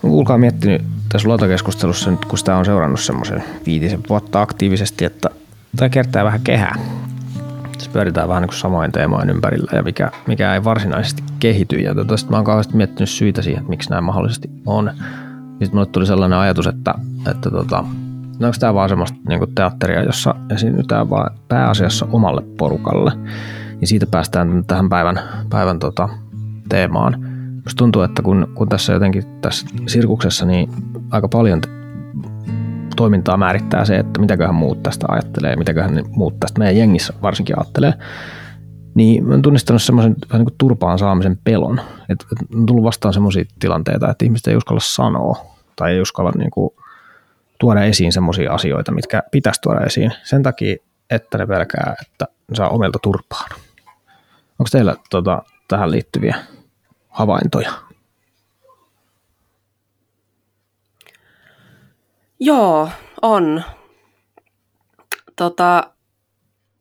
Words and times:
Kuulkaa 0.00 0.38
miettinyt 0.38 0.82
tässä 1.08 1.28
luotakeskustelussa 1.28 2.10
nyt, 2.10 2.24
kun 2.24 2.38
sitä 2.38 2.56
on 2.56 2.64
seurannut 2.64 3.00
semmoisen 3.00 3.44
viitisen 3.66 4.00
vuotta 4.08 4.42
aktiivisesti, 4.42 5.04
että 5.04 5.30
tämä 5.76 5.88
kertaa 5.88 6.24
vähän 6.24 6.40
kehää. 6.40 6.74
Tässä 7.72 7.90
pyöritään 7.92 8.28
vähän 8.28 8.42
niin 8.42 8.58
samoin 8.58 8.92
teemojen 8.92 9.30
ympärillä 9.30 9.70
ja 9.74 9.82
mikä, 9.82 10.10
mikä 10.26 10.54
ei 10.54 10.64
varsinaisesti 10.64 11.22
kehity. 11.38 11.76
Ja 11.76 12.04
tästä 12.04 12.30
mä 12.30 12.36
oon 12.36 12.44
kauheasti 12.44 12.76
miettinyt 12.76 13.10
syitä 13.10 13.42
siihen, 13.42 13.60
että 13.60 13.70
miksi 13.70 13.90
näin 13.90 14.04
mahdollisesti 14.04 14.50
on. 14.66 14.90
Sitten 15.48 15.70
mulle 15.72 15.86
tuli 15.86 16.06
sellainen 16.06 16.38
ajatus, 16.38 16.66
että, 16.66 16.94
että 17.30 17.50
tota, 17.50 17.84
no 18.38 18.46
onko 18.46 18.56
tämä 18.60 18.74
vaan 18.74 18.88
semmoista 18.88 19.18
niin 19.28 19.54
teatteria, 19.54 20.02
jossa 20.02 20.34
esiinnytään 20.50 21.10
vaan 21.10 21.30
pääasiassa 21.48 22.06
omalle 22.12 22.42
porukalle. 22.58 23.12
Ja 23.80 23.86
siitä 23.86 24.06
päästään 24.06 24.64
tähän 24.66 24.88
päivän, 24.88 25.20
päivän 25.50 25.78
tota, 25.78 26.08
teemaan. 26.68 27.27
Musta 27.68 27.78
tuntuu, 27.78 28.02
että 28.02 28.22
kun, 28.22 28.52
kun 28.54 28.68
tässä 28.68 28.92
jotenkin 28.92 29.40
tässä 29.40 29.66
sirkuksessa 29.86 30.46
niin 30.46 30.70
aika 31.10 31.28
paljon 31.28 31.60
toimintaa 32.96 33.36
määrittää 33.36 33.84
se, 33.84 33.96
että 33.96 34.20
mitäköhän 34.20 34.54
muut 34.54 34.82
tästä 34.82 35.06
ajattelee, 35.08 35.56
mitäköhän 35.56 36.04
muut 36.10 36.40
tästä 36.40 36.58
meidän 36.58 36.76
jengissä 36.76 37.12
varsinkin 37.22 37.58
ajattelee, 37.58 37.94
niin 38.94 39.24
mä 39.24 39.34
oon 39.34 39.42
tunnistanut 39.42 39.82
semmoisen 39.82 40.16
vähän 40.28 40.38
niin 40.38 40.46
kuin 40.46 40.58
turpaan 40.58 40.98
saamisen 40.98 41.38
pelon. 41.44 41.80
Että 42.08 42.26
et 42.32 42.56
on 42.56 42.66
tullut 42.66 42.84
vastaan 42.84 43.14
semmoisia 43.14 43.44
tilanteita, 43.60 44.10
että 44.10 44.24
ihmiset 44.24 44.46
ei 44.46 44.56
uskalla 44.56 44.80
sanoa 44.80 45.46
tai 45.76 45.92
ei 45.92 46.00
uskalla 46.00 46.32
niin 46.38 46.50
kuin 46.50 46.70
tuoda 47.60 47.84
esiin 47.84 48.12
semmoisia 48.12 48.52
asioita, 48.52 48.92
mitkä 48.92 49.22
pitäisi 49.30 49.60
tuoda 49.60 49.80
esiin 49.80 50.12
sen 50.24 50.42
takia, 50.42 50.76
että 51.10 51.38
ne 51.38 51.46
pelkää, 51.46 51.94
että 52.02 52.26
ne 52.50 52.56
saa 52.56 52.68
omilta 52.68 52.98
turpaan. 53.02 53.50
Onko 54.58 54.68
teillä 54.72 54.96
tota, 55.10 55.42
tähän 55.68 55.90
liittyviä 55.90 56.36
havaintoja? 57.18 57.72
Joo, 62.40 62.90
on. 63.22 63.64
Tota, 65.36 65.92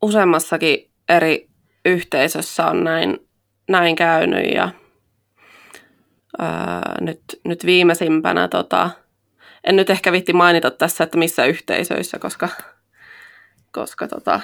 useammassakin 0.02 0.92
eri 1.10 1.50
yhteisössä 1.86 2.66
on 2.66 2.84
näin, 2.84 3.28
näin 3.70 3.96
käynyt 3.96 4.54
ja 4.56 4.70
ää, 6.40 6.96
nyt, 7.02 7.22
nyt 7.44 7.66
viimeisimpänä, 7.66 8.48
tota, 8.48 8.90
en 9.64 9.76
nyt 9.76 9.90
ehkä 9.90 10.12
vitti 10.12 10.34
mainita 10.34 10.72
tässä, 10.72 11.04
että 11.04 11.18
missä 11.18 11.46
yhteisöissä, 11.46 12.20
koska, 12.20 12.50
koska 13.72 14.08
tota, 14.08 14.40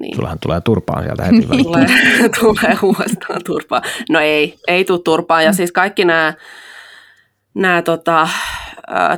niin. 0.00 0.16
Sullahan 0.16 0.38
tulee 0.42 0.60
turpaan 0.60 1.02
sieltä 1.02 1.24
heti 1.24 1.48
väliin. 1.48 1.64
tulee, 1.64 1.86
tulee 2.40 2.78
uudestaan 2.82 3.40
turpaan. 3.46 3.82
No 4.10 4.20
ei, 4.20 4.58
ei 4.68 4.84
tule 4.84 5.00
turpaan. 5.04 5.44
Ja 5.44 5.52
siis 5.52 5.72
kaikki 5.72 6.04
nämä, 6.04 6.34
nämä 7.54 7.82
tota, 7.82 8.28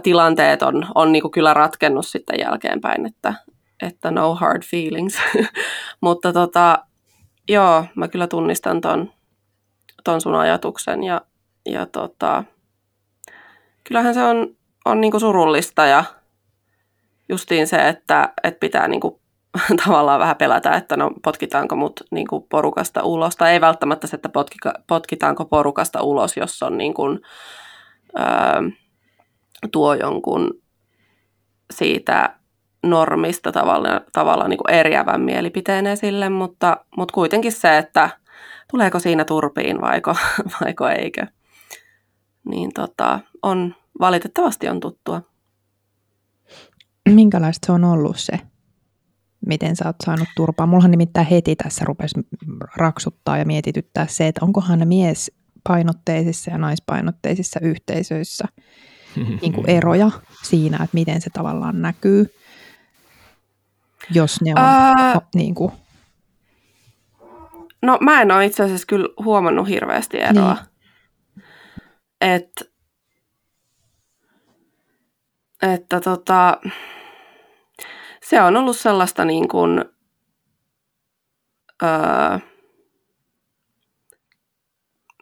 tilanteet 0.03 0.62
on, 0.62 0.87
on 0.95 1.12
niinku 1.12 1.31
kyllä 1.31 1.55
ratkennut 1.55 2.06
sitten 2.06 2.41
jälkeenpäin, 2.41 3.06
että, 3.06 3.34
että 3.83 4.11
no 4.11 4.34
hard 4.34 4.62
feelings. 4.71 5.19
Mutta 6.01 6.33
tota, 6.33 6.84
joo, 7.49 7.84
mä 7.95 8.09
kyllä 8.09 8.27
tunnistan 8.27 8.81
ton, 8.81 9.12
ton 10.05 10.21
sun 10.21 10.34
ajatuksen 10.34 11.05
ja, 11.05 11.21
ja 11.67 11.87
tota, 11.87 12.45
kyllähän 13.84 14.15
se 14.15 14.23
on, 14.23 14.56
on 14.84 15.01
niinku 15.01 15.21
surullista 15.21 15.87
ja 15.87 16.05
justiin 17.29 17.67
se, 17.67 17.89
että, 17.89 18.33
että 18.43 18.61
pitää 18.61 18.89
niinku 18.89 19.17
tavallaan 19.84 20.20
vähän 20.20 20.36
pelätä, 20.36 20.72
että 20.72 20.96
no 20.96 21.10
potkitaanko 21.24 21.77
mut 21.77 22.00
niinku 22.10 22.41
porukasta 22.41 23.02
ulos, 23.02 23.36
tai 23.36 23.52
ei 23.52 23.60
välttämättä 23.60 24.06
se, 24.06 24.16
että 24.16 24.28
potkika, 24.28 24.74
potkitaanko 24.86 25.44
porukasta 25.44 26.02
ulos, 26.02 26.36
jos 26.36 26.62
on 26.62 26.78
niinku, 26.78 27.02
öö, 28.19 28.70
tuo 29.72 29.94
jonkun 29.94 30.50
siitä 31.72 32.38
normista 32.82 33.52
tavallaan, 33.52 34.00
tavallaan 34.12 34.50
niin 34.50 34.58
kuin 34.58 34.74
eriävän 34.74 35.20
mielipiteen 35.20 35.86
esille, 35.86 36.28
mutta, 36.28 36.76
mutta 36.97 37.14
kuitenkin 37.14 37.53
se, 37.53 37.78
että 37.78 38.10
tuleeko 38.70 38.98
siinä 38.98 39.25
turpiin 39.25 39.81
vaiko, 39.81 40.16
vaiko 40.60 40.88
eikö, 40.88 41.26
niin 42.44 42.75
tota, 42.75 43.20
on, 43.42 43.75
valitettavasti 44.00 44.69
on 44.69 44.81
tuttua. 44.81 45.22
Minkälaista 47.08 47.66
se 47.66 47.72
on 47.72 47.84
ollut 47.84 48.16
se, 48.16 48.41
miten 49.48 49.76
sä 49.76 49.86
oot 49.86 49.97
saanut 50.04 50.28
turpaa? 50.36 50.66
Mullahan 50.66 50.91
nimittäin 50.91 51.26
heti 51.26 51.56
tässä 51.56 51.84
rupesi 51.84 52.20
raksuttaa 52.76 53.38
ja 53.38 53.44
mietityttää 53.44 54.06
se, 54.06 54.28
että 54.28 54.44
onkohan 54.44 54.88
mies 54.88 55.32
painotteisissa 55.69 56.50
ja 56.50 56.59
naispainotteisissa 56.59 57.60
yhteisöissä– 57.60 58.44
niin 59.42 59.53
kuin 59.53 59.70
eroja 59.70 60.10
siinä, 60.42 60.76
että 60.76 60.94
miten 60.94 61.20
se 61.20 61.31
tavallaan 61.31 61.82
näkyy, 61.82 62.34
jos 64.10 64.41
ne 64.41 64.50
on 64.50 64.58
Ää... 64.58 65.20
niin 65.34 65.54
kuin... 65.54 65.72
No 67.82 67.98
mä 68.00 68.22
en 68.22 68.31
ole 68.31 68.47
itse 68.47 68.64
asiassa 68.64 68.87
kyllä 68.87 69.08
huomannut 69.25 69.69
hirveästi 69.69 70.20
eroa. 70.20 70.54
Niin. 70.54 71.44
Et, 72.20 72.72
että 75.62 76.00
tota, 76.00 76.60
se 78.28 78.43
on 78.43 78.56
ollut 78.56 78.77
sellaista 78.77 79.25
niin 79.25 79.49
kuin, 79.49 79.84
öö, 81.83 82.39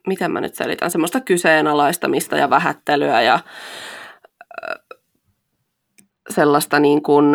miten 0.07 0.33
mä 0.33 0.41
nyt 0.41 0.55
selitän, 0.55 0.91
semmoista 0.91 1.21
kyseenalaistamista 1.21 2.37
ja 2.37 2.51
vähättelyä 2.51 3.23
ja 3.23 3.39
sellaista 6.31 6.81
niin 6.81 7.03
kuin, 7.03 7.27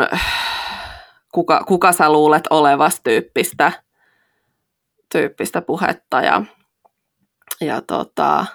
kuka, 1.34 1.64
kuka 1.64 1.92
sä 1.92 2.12
luulet 2.12 2.44
olevas 2.50 3.02
tyyppistä, 3.04 3.72
tyyppistä 5.12 5.62
puhetta 5.62 6.22
ja, 6.22 6.42
ja 7.62 7.82
tota, 7.82 8.46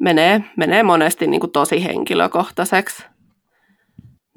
menee, 0.00 0.44
menee 0.56 0.82
monesti 0.82 1.26
niin 1.26 1.40
kuin 1.40 1.52
tosi 1.52 1.84
henkilökohtaiseksi 1.84 3.17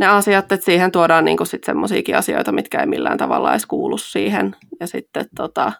ne 0.01 0.07
asiat, 0.07 0.51
että 0.51 0.66
siihen 0.66 0.91
tuodaan 0.91 1.25
niin 1.25 1.47
sitten 1.47 1.66
semmoisiakin 1.66 2.17
asioita, 2.17 2.51
mitkä 2.51 2.79
ei 2.79 2.85
millään 2.85 3.17
tavalla 3.17 3.51
edes 3.51 3.66
kuulu 3.66 3.97
siihen. 3.97 4.56
Ja 4.79 4.88
sitten 4.88 5.25
tota, 5.35 5.72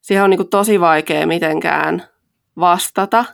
siihen 0.00 0.24
on 0.24 0.30
niin 0.30 0.38
kuin 0.38 0.50
tosi 0.50 0.80
vaikea 0.80 1.26
mitenkään 1.26 2.02
vastata, 2.60 3.24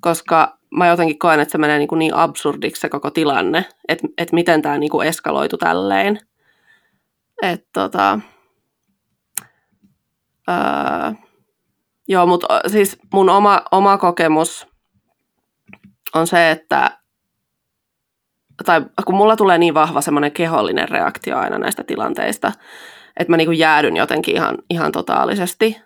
koska 0.00 0.58
mä 0.70 0.86
jotenkin 0.86 1.18
koen, 1.18 1.40
että 1.40 1.52
se 1.52 1.58
menee 1.58 1.78
niin, 1.78 1.88
kuin 1.88 1.98
niin 1.98 2.14
absurdiksi 2.14 2.80
se 2.80 2.88
koko 2.88 3.10
tilanne, 3.10 3.64
että, 3.88 4.08
että 4.18 4.34
miten 4.34 4.62
tämä 4.62 4.78
kuin 4.90 5.08
eskaloitu 5.08 5.58
tälleen. 5.58 6.20
Että 7.42 7.68
tota, 7.72 8.20
öö, 10.48 11.12
joo, 12.08 12.26
mutta 12.26 12.60
siis 12.66 12.98
mun 13.12 13.28
oma, 13.30 13.62
oma 13.70 13.98
kokemus 13.98 14.66
on 16.14 16.26
se, 16.26 16.50
että 16.50 17.01
tai 18.64 18.82
kun 19.04 19.14
mulla 19.14 19.36
tulee 19.36 19.58
niin 19.58 19.74
vahva 19.74 20.00
semmoinen 20.00 20.32
kehollinen 20.32 20.88
reaktio 20.88 21.38
aina 21.38 21.58
näistä 21.58 21.84
tilanteista, 21.84 22.52
että 23.16 23.30
mä 23.30 23.36
niin 23.36 23.58
jäädyn 23.58 23.96
jotenkin 23.96 24.34
ihan, 24.34 24.58
ihan 24.70 24.92
totaalisesti. 24.92 25.80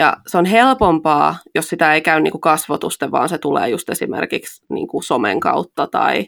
Ja 0.00 0.16
se 0.26 0.38
on 0.38 0.44
helpompaa, 0.44 1.36
jos 1.54 1.68
sitä 1.68 1.94
ei 1.94 2.00
käy 2.00 2.20
niin 2.20 2.30
kuin 2.30 2.40
kasvotusten, 2.40 3.10
vaan 3.10 3.28
se 3.28 3.38
tulee 3.38 3.68
just 3.68 3.88
esimerkiksi 3.88 4.64
niin 4.68 4.88
kuin 4.88 5.02
somen 5.02 5.40
kautta 5.40 5.86
tai... 5.86 6.26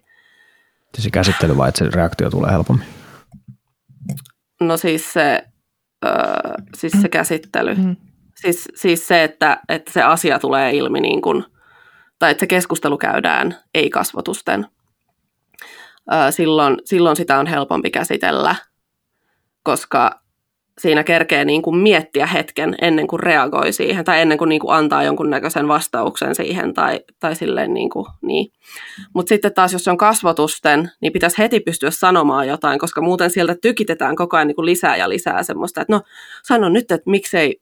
Se 0.98 1.10
käsittely 1.10 1.56
vai 1.56 1.69
että 1.69 1.78
se 1.78 1.91
reaktio 1.94 2.30
tulee 2.30 2.50
helpommin? 2.50 2.86
No 4.60 4.76
siis 4.76 5.12
se, 5.12 5.42
öö, 6.04 6.12
siis 6.74 6.92
se 7.03 7.08
käsittely. 7.08 7.74
Mm. 7.74 7.97
Siis, 8.36 8.68
siis 8.74 9.08
se, 9.08 9.24
että, 9.24 9.60
että 9.68 9.92
se 9.92 10.03
asia 10.03 10.38
tulee 10.38 10.72
ilmi 10.72 11.00
niin 11.00 11.22
kuin, 11.22 11.44
tai 12.18 12.30
että 12.30 12.41
se 12.41 12.47
keskustelu 12.47 12.98
käydään 12.98 13.56
ei-kasvotusten. 13.74 14.66
Silloin, 16.30 16.76
silloin 16.84 17.16
sitä 17.16 17.38
on 17.38 17.47
helpompi 17.47 17.91
käsitellä, 17.91 18.54
koska 19.62 20.20
siinä 20.78 21.04
kerkee 21.04 21.44
niin 21.44 21.62
kuin 21.62 21.76
miettiä 21.76 22.26
hetken 22.26 22.74
ennen 22.80 23.06
kuin 23.06 23.20
reagoi 23.20 23.72
siihen 23.72 24.04
tai 24.04 24.20
ennen 24.20 24.38
kuin, 24.38 24.48
niin 24.48 24.60
kuin 24.60 24.74
antaa 24.74 25.03
jonkunnäköisen 25.03 25.68
vastauksen 25.68 26.34
siihen 26.34 26.74
tai, 26.74 27.00
tai 27.20 27.36
silleen 27.36 27.74
niin 27.74 27.91
niin. 28.22 28.53
Mutta 29.14 29.28
sitten 29.28 29.54
taas, 29.54 29.72
jos 29.72 29.88
on 29.88 29.97
kasvotusten, 29.97 30.91
niin 31.00 31.12
pitäisi 31.12 31.38
heti 31.38 31.60
pystyä 31.60 31.91
sanomaan 31.91 32.48
jotain, 32.48 32.78
koska 32.78 33.00
muuten 33.00 33.30
sieltä 33.30 33.56
tykitetään 33.62 34.16
koko 34.16 34.36
ajan 34.36 34.47
niin 34.47 34.56
kuin 34.56 34.66
lisää 34.66 34.97
ja 34.97 35.08
lisää 35.08 35.42
semmoista, 35.42 35.80
että 35.80 35.92
no 35.92 36.00
sano 36.42 36.68
nyt, 36.68 36.91
että 36.91 37.10
miksei, 37.10 37.60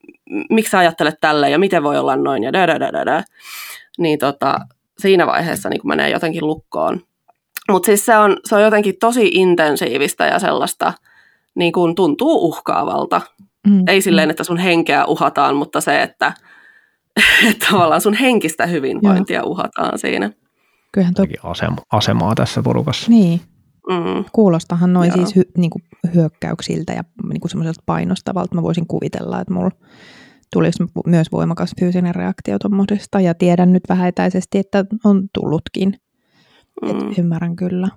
miksi 0.51 0.77
ajattelet 0.77 1.15
tälle 1.21 1.51
ja 1.51 1.59
miten 1.59 1.83
voi 1.83 1.99
olla 1.99 2.17
noin 2.17 2.43
ja 2.43 2.53
da. 2.53 2.67
Niin 3.99 4.19
tota, 4.19 4.61
siinä 4.99 5.27
vaiheessa 5.27 5.69
niin 5.69 5.81
kuin 5.81 5.89
menee 5.89 6.11
jotenkin 6.11 6.47
lukkoon. 6.47 7.01
Mutta 7.71 7.87
siis 7.87 8.07
se 8.07 8.17
on, 8.17 8.37
se 8.45 8.55
on 8.55 8.63
jotenkin 8.63 8.95
tosi 9.01 9.31
intensiivistä 9.33 10.27
ja 10.27 10.39
sellaista– 10.39 10.93
niin 11.55 11.73
kuin 11.73 11.95
tuntuu 11.95 12.49
uhkaavalta. 12.49 13.21
Mm. 13.67 13.85
Ei 13.87 14.03
silleen, 14.03 14.31
että 14.31 14.45
sun 14.45 14.59
henkeä 14.59 15.05
uhataan, 15.07 15.57
mutta 15.57 15.81
se, 15.81 16.03
että, 16.03 16.33
että 17.51 17.67
tavallaan 17.71 18.01
sun 18.01 18.15
henkistä 18.15 18.67
hyvinvointia 18.67 19.41
Joo. 19.41 19.49
uhataan 19.49 19.99
siinä. 19.99 20.31
Kyllähän 20.93 21.15
toi, 21.15 21.27
asema, 21.43 21.77
asemaa 21.93 22.35
tässä 22.35 22.63
porukassa. 22.63 23.11
niin, 23.11 23.41
Mm. 23.91 24.25
kuulostahan 24.33 24.93
noin 24.93 25.09
Joo. 25.09 25.17
siis 25.17 25.37
hy, 25.37 25.43
niin 25.57 25.71
kuin 25.71 25.83
hyökkäyksiltä 26.15 26.93
ja 26.93 27.05
niin 27.29 27.41
kuin 27.41 27.51
semmoiselta 27.51 27.83
painostavalta. 27.87 28.55
Mä 28.55 28.63
voisin 28.63 28.87
kuvitella, 28.87 29.41
että 29.41 29.55
mulla 29.55 29.71
tulisi 30.53 30.85
myös 31.07 31.33
voimakas 31.33 31.73
fyysinen 31.81 32.15
reaktio 32.15 32.59
tuommoisesta. 32.59 33.21
Ja 33.21 33.35
tiedän 33.35 33.73
nyt 33.73 33.83
vähän 33.89 34.09
etäisesti, 34.09 34.59
että 34.59 34.85
on 35.05 35.29
tullutkin. 35.35 35.97
Mm. 36.83 37.11
Et 37.11 37.19
ymmärrän 37.19 37.57
kyllä. 37.57 37.89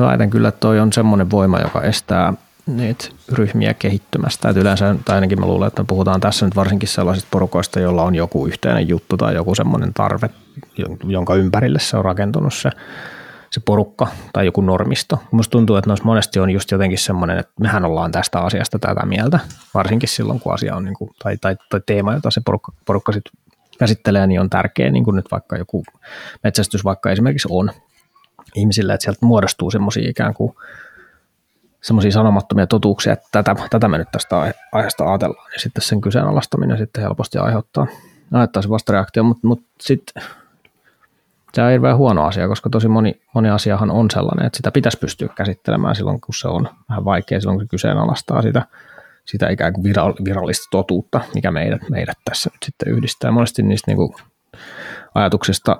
Väitän 0.00 0.30
kyllä, 0.30 0.48
että 0.48 0.60
toi 0.60 0.80
on 0.80 0.92
semmoinen 0.92 1.30
voima, 1.30 1.58
joka 1.58 1.82
estää 1.82 2.34
niitä 2.66 3.04
ryhmiä 3.32 3.74
kehittymästä. 3.74 4.48
Et 4.48 4.56
yleensä, 4.56 4.96
tai 5.04 5.14
ainakin 5.14 5.40
mä 5.40 5.46
luulen, 5.46 5.68
että 5.68 5.82
me 5.82 5.86
puhutaan 5.86 6.20
tässä 6.20 6.46
nyt 6.46 6.56
varsinkin 6.56 6.88
sellaisista 6.88 7.28
porukoista, 7.30 7.80
joilla 7.80 8.02
on 8.02 8.14
joku 8.14 8.46
yhteinen 8.46 8.88
juttu 8.88 9.16
tai 9.16 9.34
joku 9.34 9.54
semmoinen 9.54 9.94
tarve, 9.94 10.30
jonka 11.04 11.34
ympärille 11.34 11.78
se 11.78 11.96
on 11.96 12.04
rakentunut 12.04 12.54
se, 12.54 12.70
se 13.50 13.60
porukka 13.64 14.06
tai 14.32 14.46
joku 14.46 14.60
normisto. 14.60 15.22
Musta 15.30 15.50
tuntuu, 15.50 15.76
että 15.76 15.90
noissa 15.90 16.04
monesti 16.04 16.40
on 16.40 16.50
just 16.50 16.70
jotenkin 16.70 16.98
semmoinen, 16.98 17.38
että 17.38 17.52
mehän 17.60 17.84
ollaan 17.84 18.12
tästä 18.12 18.40
asiasta 18.40 18.78
tätä 18.78 19.06
mieltä, 19.06 19.38
varsinkin 19.74 20.08
silloin, 20.08 20.40
kun 20.40 20.54
asia 20.54 20.76
on, 20.76 20.84
niin 20.84 20.96
kuin, 20.96 21.10
tai, 21.22 21.36
tai, 21.36 21.56
tai 21.70 21.80
teema, 21.86 22.14
jota 22.14 22.30
se 22.30 22.40
porukka, 22.44 22.72
porukka 22.86 23.12
sit 23.12 23.24
käsittelee, 23.78 24.26
niin 24.26 24.40
on 24.40 24.50
tärkeä, 24.50 24.90
niin 24.90 25.04
kuin 25.04 25.16
nyt 25.16 25.30
vaikka 25.30 25.56
joku 25.56 25.84
metsästys 26.44 26.84
vaikka 26.84 27.10
esimerkiksi 27.10 27.48
on. 27.50 27.70
Ihmisille, 28.54 28.94
että 28.94 29.04
sieltä 29.04 29.26
muodostuu 29.26 29.70
semmoisia 29.70 30.10
ikään 30.10 30.34
kuin 30.34 30.54
semmoisia 31.82 32.10
sanomattomia 32.10 32.66
totuuksia, 32.66 33.12
että 33.12 33.28
tätä, 33.32 33.56
tätä 33.70 33.88
me 33.88 33.98
nyt 33.98 34.08
tästä 34.12 34.40
aihe- 34.40 34.54
aiheesta 34.72 35.04
ajatellaan, 35.04 35.52
ja 35.52 35.60
sitten 35.60 35.82
sen 35.82 36.00
kyseenalaistaminen 36.00 36.78
sitten 36.78 37.02
helposti 37.02 37.38
aiheuttaa, 37.38 37.86
aiheuttaa 38.32 38.62
se 38.62 38.68
vastareaktio, 38.68 39.22
mutta, 39.22 39.46
mutta 39.46 39.66
sitten 39.80 40.22
se 41.52 41.62
on 41.62 41.70
hirveän 41.70 41.96
huono 41.96 42.24
asia, 42.26 42.48
koska 42.48 42.70
tosi 42.70 42.88
moni, 42.88 43.20
moni 43.34 43.50
asiahan 43.50 43.90
on 43.90 44.10
sellainen, 44.10 44.46
että 44.46 44.56
sitä 44.56 44.70
pitäisi 44.70 44.98
pystyä 44.98 45.28
käsittelemään 45.34 45.96
silloin, 45.96 46.20
kun 46.20 46.34
se 46.34 46.48
on 46.48 46.68
vähän 46.88 47.04
vaikea, 47.04 47.40
silloin 47.40 47.58
kun 47.58 47.66
se 47.66 47.70
kyseenalaistaa 47.70 48.42
sitä, 48.42 48.66
sitä 49.26 49.48
ikään 49.48 49.72
kuin 49.72 49.84
viral- 49.84 50.24
virallista 50.24 50.68
totuutta, 50.70 51.20
mikä 51.34 51.50
meidät, 51.50 51.90
meidät 51.90 52.18
tässä 52.24 52.50
nyt 52.52 52.62
sitten 52.64 52.92
yhdistää. 52.92 53.30
Monesti 53.30 53.62
niistä 53.62 53.90
niin 53.90 53.96
kuin 53.96 54.14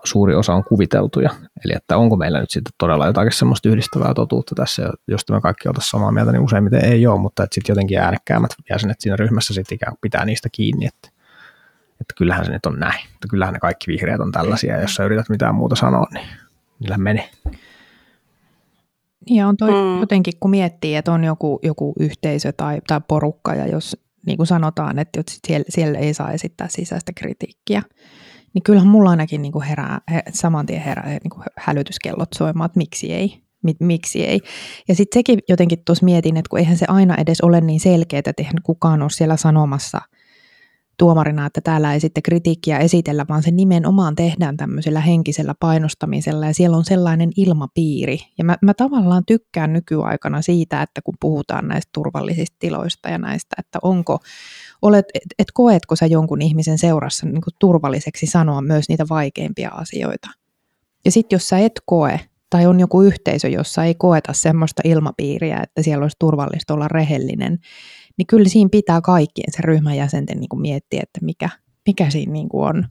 suuri 0.05 0.35
osa 0.35 0.55
on 0.55 0.65
kuviteltuja, 0.65 1.31
eli 1.65 1.73
että 1.77 1.97
onko 1.97 2.17
meillä 2.17 2.41
nyt 2.41 2.50
sitten 2.50 2.73
todella 2.79 3.06
jotakin 3.06 3.33
semmoista 3.33 3.69
yhdistävää 3.69 4.15
totuutta 4.15 4.55
tässä, 4.55 4.91
josta 5.09 5.35
me 5.35 5.41
kaikki 5.41 5.69
oltaisiin 5.69 5.91
samaa 5.91 6.12
mieltä, 6.12 6.33
niin 6.33 6.43
useimmiten 6.43 6.85
ei 6.85 7.06
ole, 7.06 7.21
mutta 7.21 7.43
että 7.43 7.55
sitten 7.55 7.73
jotenkin 7.73 7.99
äänekkäämmät 7.99 8.50
jäsenet 8.71 9.00
siinä 9.00 9.17
ryhmässä 9.17 9.55
sitten 9.55 9.77
ikään 9.77 9.93
kuin 9.93 10.00
pitää 10.00 10.25
niistä 10.25 10.49
kiinni, 10.53 10.87
että, 10.87 11.09
että 12.00 12.15
kyllähän 12.17 12.44
se 12.44 12.53
nyt 12.53 12.67
on 12.67 12.79
näin, 12.79 13.00
että 13.15 13.29
kyllähän 13.31 13.53
ne 13.55 13.61
kaikki 13.61 13.93
vihreät 13.93 14.21
on 14.21 14.33
tällaisia, 14.33 14.75
ja 14.75 14.81
jos 14.81 14.94
sä 14.94 15.05
yrität 15.05 15.29
mitään 15.29 15.55
muuta 15.55 15.77
sanoa, 15.77 16.06
niin 16.12 16.27
niillä 16.81 16.99
menee. 16.99 17.31
Ja 19.30 19.48
on 19.48 19.56
toi 19.56 19.70
Mm. 19.70 20.00
jotenkin, 20.00 20.32
kun 20.40 20.50
miettii, 20.50 20.96
että 20.96 21.12
on 21.12 21.24
joku, 21.24 21.58
joku 21.62 21.92
yhteisö 22.00 22.52
tai, 22.52 22.78
tai 22.88 23.00
porukka, 23.08 23.54
ja 23.54 23.66
jos 23.66 23.96
niin 24.26 24.36
kuin 24.36 24.46
sanotaan, 24.46 24.98
että 24.98 25.22
siellä, 25.46 25.64
siellä 25.69 25.98
ei 25.98 26.14
saa 26.14 26.32
esittää 26.32 26.66
sisäistä 26.70 27.12
kritiikkiä, 27.16 27.82
niin 28.54 28.62
kyllähän 28.62 28.88
mulla 28.88 29.10
ainakin 29.10 29.42
niin 29.42 29.52
kuin 29.52 29.64
herää, 29.64 30.00
he- 30.12 30.22
saman 30.32 30.66
tien 30.66 30.82
herää 30.82 31.06
niin 31.08 31.30
kuin 31.30 31.42
hälytyskellot 31.58 32.28
soimaan, 32.34 32.66
että 32.66 32.78
miksi 32.78 33.12
ei. 33.12 33.42
Mi- 33.62 33.76
miksi 33.80 34.26
ei. 34.26 34.40
Ja 34.88 34.94
sitten 34.94 35.19
sekin 35.20 35.38
jotenkin 35.48 35.78
tuossa 35.84 36.04
mietin, 36.04 36.36
että 36.36 36.48
kun 36.50 36.58
eihän 36.58 36.76
se 36.76 36.86
aina 36.88 37.14
edes 37.19 37.40
ole 37.40 37.60
niin 37.60 37.80
selkeää, 37.80 38.19
että 38.19 38.32
eihän 38.38 38.54
kukaan 38.62 39.02
ole 39.02 39.10
siellä 39.10 39.36
sanomassa 39.36 40.00
tuomarina, 41.02 41.46
että 41.46 41.60
täällä 41.60 41.94
ei 41.94 42.00
sitten 42.00 42.22
kritiikkiä 42.22 42.78
esitellä, 42.78 43.26
vaan 43.28 43.43
se 43.43 43.50
nimenomaan 43.50 44.14
tehdään 44.14 44.56
tämmöisellä 44.56 45.00
henkisellä 45.00 45.54
painostamisella 45.60 46.46
ja 46.46 46.54
siellä 46.54 46.76
on 46.76 46.84
sellainen 46.84 47.31
ilmapiiri. 47.37 48.19
Ja 48.38 48.44
mä, 48.44 48.56
mä 48.62 48.75
tavallaan 48.75 49.22
tykkään 49.26 49.72
nykyaikana 49.72 50.43
siitä, 50.43 50.82
että 50.82 51.02
kun 51.02 51.14
puhutaan 51.20 51.69
näistä 51.69 51.90
turvallisista 51.94 52.56
tiloista 52.58 53.08
ja 53.08 53.19
näistä, 53.19 53.56
että 53.58 53.78
onko, 53.82 54.19
olet, 54.82 55.04
et, 55.14 55.22
et 55.38 55.46
koetko 55.54 55.96
sä 55.96 56.06
jonkun 56.06 56.43
ihmisen 56.43 56.78
seurassa 56.78 57.26
niin 57.26 57.43
kuin 57.43 57.55
turvalliseksi 57.58 58.26
sanoa 58.26 58.62
myös 58.62 58.88
niitä 58.88 59.05
vaikeimpia 59.10 59.70
asioita. 59.70 60.28
Ja 61.05 61.10
sitten 61.10 61.37
jos 61.37 61.48
sä 61.48 61.58
et 61.58 61.81
koe, 61.87 62.20
tai 62.50 62.66
on 62.66 62.81
joku 62.81 63.02
yhteisö, 63.02 63.48
jossa 63.48 63.84
ei 63.84 63.94
koeta 63.94 64.32
semmoista 64.32 64.82
ilmapiiriä, 64.84 65.60
että 65.62 65.82
siellä 65.82 66.05
olisi 66.05 66.16
turvallista 66.19 66.75
olla 66.75 66.88
rehellinen, 66.88 67.58
niin 68.19 68.26
kyllä 68.26 68.49
siinä 68.49 68.69
pitää 68.73 69.00
kaikkien 69.00 69.53
sen 69.53 69.64
ryhmän 69.64 69.97
jäsenten 69.97 70.41
niin 70.41 70.49
kuin 70.49 70.61
miettiä, 70.61 71.00
että 71.03 71.19
mikä, 71.23 71.49
mikä 71.87 72.11
siinä 72.11 72.32
niin 72.32 72.49
kuin 72.49 72.69
on. 72.69 72.85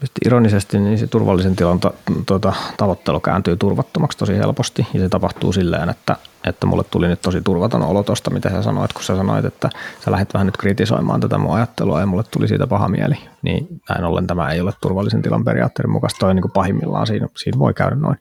Sitten 0.00 0.26
ironisesti 0.26 0.78
niin 0.78 0.98
se 0.98 1.06
turvallisen 1.06 1.56
tilan 1.56 1.80
ta, 1.80 1.92
tuota, 2.26 2.52
tavoittelu 2.76 3.20
kääntyy 3.20 3.56
turvattomaksi 3.56 4.18
tosi 4.18 4.36
helposti 4.38 4.86
ja 4.94 5.00
se 5.00 5.08
tapahtuu 5.08 5.52
silleen, 5.52 5.88
että, 5.88 6.16
että 6.44 6.66
mulle 6.66 6.84
tuli 6.84 7.08
nyt 7.08 7.20
tosi 7.20 7.40
turvaton 7.40 7.82
olo 7.82 8.02
tuosta, 8.02 8.30
mitä 8.30 8.50
sä 8.50 8.62
sanoit, 8.62 8.92
kun 8.92 9.02
sä 9.02 9.16
sanoit, 9.16 9.44
että 9.44 9.70
sä 10.04 10.10
lähdet 10.10 10.34
vähän 10.34 10.46
nyt 10.46 10.56
kritisoimaan 10.56 11.20
tätä 11.20 11.38
mun 11.38 11.54
ajattelua 11.54 12.00
ja 12.00 12.06
mulle 12.06 12.24
tuli 12.30 12.48
siitä 12.48 12.66
paha 12.66 12.88
mieli. 12.88 13.14
Niin 13.42 13.68
näin 13.88 14.04
ollen 14.04 14.26
tämä 14.26 14.50
ei 14.50 14.60
ole 14.60 14.72
turvallisen 14.82 15.22
tilan 15.22 15.44
periaatteiden 15.44 15.90
mukaista, 15.90 16.18
toi 16.18 16.34
niin 16.34 16.42
kuin 16.42 16.52
pahimmillaan 16.52 17.06
siinä, 17.06 17.28
siinä 17.36 17.58
voi 17.58 17.74
käydä 17.74 17.96
noin, 17.96 18.16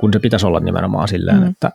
kun 0.00 0.12
se 0.12 0.18
pitäisi 0.18 0.46
olla 0.46 0.60
nimenomaan 0.60 1.08
silleen, 1.08 1.40
Mm. 1.40 1.48
että, 1.50 1.72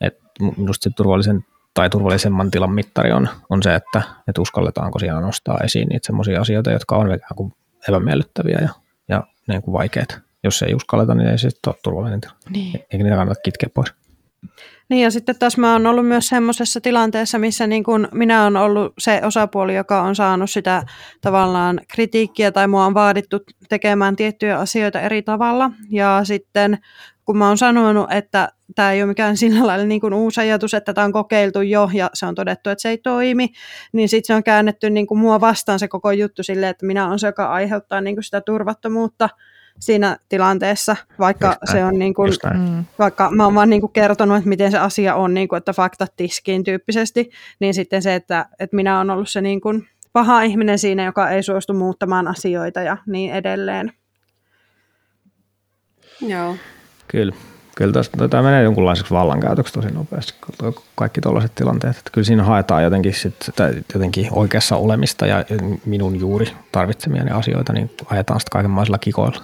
että 0.00 0.20
minusta 0.56 0.84
se 0.84 0.90
turvallisen 0.96 1.44
tai 1.74 1.90
turvallisemman 1.90 2.50
tilan 2.50 2.72
mittari 2.72 3.12
on, 3.12 3.28
on 3.50 3.62
se, 3.62 3.74
että, 3.74 4.02
että 4.28 4.40
uskalletaanko 4.40 4.98
siellä 4.98 5.20
nostaa 5.20 5.58
esiin 5.64 5.88
niitä 5.88 6.06
semmoisia 6.06 6.40
asioita, 6.40 6.70
jotka 6.70 6.96
on 6.96 7.06
ikään 7.06 7.36
kuin 7.36 7.52
epämiellyttäviä 7.88 8.58
ja, 8.62 8.68
ja 9.08 9.22
niin 9.48 9.62
kuin 9.62 9.72
vaikeita. 9.72 10.18
Jos 10.44 10.62
ei 10.62 10.74
uskalleta, 10.74 11.14
niin 11.14 11.28
ei 11.28 11.38
se 11.38 11.50
sitten 11.50 11.70
ole 11.70 11.80
turvallinen 11.82 12.20
tila. 12.20 12.32
Niin. 12.50 12.84
Eikä 12.92 13.04
niitä 13.04 13.16
kannata 13.16 13.40
kitkeä 13.40 13.68
pois. 13.74 13.94
Niin 14.88 15.02
ja 15.02 15.10
sitten 15.10 15.38
taas 15.38 15.58
mä 15.58 15.72
oon 15.72 15.86
ollut 15.86 16.06
myös 16.06 16.28
semmoisessa 16.28 16.80
tilanteessa, 16.80 17.38
missä 17.38 17.66
niin 17.66 17.84
kun 17.84 18.08
minä 18.12 18.42
olen 18.42 18.56
ollut 18.56 18.92
se 18.98 19.20
osapuoli, 19.24 19.74
joka 19.74 20.02
on 20.02 20.14
saanut 20.16 20.50
sitä 20.50 20.82
tavallaan 21.20 21.80
kritiikkiä 21.92 22.52
tai 22.52 22.68
mua 22.68 22.86
on 22.86 22.94
vaadittu 22.94 23.40
tekemään 23.68 24.16
tiettyjä 24.16 24.58
asioita 24.58 25.00
eri 25.00 25.22
tavalla. 25.22 25.70
Ja 25.90 26.20
sitten 26.24 26.78
kun 27.24 27.36
mä 27.36 27.48
oon 27.48 27.58
sanonut, 27.58 28.12
että 28.12 28.48
tämä 28.74 28.92
ei 28.92 29.02
ole 29.02 29.08
mikään 29.08 29.36
sillä 29.36 29.66
lailla 29.66 29.84
niin 29.84 30.00
kuin 30.00 30.14
uusi 30.14 30.40
ajatus, 30.40 30.74
että 30.74 30.94
tämä 30.94 31.04
on 31.04 31.12
kokeiltu 31.12 31.60
jo 31.60 31.90
ja 31.92 32.10
se 32.14 32.26
on 32.26 32.34
todettu, 32.34 32.70
että 32.70 32.82
se 32.82 32.88
ei 32.88 32.98
toimi, 32.98 33.48
niin 33.92 34.08
sitten 34.08 34.26
se 34.26 34.34
on 34.34 34.44
käännetty 34.44 34.90
niin 34.90 35.06
kuin 35.06 35.18
mua 35.18 35.40
vastaan 35.40 35.78
se 35.78 35.88
koko 35.88 36.10
juttu 36.10 36.42
silleen, 36.42 36.70
että 36.70 36.86
minä 36.86 37.06
olen 37.06 37.18
se, 37.18 37.26
joka 37.26 37.46
aiheuttaa 37.46 38.00
niin 38.00 38.16
kuin 38.16 38.24
sitä 38.24 38.40
turvattomuutta 38.40 39.28
siinä 39.78 40.16
tilanteessa, 40.28 40.96
vaikka 41.18 41.46
Just 41.46 41.58
näin. 41.62 41.76
se 41.76 41.84
on 41.84 41.98
niin 41.98 42.14
kuin. 42.14 42.32
Mm. 42.54 42.84
vaikka 42.98 43.30
mä 43.30 43.44
oon 43.44 43.54
vaan 43.54 43.70
niin 43.70 43.80
kuin 43.80 43.92
kertonut, 43.92 44.36
että 44.36 44.48
miten 44.48 44.70
se 44.70 44.78
asia 44.78 45.14
on, 45.14 45.34
niin 45.34 45.48
kuin, 45.48 45.58
että 45.58 45.72
faktat 45.72 46.12
tiskiin 46.16 46.64
tyyppisesti, 46.64 47.30
niin 47.60 47.74
sitten 47.74 48.02
se, 48.02 48.14
että, 48.14 48.46
että 48.60 48.76
minä 48.76 48.96
olen 48.96 49.10
ollut 49.10 49.28
se 49.28 49.40
niin 49.40 49.60
kuin 49.60 49.88
paha 50.12 50.42
ihminen 50.42 50.78
siinä, 50.78 51.04
joka 51.04 51.30
ei 51.30 51.42
suostu 51.42 51.74
muuttamaan 51.74 52.28
asioita 52.28 52.82
ja 52.82 52.96
niin 53.06 53.32
edelleen. 53.32 53.92
Joo. 56.20 56.56
Kyllä. 57.08 57.34
Kyllä 57.76 57.92
tästä, 57.92 58.28
tämä 58.28 58.42
menee 58.42 58.62
jonkunlaiseksi 58.62 59.14
vallankäytöksi 59.14 59.72
tosi 59.72 59.88
nopeasti, 59.88 60.34
kaikki 60.94 61.20
tällaiset 61.20 61.54
tilanteet. 61.54 61.96
Että 61.96 62.10
kyllä 62.12 62.24
siinä 62.24 62.42
haetaan 62.42 62.82
jotenkin, 62.82 63.14
sit, 63.14 63.34
jotenkin 63.94 64.28
oikeassa 64.30 64.76
olemista 64.76 65.26
ja 65.26 65.44
minun 65.84 66.20
juuri 66.20 66.52
tarvitsemiani 66.72 67.30
asioita, 67.30 67.72
niin 67.72 67.90
ajetaan 68.06 68.40
sitten 68.40 68.52
kaikenlaisilla 68.52 68.98
kikoilla. 68.98 69.42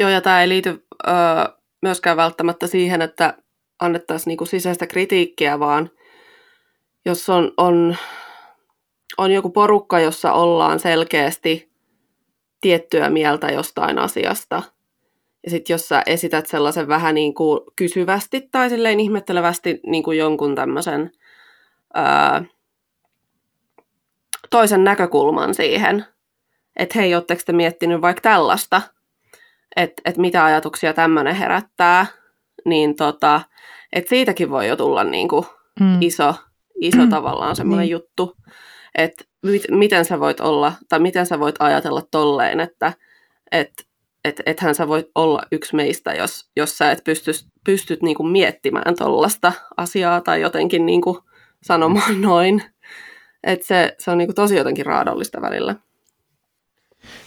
Joo, 0.00 0.10
ja 0.10 0.20
tämä 0.20 0.40
ei 0.42 0.48
liity 0.48 0.86
ö, 1.08 1.10
myöskään 1.82 2.16
välttämättä 2.16 2.66
siihen, 2.66 3.02
että 3.02 3.34
annettaisiin 3.78 4.30
niinku 4.30 4.46
sisäistä 4.46 4.86
kritiikkiä, 4.86 5.58
vaan 5.58 5.90
jos 7.04 7.28
on, 7.28 7.52
on, 7.56 7.96
on 9.18 9.32
joku 9.32 9.50
porukka, 9.50 10.00
jossa 10.00 10.32
ollaan 10.32 10.80
selkeästi 10.80 11.70
tiettyä 12.60 13.10
mieltä 13.10 13.50
jostain 13.50 13.98
asiasta, 13.98 14.62
ja 15.44 15.50
sitten 15.50 15.74
jos 15.74 15.88
sä 15.88 16.02
esität 16.06 16.46
sellaisen 16.46 16.88
vähän 16.88 17.14
niin 17.14 17.34
kuin 17.34 17.60
kysyvästi 17.76 18.48
tai 18.50 18.70
silleen 18.70 19.00
ihmettelevästi 19.00 19.80
niin 19.86 20.02
kuin 20.02 20.18
jonkun 20.18 20.54
tämmöisen 20.54 21.12
ää, 21.94 22.44
toisen 24.50 24.84
näkökulman 24.84 25.54
siihen, 25.54 26.04
että 26.76 26.98
hei, 26.98 27.14
ootteko 27.14 27.42
te 27.46 27.52
miettinyt 27.52 28.02
vaikka 28.02 28.20
tällaista, 28.20 28.82
että 29.76 30.02
et 30.04 30.16
mitä 30.16 30.44
ajatuksia 30.44 30.92
tämmöinen 30.92 31.34
herättää, 31.34 32.06
niin 32.64 32.96
tota, 32.96 33.40
et 33.92 34.08
siitäkin 34.08 34.50
voi 34.50 34.68
jo 34.68 34.76
tulla 34.76 35.04
niinku 35.04 35.46
Mm. 35.80 35.98
iso, 36.02 36.34
iso 36.80 37.06
tavallaan 37.06 37.56
semmoinen 37.56 37.84
Niin. 37.84 37.90
juttu, 37.92 38.36
että 38.94 39.24
mit, 39.46 39.62
miten 39.70 40.04
sä 40.04 40.20
voit 40.20 40.40
olla, 40.40 40.72
tai 40.88 40.98
miten 41.00 41.26
sä 41.26 41.38
voit 41.40 41.54
ajatella 41.58 42.02
tolleen, 42.10 42.60
että 42.60 42.92
et, 43.52 43.72
et, 44.24 44.40
ethän 44.46 44.74
sä 44.74 44.88
voit 44.88 45.06
olla 45.14 45.42
yksi 45.52 45.76
meistä, 45.76 46.12
jos, 46.14 46.50
jos 46.56 46.78
sä 46.78 46.90
et 46.90 47.04
pysty, 47.04 47.30
pystyt 47.64 48.02
niinku 48.02 48.22
miettimään 48.22 48.94
tollasta 48.98 49.52
asiaa 49.76 50.20
tai 50.20 50.40
jotenkin 50.40 50.86
niinku 50.86 51.24
sanomaan 51.62 52.20
noin. 52.30 52.62
Että 53.44 53.66
se, 53.66 53.94
se 53.98 54.10
on 54.10 54.18
niinku 54.18 54.34
tosi 54.34 54.56
jotenkin 54.56 54.86
raadollista 54.86 55.40
välillä. 55.40 55.74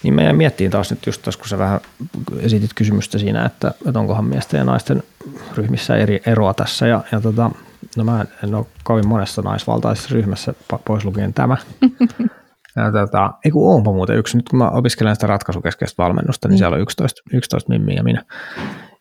Niin 0.03 0.13
mä 0.13 0.34
miettiin 0.34 0.72
taas 0.72 0.89
nyt 0.92 1.06
just 1.06 1.22
taas, 1.22 1.38
kun 1.38 1.48
sä 1.48 1.58
vähän 1.58 1.80
esitit 2.39 2.72
kysymystä 2.75 3.18
siinä, 3.18 3.46
että, 3.46 3.74
että 3.88 4.00
onkohan 4.00 4.25
miesten 4.25 4.58
ja 4.58 4.63
naisten 4.63 5.03
ryhmissä 5.56 5.96
eri 5.96 6.22
eroa 6.25 6.53
tässä. 6.53 6.88
Ja, 6.88 7.03
ja 7.12 7.22
tota, 7.22 7.51
no 7.98 8.03
mä 8.03 8.25
en 8.44 8.56
ole 8.56 8.65
kovin 8.84 9.08
monessa 9.08 9.42
naisvaltaisessa 9.42 10.10
ryhmässä, 10.12 10.53
pois 10.86 11.06
lukien 11.06 11.34
tämä. 11.34 11.58
Ja 12.75 12.92
tota, 12.92 13.34
ei 13.46 13.51
kun 13.51 13.75
onpa 13.75 13.92
muuten 13.92 14.18
yksi. 14.18 14.38
Nyt 14.38 14.50
kun 14.50 14.60
mä 14.60 14.70
opiskelen 14.70 15.15
sitä 15.15 15.27
ratkaisukeskeistä 15.27 16.03
valmennusta, 16.03 16.48
niin, 16.48 16.51
niin. 16.51 16.58
siellä 16.58 16.75
on 16.75 16.82
11, 16.82 17.22
11 17.34 17.70
mimmiä 17.70 17.96
ja 17.96 18.03
minä. 18.03 18.24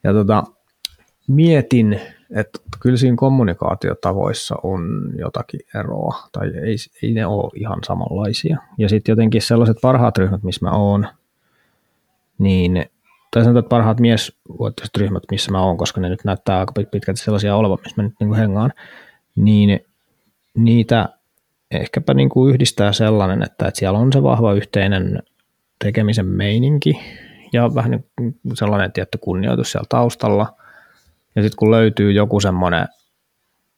Ja 0.04 0.12
tota, 0.12 0.44
mietin, 1.28 2.00
että 2.34 2.58
kyllä 2.80 2.96
siinä 2.96 3.16
kommunikaatiotavoissa 3.16 4.56
on 4.62 5.12
jotakin 5.18 5.60
eroa, 5.74 6.28
tai 6.32 6.48
ei, 6.48 6.76
ei 7.02 7.12
ne 7.12 7.26
ole 7.26 7.50
ihan 7.54 7.78
samanlaisia. 7.86 8.58
Ja 8.78 8.88
sitten 8.88 9.12
jotenkin 9.12 9.42
sellaiset 9.42 9.76
parhaat 9.82 10.18
ryhmät, 10.18 10.42
missä 10.42 10.66
mä 10.66 10.72
oon, 10.72 11.08
niin, 12.38 12.86
tai 13.30 13.42
sanotaan, 13.42 13.64
että 13.64 13.68
parhaat 13.68 14.00
miesvuotiset 14.00 14.96
ryhmät, 14.96 15.22
missä 15.30 15.52
mä 15.52 15.62
oon, 15.62 15.76
koska 15.76 16.00
ne 16.00 16.08
nyt 16.08 16.24
näyttää 16.24 16.58
aika 16.58 16.72
pitkälti 16.90 17.20
sellaisia 17.20 17.56
olevan, 17.56 17.78
missä 17.84 18.02
mä 18.02 18.08
nyt 18.08 18.14
niin 18.20 18.34
hengaan, 18.34 18.72
niin 19.34 19.80
niitä 20.54 21.08
ehkäpä 21.70 22.14
niin 22.14 22.28
kuin 22.28 22.54
yhdistää 22.54 22.92
sellainen, 22.92 23.42
että, 23.42 23.68
että 23.68 23.78
siellä 23.78 23.98
on 23.98 24.12
se 24.12 24.22
vahva 24.22 24.52
yhteinen 24.52 25.22
tekemisen 25.84 26.26
meininki 26.26 27.00
ja 27.52 27.74
vähän 27.74 27.90
niin 27.90 28.36
sellainen 28.54 28.92
tietty 28.92 29.18
kunnioitus 29.18 29.72
siellä 29.72 29.86
taustalla– 29.88 30.46
ja 31.36 31.42
sitten 31.42 31.56
kun 31.56 31.70
löytyy 31.70 32.12
joku 32.12 32.40
semmoinen 32.40 32.88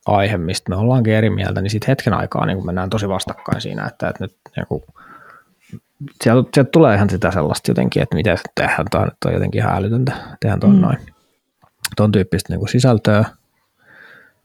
aihe, 0.07 0.37
mistä 0.37 0.71
me 0.71 0.77
ollaankin 0.77 1.15
eri 1.15 1.31
mieltä, 1.31 1.61
niin 1.61 1.71
sitten 1.71 1.89
hetken 1.89 2.15
aikaa 2.15 2.47
niin 2.47 2.67
mennään 2.67 2.91
tosi 2.91 3.09
vastakkain 3.09 3.61
siinä, 3.61 3.87
että, 3.87 4.09
että 4.09 4.25
nyt 4.25 4.37
niin 4.57 4.67
kuin, 4.69 4.83
sieltä, 6.25 6.51
sieltä 6.55 6.71
tulee 6.71 6.95
ihan 6.95 7.11
sitä 7.11 7.31
sellaista 7.31 7.71
jotenkin, 7.71 8.03
että 8.03 8.17
miten 8.17 8.39
tehdään 8.55 8.87
toi, 8.91 9.07
toi 9.23 9.33
jotenkin 9.33 9.61
ihan 9.61 9.77
älytöntä, 9.77 10.13
tehdään 10.41 10.61
toi 10.61 10.71
mm. 10.71 10.81
noin. 10.81 10.99
Tuon 11.97 12.13
tyyppistä 12.13 12.53
niin 12.53 12.59
kuin 12.59 12.69
sisältöä, 12.69 13.25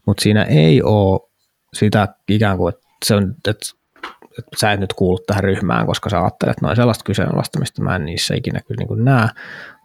mutta 0.05 0.23
siinä 0.23 0.43
ei 0.43 0.81
ole 0.83 1.29
sitä 1.73 2.07
ikään 2.27 2.57
kuin, 2.57 2.73
että, 2.73 2.87
se 3.05 3.15
on, 3.15 3.35
että, 3.47 3.51
että 4.39 4.59
sä 4.59 4.71
et 4.71 4.79
nyt 4.79 4.93
kuulu 4.93 5.19
tähän 5.27 5.43
ryhmään, 5.43 5.85
koska 5.85 6.09
sä 6.09 6.21
ajattelet 6.21 6.61
noin 6.61 6.75
sellaista 6.75 7.03
kyseenalaistamista, 7.03 7.83
mä 7.83 7.95
en 7.95 8.05
niissä 8.05 8.35
ikinä 8.35 8.59
kyllä 8.67 8.79
niin 8.79 8.87
kuin 8.87 9.05
näe, 9.05 9.27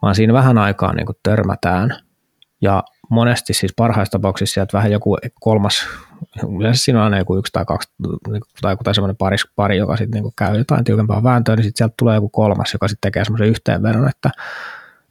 vaan 0.01 0.15
siinä 0.15 0.33
vähän 0.33 0.57
aikaa 0.57 0.93
niin 0.93 1.05
kuin 1.05 1.17
törmätään 1.23 1.99
ja 2.61 2.83
monesti 3.09 3.53
siis 3.53 3.73
parhaissa 3.75 4.11
tapauksissa 4.11 4.53
sieltä 4.53 4.77
vähän 4.77 4.91
joku 4.91 5.17
kolmas, 5.39 5.87
yleensä 6.59 6.83
siinä 6.83 6.99
on 6.99 7.03
aina 7.03 7.17
joku 7.17 7.37
yksi 7.37 7.51
tai 7.53 7.65
kaksi, 7.65 7.89
tai 8.61 8.71
joku 8.71 8.83
semmoinen 8.93 9.17
pari, 9.17 9.37
pari 9.55 9.77
joka 9.77 9.97
sitten 9.97 10.23
niin 10.23 10.33
käy 10.35 10.57
jotain 10.57 10.83
tiukempaa 10.83 11.23
vääntöä, 11.23 11.55
niin 11.55 11.63
sitten 11.63 11.77
sieltä 11.77 11.93
tulee 11.99 12.15
joku 12.15 12.29
kolmas, 12.29 12.73
joka 12.73 12.87
sitten 12.87 13.11
tekee 13.11 13.25
semmoisen 13.25 13.47
yhteenvedon, 13.47 14.09
että 14.09 14.29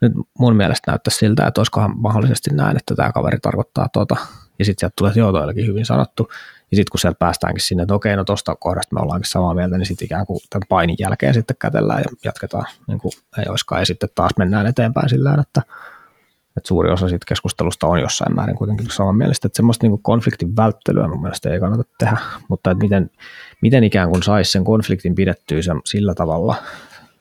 nyt 0.00 0.12
mun 0.38 0.56
mielestä 0.56 0.90
näyttäisi 0.90 1.18
siltä, 1.18 1.46
että 1.46 1.60
olisikohan 1.60 1.98
mahdollisesti 1.98 2.50
näin, 2.54 2.76
että 2.76 2.94
tämä 2.94 3.12
kaveri 3.12 3.38
tarkoittaa 3.38 3.88
tota, 3.92 4.16
ja 4.58 4.64
sitten 4.64 4.80
sieltä 4.80 4.94
tulee, 4.96 5.08
että 5.08 5.20
joo, 5.20 5.32
toillakin 5.32 5.66
hyvin 5.66 5.86
sanottu, 5.86 6.28
ja 6.70 6.76
sitten 6.76 6.90
kun 6.90 7.00
sieltä 7.00 7.18
päästäänkin 7.18 7.62
sinne, 7.62 7.82
että 7.82 7.94
okei, 7.94 8.16
no 8.16 8.24
tuosta 8.24 8.56
kohdasta 8.56 8.94
me 8.94 9.00
ollaankin 9.00 9.30
samaa 9.30 9.54
mieltä, 9.54 9.78
niin 9.78 9.86
sitten 9.86 10.04
ikään 10.04 10.26
kuin 10.26 10.40
tämän 10.50 10.66
painin 10.68 10.96
jälkeen 10.98 11.34
sitten 11.34 11.56
kätellään 11.58 12.00
ja 12.00 12.16
jatketaan, 12.24 12.66
niin 12.88 12.98
kuin 12.98 13.12
ei 13.38 13.44
olisikaan, 13.48 13.80
ja 13.80 13.86
sitten 13.86 14.08
taas 14.14 14.32
mennään 14.38 14.66
eteenpäin 14.66 15.08
sillä 15.08 15.38
että 15.40 15.62
että 16.56 16.68
suuri 16.68 16.90
osa 16.90 17.08
siitä 17.08 17.24
keskustelusta 17.28 17.86
on 17.86 18.00
jossain 18.00 18.34
määrin 18.34 18.56
kuitenkin 18.56 18.90
samanmielistä, 18.90 19.46
että 19.46 19.56
semmoista 19.56 19.86
niin 19.86 20.02
konfliktin 20.02 20.56
välttelyä 20.56 21.08
mun 21.08 21.22
mielestä 21.22 21.50
ei 21.50 21.60
kannata 21.60 21.84
tehdä, 21.98 22.16
mutta 22.48 22.70
että 22.70 22.84
miten, 22.84 23.10
miten 23.62 23.84
ikään 23.84 24.10
kuin 24.10 24.22
saisi 24.22 24.50
sen 24.50 24.64
konfliktin 24.64 25.14
pidettyä 25.14 25.62
sen, 25.62 25.80
sillä 25.84 26.14
tavalla 26.14 26.54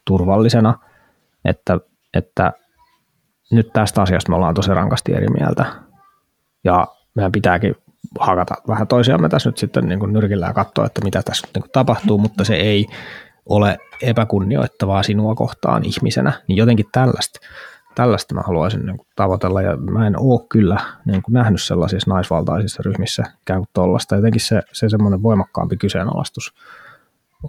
turvallisena, 0.05 0.79
että, 1.45 1.79
että 2.13 2.53
nyt 3.51 3.73
tästä 3.73 4.01
asiasta 4.01 4.29
me 4.29 4.35
ollaan 4.35 4.53
tosi 4.53 4.73
rankasti 4.73 5.13
eri 5.13 5.27
mieltä. 5.27 5.65
Ja 6.63 6.87
meidän 7.15 7.31
pitääkin 7.31 7.75
hakata 8.19 8.55
vähän 8.67 8.87
toisiamme 8.87 9.29
tässä 9.29 9.49
nyt 9.49 9.57
sitten 9.57 9.87
niin 9.87 9.99
kuin 9.99 10.13
nyrkillä 10.13 10.45
ja 10.45 10.53
katsoa, 10.53 10.85
että 10.85 11.01
mitä 11.03 11.21
tässä 11.23 11.47
niin 11.53 11.63
kuin 11.63 11.71
tapahtuu, 11.71 12.17
mutta 12.17 12.43
se 12.43 12.55
ei 12.55 12.87
ole 13.45 13.77
epäkunnioittavaa 14.01 15.03
sinua 15.03 15.35
kohtaan 15.35 15.85
ihmisenä, 15.85 16.33
niin 16.47 16.57
jotenkin 16.57 16.85
tällaista 16.91 17.39
tällaista 17.95 18.35
mä 18.35 18.41
haluaisin 18.41 18.85
niin 18.85 18.97
kuin 18.97 19.07
tavoitella 19.15 19.62
ja 19.62 19.77
mä 19.77 20.07
en 20.07 20.19
ole 20.19 20.41
kyllä 20.50 20.77
niin 21.05 21.21
kuin 21.21 21.33
nähnyt 21.33 21.62
sellaisissa 21.62 22.12
naisvaltaisissa 22.12 22.83
ryhmissä 22.85 23.23
ikään 23.41 23.59
kuin 23.59 23.69
tollasta. 23.73 24.15
Jotenkin 24.15 24.41
se, 24.41 24.62
se 24.71 24.89
semmoinen 24.89 25.23
voimakkaampi 25.23 25.77
kyseenalaistus 25.77 26.53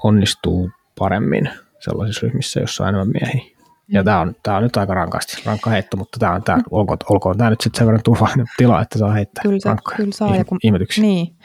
onnistuu 0.04 0.70
paremmin 0.98 1.50
sellaisissa 1.78 2.26
ryhmissä, 2.26 2.60
jossa 2.60 2.84
on 2.84 2.88
enemmän 2.88 3.08
miehiä. 3.08 3.54
Ja 3.88 4.02
mm. 4.02 4.04
tämä 4.04 4.20
on, 4.20 4.36
tämä 4.42 4.56
on 4.56 4.62
nyt 4.62 4.76
aika 4.76 4.94
rankasti, 4.94 5.42
rankka 5.46 5.70
heitto, 5.70 5.96
mutta 5.96 6.18
tämä 6.18 6.32
on, 6.32 6.42
tämä, 6.42 6.62
olkoon, 6.70 6.98
olkoon 7.08 7.38
tämä 7.38 7.50
nyt 7.50 7.60
sitten 7.60 7.78
sen 7.78 7.86
verran 7.86 8.02
turvallinen 8.04 8.46
tila, 8.58 8.82
että 8.82 8.98
saa 8.98 9.12
heittää 9.12 9.42
kyllä, 9.42 9.58
se, 9.58 9.96
kyllä 9.96 10.12
saa, 10.12 10.36
ja 10.36 10.44
kun, 10.44 10.58
ihmetyksiä. 10.62 11.02
Niin, 11.02 11.36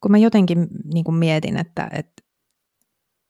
kun 0.00 0.10
mä 0.10 0.18
jotenkin 0.18 0.68
niin 0.94 1.04
kuin 1.04 1.14
mietin, 1.14 1.56
että, 1.56 1.88
että 1.92 2.22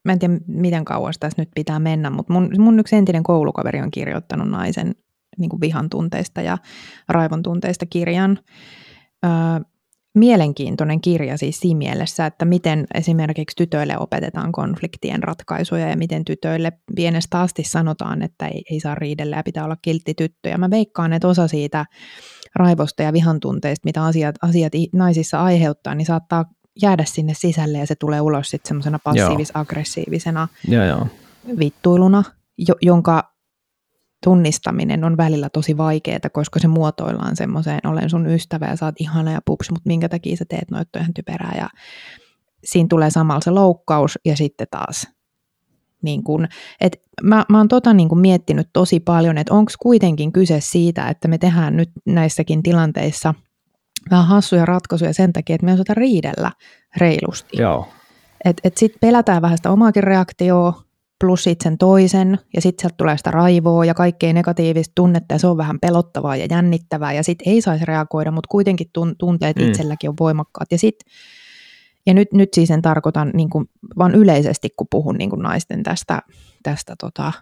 mä 0.04 0.12
en 0.12 0.18
tiedä 0.18 0.34
miten 0.46 0.84
kauas 0.84 1.18
tässä 1.18 1.42
nyt 1.42 1.48
pitää 1.54 1.78
mennä, 1.78 2.10
mutta 2.10 2.32
mun, 2.32 2.50
mun 2.58 2.80
yksi 2.80 2.96
entinen 2.96 3.22
koulukaveri 3.22 3.80
on 3.80 3.90
kirjoittanut 3.90 4.48
naisen 4.48 4.94
niin 5.38 5.48
kuin 5.48 5.60
vihan 5.60 5.90
tunteista 5.90 6.40
ja 6.40 6.58
raivon 7.08 7.42
tunteista 7.42 7.86
kirjan. 7.86 8.38
Öö, 9.24 9.30
mielenkiintoinen 10.14 11.00
kirja 11.00 11.36
siis 11.36 11.60
siinä 11.60 11.78
mielessä, 11.78 12.26
että 12.26 12.44
miten 12.44 12.86
esimerkiksi 12.94 13.56
tytöille 13.56 13.98
opetetaan 13.98 14.52
konfliktien 14.52 15.22
ratkaisuja 15.22 15.88
ja 15.88 15.96
miten 15.96 16.24
tytöille 16.24 16.72
pienestä 16.96 17.40
asti 17.40 17.64
sanotaan, 17.64 18.22
että 18.22 18.46
ei, 18.46 18.62
ei 18.70 18.80
saa 18.80 18.94
riidellä 18.94 19.36
ja 19.36 19.42
pitää 19.42 19.64
olla 19.64 19.76
kiltti 19.82 20.14
tyttö. 20.14 20.48
Ja 20.48 20.58
mä 20.58 20.70
veikkaan, 20.70 21.12
että 21.12 21.28
osa 21.28 21.48
siitä 21.48 21.86
raivosta 22.54 23.02
ja 23.02 23.12
vihan 23.12 23.40
tunteista, 23.40 23.84
mitä 23.84 24.04
asiat, 24.04 24.36
asiat 24.42 24.72
naisissa 24.92 25.42
aiheuttaa, 25.42 25.94
niin 25.94 26.06
saattaa 26.06 26.44
jäädä 26.82 27.04
sinne 27.04 27.34
sisälle 27.34 27.78
ja 27.78 27.86
se 27.86 27.94
tulee 27.94 28.20
ulos 28.20 28.50
sitten 28.50 28.68
semmoisena 28.68 28.98
passiivis-aggressiivisena 29.04 30.48
joo. 30.68 30.84
Joo, 30.84 30.98
joo. 30.98 31.06
vittuiluna, 31.58 32.24
jo, 32.58 32.74
jonka 32.82 33.37
tunnistaminen 34.24 35.04
on 35.04 35.16
välillä 35.16 35.48
tosi 35.50 35.76
vaikeaa, 35.76 36.30
koska 36.32 36.60
se 36.60 36.68
muotoillaan 36.68 37.36
semmoiseen, 37.36 37.80
olen 37.86 38.10
sun 38.10 38.26
ystävä 38.26 38.66
ja 38.66 38.76
sä 38.76 38.86
oot 38.86 39.00
ihana 39.00 39.32
ja 39.32 39.40
pups, 39.44 39.70
mutta 39.70 39.88
minkä 39.88 40.08
takia 40.08 40.36
sä 40.36 40.44
teet 40.48 40.70
noita 40.70 40.98
ihan 40.98 41.14
typerää. 41.14 41.54
Ja 41.58 41.68
siinä 42.64 42.86
tulee 42.90 43.10
samalla 43.10 43.40
se 43.40 43.50
loukkaus 43.50 44.18
ja 44.24 44.36
sitten 44.36 44.66
taas 44.70 45.06
niin 46.02 46.24
kun, 46.24 46.48
et 46.80 47.02
mä, 47.22 47.44
mä 47.48 47.58
oon 47.58 47.68
tota 47.68 47.94
niin 47.94 48.08
kun 48.08 48.20
miettinyt 48.20 48.68
tosi 48.72 49.00
paljon, 49.00 49.38
että 49.38 49.54
onko 49.54 49.72
kuitenkin 49.78 50.32
kyse 50.32 50.60
siitä, 50.60 51.08
että 51.08 51.28
me 51.28 51.38
tehdään 51.38 51.76
nyt 51.76 51.90
näissäkin 52.06 52.62
tilanteissa 52.62 53.34
vähän 54.10 54.26
hassuja 54.26 54.64
ratkaisuja 54.66 55.14
sen 55.14 55.32
takia, 55.32 55.54
että 55.54 55.66
me 55.66 55.72
osataan 55.72 55.96
riidellä 55.96 56.52
reilusti. 56.96 57.56
Joo. 57.56 57.88
Et, 58.44 58.60
et 58.64 58.76
sitten 58.76 58.98
pelätään 59.00 59.42
vähän 59.42 59.58
sitä 59.58 59.70
omaakin 59.70 60.04
reaktioa, 60.04 60.82
plus 61.20 61.44
sitten 61.44 61.64
sen 61.64 61.78
toisen, 61.78 62.38
ja 62.54 62.60
sitten 62.60 62.82
sieltä 62.82 62.96
tulee 62.96 63.16
sitä 63.16 63.30
raivoa 63.30 63.84
ja 63.84 63.94
kaikkea 63.94 64.32
negatiivista 64.32 64.92
tunnetta, 64.94 65.34
ja 65.34 65.38
se 65.38 65.46
on 65.46 65.56
vähän 65.56 65.80
pelottavaa 65.80 66.36
ja 66.36 66.46
jännittävää, 66.50 67.12
ja 67.12 67.22
sitten 67.22 67.52
ei 67.52 67.60
saisi 67.60 67.84
reagoida, 67.84 68.30
mutta 68.30 68.48
kuitenkin 68.50 68.90
tunteet 69.18 69.56
mm. 69.56 69.68
itselläkin 69.68 70.10
on 70.10 70.16
voimakkaat. 70.20 70.72
Ja, 70.72 70.78
sit, 70.78 70.96
ja 72.06 72.14
nyt, 72.14 72.32
nyt 72.32 72.48
siis 72.54 72.70
en 72.70 72.82
tarkoitan 72.82 73.30
niin 73.34 73.50
kuin, 73.50 73.70
vaan 73.98 74.14
yleisesti, 74.14 74.68
kun 74.76 74.86
puhun 74.90 75.14
niin 75.14 75.30
kuin 75.30 75.42
naisten 75.42 75.82
tästä, 75.82 76.22
tästä 76.62 76.94
tota, 77.00 77.32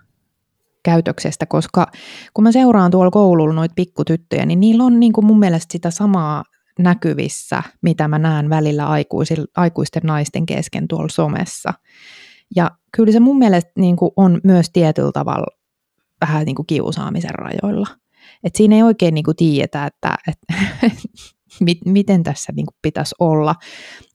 käytöksestä, 0.82 1.46
koska 1.46 1.86
kun 2.34 2.42
mä 2.42 2.52
seuraan 2.52 2.90
tuolla 2.90 3.10
koululla 3.10 3.54
noita 3.54 3.74
pikkutyttöjä, 3.74 4.46
niin 4.46 4.60
niillä 4.60 4.84
on 4.84 5.00
niin 5.00 5.12
kuin 5.12 5.24
mun 5.26 5.38
mielestä 5.38 5.72
sitä 5.72 5.90
samaa 5.90 6.44
näkyvissä, 6.78 7.62
mitä 7.82 8.08
mä 8.08 8.18
näen 8.18 8.50
välillä 8.50 8.86
aikuisten 9.56 10.02
naisten 10.02 10.46
kesken 10.46 10.88
tuolla 10.88 11.08
somessa. 11.08 11.72
Ja 12.56 12.70
kyllä 12.96 13.12
se 13.12 13.20
mun 13.20 13.38
mielestä 13.38 13.70
niin 13.78 13.96
kuin 13.96 14.10
on 14.16 14.40
myös 14.44 14.70
tietyllä 14.72 15.12
tavalla 15.12 15.46
vähän 16.20 16.46
niin 16.46 16.56
kuin 16.56 16.66
kiusaamisen 16.66 17.34
rajoilla. 17.34 17.86
Et 18.44 18.56
siinä 18.56 18.76
ei 18.76 18.82
oikein 18.82 19.14
niin 19.14 19.24
kuin 19.24 19.36
tiedetä, 19.36 19.86
että, 19.86 20.14
että 20.28 20.54
miten 21.84 22.22
tässä 22.22 22.52
niin 22.56 22.66
kuin 22.66 22.76
pitäisi 22.82 23.14
olla 23.18 23.54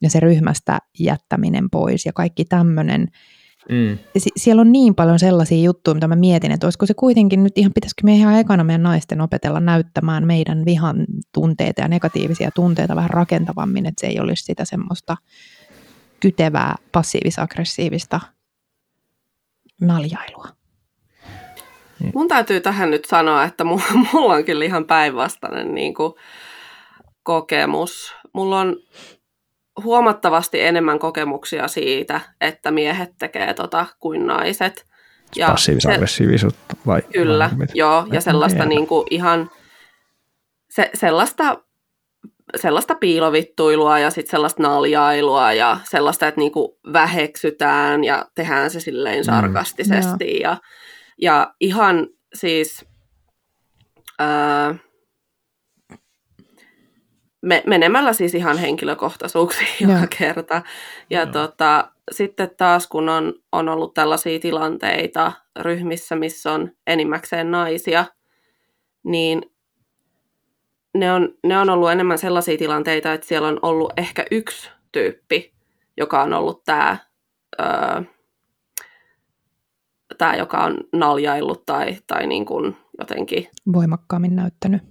ja 0.01 0.09
se 0.09 0.19
ryhmästä 0.19 0.79
jättäminen 0.99 1.69
pois 1.69 2.05
ja 2.05 2.13
kaikki 2.13 2.45
tämmöinen. 2.45 3.07
Mm. 3.69 3.97
siellä 4.37 4.61
on 4.61 4.71
niin 4.71 4.95
paljon 4.95 5.19
sellaisia 5.19 5.63
juttuja, 5.63 5.93
mitä 5.95 6.07
mä 6.07 6.15
mietin, 6.15 6.51
että 6.51 6.67
olisiko 6.67 6.85
se 6.85 6.93
kuitenkin 6.93 7.43
nyt 7.43 7.57
ihan, 7.57 7.73
pitäisikö 7.73 8.01
me 8.03 8.15
ihan 8.15 8.39
ekana 8.39 8.63
meidän 8.63 8.83
naisten 8.83 9.21
opetella 9.21 9.59
näyttämään 9.59 10.27
meidän 10.27 10.65
vihan 10.65 11.05
tunteita 11.33 11.81
ja 11.81 11.87
negatiivisia 11.87 12.51
tunteita 12.55 12.95
vähän 12.95 13.09
rakentavammin, 13.09 13.85
että 13.85 14.01
se 14.01 14.07
ei 14.07 14.19
olisi 14.19 14.43
sitä 14.43 14.65
semmoista 14.65 15.17
kytevää 16.21 16.75
passiivis-aggressiivista 16.91 18.19
naljailua. 19.81 20.47
Niin. 21.99 22.11
Mun 22.15 22.27
täytyy 22.27 22.61
tähän 22.61 22.91
nyt 22.91 23.05
sanoa, 23.05 23.43
että 23.43 23.63
mulla 24.13 24.33
on 24.33 24.45
kyllä 24.45 24.65
ihan 24.65 24.85
päinvastainen 24.85 25.75
niin 25.75 25.93
kuin, 25.93 26.13
kokemus. 27.23 28.15
Mulla 28.33 28.59
on 28.59 28.75
huomattavasti 29.83 30.61
enemmän 30.61 30.99
kokemuksia 30.99 31.67
siitä, 31.67 32.21
että 32.41 32.71
miehet 32.71 33.09
tekee 33.19 33.53
tota 33.53 33.85
kuin 33.99 34.27
naiset. 34.27 34.87
Ja 35.35 35.47
Passiivis-aggressiivisuutta 35.47 36.75
vai? 36.85 37.01
Kyllä, 37.13 37.49
vai 37.59 37.67
joo, 37.73 38.07
ja 38.11 38.21
sellaista 38.21 38.65
niin 38.65 38.87
kuin 38.87 39.07
ihan 39.09 39.51
se, 40.69 40.89
sellaista, 40.93 41.57
sellaista 42.55 42.95
piilovittuilua 42.95 43.99
ja 43.99 44.09
sitten 44.09 44.31
sellaista 44.31 44.63
naljailua 44.63 45.53
ja 45.53 45.79
sellaista, 45.83 46.27
että 46.27 46.41
niin 46.41 46.51
kuin 46.51 46.71
väheksytään 46.93 48.03
ja 48.03 48.25
tehdään 48.35 48.69
se 48.71 48.79
silleen 48.79 49.17
Mm. 49.19 49.23
sarkastisesti. 49.23 50.39
ja, 50.39 50.57
ja 51.21 51.53
ihan 51.59 52.07
siis 52.33 52.85
ää, 54.19 54.75
me, 57.41 57.63
menemällä 57.67 58.13
siis 58.13 58.35
ihan 58.35 58.57
henkilökohtaisuuksiin 58.57 59.67
joka 59.79 60.07
kerta. 60.19 60.61
Ja 61.09 61.19
Joo. 61.21 61.31
tota, 61.31 61.91
sitten 62.11 62.51
taas 62.57 62.87
kun 62.87 63.09
on, 63.09 63.33
on 63.51 63.69
ollut 63.69 63.93
tällaisia 63.93 64.39
tilanteita 64.39 65.31
ryhmissä, 65.59 66.15
missä 66.15 66.51
on 66.51 66.71
enimmäkseen 66.87 67.51
naisia, 67.51 68.05
niin 69.03 69.50
ne 70.97 71.13
on, 71.13 71.33
ne 71.43 71.57
on 71.57 71.69
ollut 71.69 71.91
enemmän 71.91 72.17
sellaisia 72.17 72.57
tilanteita, 72.57 73.13
että 73.13 73.27
siellä 73.27 73.47
on 73.47 73.59
ollut 73.61 73.93
ehkä 73.97 74.25
yksi 74.31 74.69
tyyppi, 74.91 75.53
joka 75.97 76.21
on 76.21 76.33
ollut 76.33 76.63
tämä, 76.63 76.97
öö, 77.61 78.01
tämä 80.17 80.35
joka 80.35 80.57
on 80.57 80.77
naljaillut 80.93 81.65
tai, 81.65 81.97
tai 82.07 82.27
niin 82.27 82.45
kuin 82.45 82.75
jotenkin 82.99 83.47
Voimakkaammin 83.73 84.35
näyttänyt. 84.35 84.81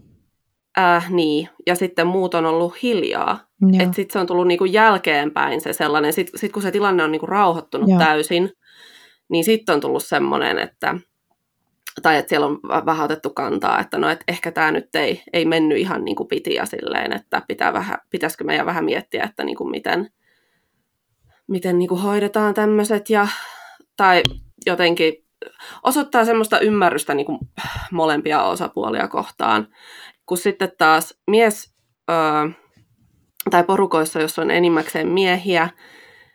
Äh, 0.78 1.10
niin, 1.10 1.48
ja 1.66 1.74
sitten 1.74 2.06
muut 2.06 2.34
on 2.34 2.46
ollut 2.46 2.82
hiljaa. 2.82 3.40
Joo. 3.60 3.82
Että 3.82 3.96
sitten 3.96 4.12
se 4.12 4.18
on 4.18 4.26
tullut 4.26 4.46
niinku 4.46 4.64
jälkeenpäin 4.64 5.60
se 5.60 5.72
sellainen, 5.72 6.12
sitten 6.12 6.40
sit 6.40 6.52
kun 6.52 6.62
se 6.62 6.70
tilanne 6.70 7.04
on 7.04 7.12
niinku 7.12 7.26
rauhoittunut 7.26 7.88
Joo. 7.88 7.98
täysin, 7.98 8.52
niin 9.30 9.44
sitten 9.44 9.74
on 9.74 9.80
tullut 9.80 10.04
semmoinen, 10.04 10.58
että, 10.58 10.94
tai 12.02 12.16
että 12.16 12.28
siellä 12.28 12.46
on 12.46 12.60
vähän 12.86 13.04
otettu 13.04 13.30
kantaa, 13.30 13.80
että 13.80 13.98
no 13.98 14.08
et 14.08 14.24
ehkä 14.28 14.52
tämä 14.52 14.70
nyt 14.70 14.94
ei, 14.94 15.22
ei 15.32 15.44
mennyt 15.44 15.78
ihan 15.78 16.04
niin 16.04 16.16
kuin 16.16 16.28
piti 16.28 16.54
ja 16.54 16.66
silleen, 16.66 17.12
että 17.12 17.42
pitää 17.48 17.72
vähän, 17.72 17.98
pitäisikö 18.10 18.44
meidän 18.44 18.66
vähän 18.66 18.84
miettiä, 18.84 19.24
että 19.24 19.44
niin 19.44 19.56
kuin 19.56 19.70
miten, 19.70 20.10
miten 21.48 21.78
niin 21.78 21.88
kuin 21.88 22.00
hoidetaan 22.00 22.54
tämmöiset 22.54 23.10
ja, 23.10 23.28
tai 23.96 24.22
jotenkin 24.66 25.14
osoittaa 25.82 26.24
semmoista 26.24 26.60
ymmärrystä 26.60 27.14
niin 27.14 27.26
kuin 27.26 27.38
molempia 27.92 28.42
osapuolia 28.42 29.08
kohtaan, 29.08 29.68
kun 30.26 30.38
sitten 30.38 30.72
taas 30.78 31.20
mies 31.30 31.74
öö, 32.10 32.48
tai 33.50 33.64
porukoissa, 33.64 34.20
jos 34.20 34.38
on 34.38 34.50
enimmäkseen 34.50 35.08
miehiä, 35.08 35.68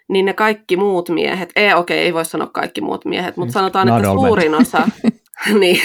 niin 0.10 0.26
ne 0.26 0.34
kaikki 0.34 0.78
muut 0.78 1.10
miehet, 1.10 1.52
ei 1.56 1.74
okei, 1.74 2.00
ei 2.00 2.14
voi 2.14 2.26
sanoa 2.26 2.48
kaikki 2.48 2.82
muut 2.82 3.06
miehet, 3.06 3.38
mutta 3.38 3.52
sanotaan, 3.52 3.88
että 3.88 4.12
suurin 4.12 4.56
osa, 4.56 4.88
niin, 5.60 5.82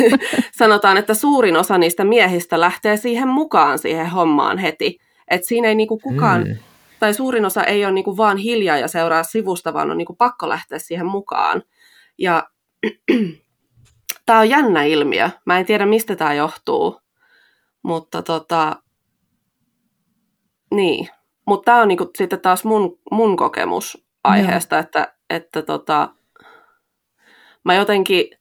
sanotaan, 0.53 0.97
että 0.97 1.15
suurin 1.15 1.57
osa 1.57 1.79
niistä 1.79 2.05
miehistä 2.05 2.61
lähtee 2.61 2.97
siihen 2.97 3.29
mukaan 3.29 3.79
siihen 3.79 4.11
hommaan 4.11 4.59
heti. 4.59 4.99
Että 5.31 5.47
siinä 5.47 5.69
ei 5.69 5.75
niinku 5.75 5.99
kukaan, 5.99 6.43
Mm. 6.49 6.57
tai 7.01 7.15
suurin 7.15 7.45
osa 7.45 7.65
ei 7.65 7.85
ole 7.85 7.93
niinku 7.93 8.17
vaan 8.17 8.37
hiljaa 8.37 8.77
ja 8.79 8.89
seuraa 8.89 9.23
sivusta, 9.23 9.75
vaan 9.75 9.91
on 9.91 9.99
niinku 9.99 10.15
pakko 10.15 10.49
lähteä 10.49 10.79
siihen 10.79 11.07
mukaan. 11.07 11.63
Ja 12.19 12.49
tämä 14.27 14.39
on 14.39 14.49
jännä 14.51 14.83
ilmiö. 14.85 15.31
Mä 15.47 15.59
en 15.59 15.67
tiedä, 15.67 15.87
mistä 15.87 16.17
tämä 16.17 16.35
johtuu, 16.35 17.01
mutta 17.83 18.23
tota, 18.23 18.77
niin. 20.75 21.09
Mutta 21.47 21.65
tämä 21.65 21.83
on 21.83 21.89
niinku 21.89 22.11
sitten 22.19 22.41
taas 22.41 22.65
mun, 22.65 22.99
mun 23.11 23.37
kokemus 23.37 24.07
aiheesta, 24.25 24.79
että, 24.79 25.15
että 25.31 25.63
tota, 25.63 26.15
mä 27.65 27.75
jotenkin 27.75 28.40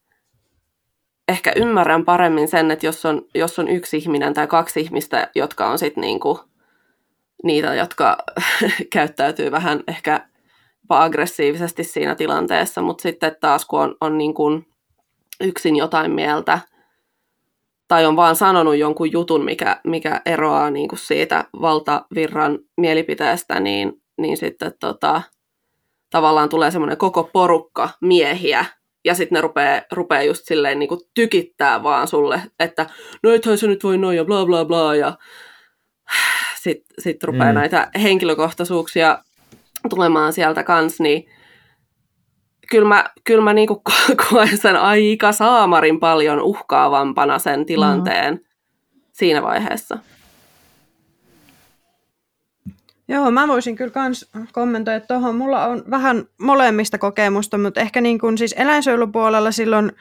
ehkä 1.30 1.54
ymmärrän 1.56 2.06
paremmin 2.06 2.48
sen, 2.48 2.72
että 2.72 2.86
jos 2.86 3.06
on, 3.06 3.22
jos 3.36 3.60
on 3.60 3.68
yksi 3.68 3.98
ihminen 3.98 4.34
tai 4.34 4.48
kaksi 4.48 4.82
ihmistä, 4.82 5.32
jotka 5.36 5.70
on 5.70 5.80
sitten 5.80 6.02
niinku 6.02 6.40
niitä, 7.44 7.76
jotka 7.76 8.18
käyttäytyy 8.94 9.52
vähän 9.52 9.84
ehkä 9.88 10.28
aggressiivisesti 10.90 11.84
siinä 11.84 12.16
tilanteessa, 12.16 12.82
mutta 12.82 13.02
sitten 13.02 13.36
taas 13.42 13.66
kun 13.66 13.82
on, 13.82 13.96
on 14.02 14.18
niin 14.18 14.34
kuin 14.34 14.68
yksin 15.42 15.76
jotain 15.76 16.12
mieltä 16.12 16.60
tai 17.88 18.06
on 18.06 18.16
vaan 18.16 18.36
sanonut 18.36 18.76
jonkun 18.76 19.12
jutun, 19.12 19.46
mikä, 19.46 19.82
mikä 19.88 20.22
eroaa 20.26 20.72
niin 20.72 20.88
kuin 20.88 21.00
siitä 21.00 21.46
valtavirran 21.62 22.60
mielipiteestä, 22.78 23.60
niin, 23.60 24.02
niin 24.18 24.38
sitten 24.38 24.74
tota, 24.80 25.22
tavallaan 26.10 26.50
tulee 26.50 26.72
semmoinen 26.72 26.98
koko 26.98 27.24
porukka 27.24 27.90
miehiä, 28.02 28.66
ja 29.10 29.16
sitten 29.16 29.36
ne 29.36 29.42
rupeaa, 29.42 29.82
rupeaa 29.92 30.24
just 30.24 30.46
silleen 30.46 30.80
niin 30.80 30.90
kuin 30.90 31.02
tykittää 31.14 31.84
vaan 31.84 32.08
sulle, 32.08 32.42
että 32.60 32.86
no 33.24 33.30
ethän 33.32 33.58
se 33.58 33.68
nyt 33.68 33.84
voi 33.84 33.98
noin 33.98 34.18
ja 34.18 34.26
bla 34.26 34.46
bla 34.46 34.66
bla, 34.66 34.96
ja 34.96 35.18
sitten 36.62 36.96
sit 37.04 37.24
rupeaa 37.24 37.52
Mm. 37.52 37.56
näitä 37.60 37.90
henkilökohtaisuuksia 38.02 39.24
tulemaan 39.90 40.34
sieltä 40.34 40.64
kans, 40.64 41.00
niin 41.00 41.30
kyllä 42.72 42.88
mä, 42.88 43.06
kyllä 43.24 43.44
mä 43.44 43.54
niinku 43.54 43.82
ko- 43.90 44.16
koen 44.30 44.58
sen 44.58 44.76
aika 44.76 45.32
saamarin 45.32 46.00
paljon 46.00 46.42
uhkaavampana 46.42 47.40
sen 47.40 47.66
tilanteen 47.66 48.34
mm. 48.34 48.40
siinä 49.14 49.42
vaiheessa. 49.42 49.98
Joo, 53.10 53.32
mä 53.32 53.48
voisin 53.48 53.76
kyllä 53.76 53.92
kans 53.92 54.30
kommentoida 54.52 55.00
tuohon. 55.00 55.36
Mulla 55.36 55.66
on 55.66 55.84
vähän 55.90 56.26
molemmista 56.38 56.98
kokemusta, 56.98 57.58
mutta 57.58 57.82
ehkä 57.82 58.02
niin 58.02 58.20
kuin 58.20 58.38
siis 58.38 58.56
eläinsuojelupuolella 58.58 59.52
silloin, 59.52 59.92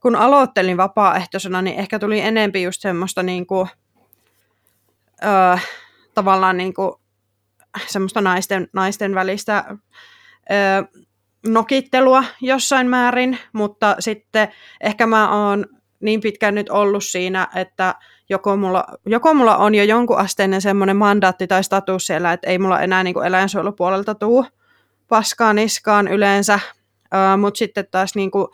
kun 0.00 0.16
aloittelin 0.16 0.76
vapaaehtoisena, 0.76 1.62
niin 1.62 1.78
ehkä 1.78 1.98
tuli 1.98 2.20
enempi 2.20 2.62
just 2.62 2.80
semmoista 2.80 3.22
niin 3.22 3.46
kuin, 3.46 3.68
öö, 5.24 5.56
tavallaan 6.14 6.56
niin 6.56 6.74
kuin, 6.74 6.92
semmoista 7.86 8.20
naisten, 8.20 8.68
naisten 8.72 9.14
välistä 9.14 9.64
öö, 9.68 10.82
nokittelua 11.46 12.24
jossain 12.40 12.86
määrin, 12.86 13.38
mutta 13.52 13.96
sitten 13.98 14.48
ehkä 14.80 15.06
mä 15.06 15.48
oon 15.48 15.66
niin 16.00 16.20
pitkään 16.20 16.54
nyt 16.54 16.70
ollut 16.70 17.04
siinä, 17.04 17.48
että 17.54 17.94
joko 18.28 18.56
mulla, 18.56 18.84
joko 19.06 19.34
mulla 19.34 19.56
on 19.56 19.74
jo 19.74 19.84
jonkun 19.84 20.18
asteinen 20.18 20.60
semmoinen 20.60 20.96
mandaatti 20.96 21.46
tai 21.46 21.64
status 21.64 22.06
siellä, 22.06 22.32
että 22.32 22.50
ei 22.50 22.58
mulla 22.58 22.80
enää 22.80 23.04
niin 23.04 23.14
kuin 23.14 23.26
eläinsuojelupuolelta 23.26 24.14
tuu 24.14 24.46
paskaa 25.08 25.52
niskaan 25.52 26.08
yleensä, 26.08 26.54
uh, 26.54 27.40
mutta 27.40 27.58
sitten 27.58 27.86
taas 27.90 28.14
niin 28.14 28.30
kuin 28.30 28.48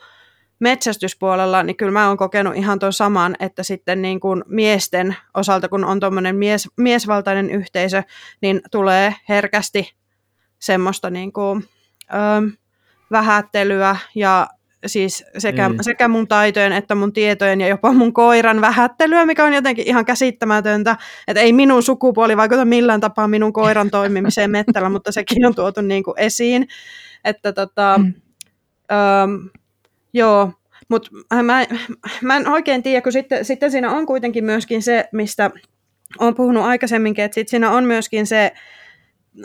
metsästyspuolella, 0.59 1.63
niin 1.63 1.77
kyllä 1.77 1.93
mä 1.93 2.09
oon 2.09 2.17
kokenut 2.17 2.57
ihan 2.57 2.79
tuon 2.79 2.93
saman, 2.93 3.37
että 3.41 3.63
sitten 3.63 4.03
niin 4.03 4.21
kuin 4.21 4.45
miesten 4.47 5.17
osalta, 5.35 5.69
kun 5.69 5.85
on 5.85 6.01
tuommoinen 6.01 6.37
mies, 6.37 6.69
miesvaltainen 6.77 7.51
yhteisö, 7.51 8.03
niin 8.41 8.61
tulee 8.71 9.15
herkästi 9.29 9.95
semmoista 10.59 11.11
niin 11.11 11.33
kuin, 11.33 11.65
ö, 12.03 12.57
vähättelyä 13.11 13.97
ja 14.15 14.47
siis 14.87 15.25
sekä, 15.39 15.69
Mm. 15.69 15.77
sekä 15.81 16.09
mun 16.09 16.29
taitojen 16.29 16.73
että 16.73 16.95
mun 16.95 17.13
tietojen 17.13 17.61
ja 17.61 17.69
jopa 17.69 17.93
mun 17.93 18.13
koiran 18.13 18.61
vähättelyä, 18.61 19.27
mikä 19.27 19.45
on 19.45 19.53
jotenkin 19.53 19.87
ihan 19.87 20.05
käsittämätöntä, 20.05 20.97
että 21.29 21.41
ei 21.41 21.53
minun 21.53 21.83
sukupuoli 21.83 22.37
vaikuta 22.37 22.65
millään 22.65 23.01
tapaa 23.01 23.29
minun 23.29 23.53
koiran 23.53 23.91
toimimiseen 24.01 24.51
mettällä, 24.51 24.89
mutta 24.89 25.13
sekin 25.13 25.47
on 25.47 25.55
tuotu 25.55 25.81
niin 25.81 26.03
kuin 26.03 26.19
esiin, 26.19 26.69
että 27.25 27.53
tota, 27.53 27.99
Mm. 27.99 28.15
öö, 28.93 29.51
joo, 30.13 30.53
mutta 30.89 31.11
mä, 31.43 31.67
mä 32.23 32.37
en 32.37 32.49
oikein 32.49 32.83
tiedä, 32.83 33.03
kun 33.03 33.13
sitten, 33.13 33.45
sitten 33.45 33.71
siinä 33.71 33.91
on 33.91 34.07
kuitenkin 34.07 34.45
myöskin 34.45 34.83
se, 34.83 35.09
mistä 35.13 35.51
olen 36.19 36.35
puhunut 36.35 36.65
aikaisemminkin, 36.65 37.25
että 37.25 37.35
sitten 37.35 37.51
siinä 37.51 37.71
on 37.71 37.85
myöskin 37.85 38.27
se, 38.27 38.53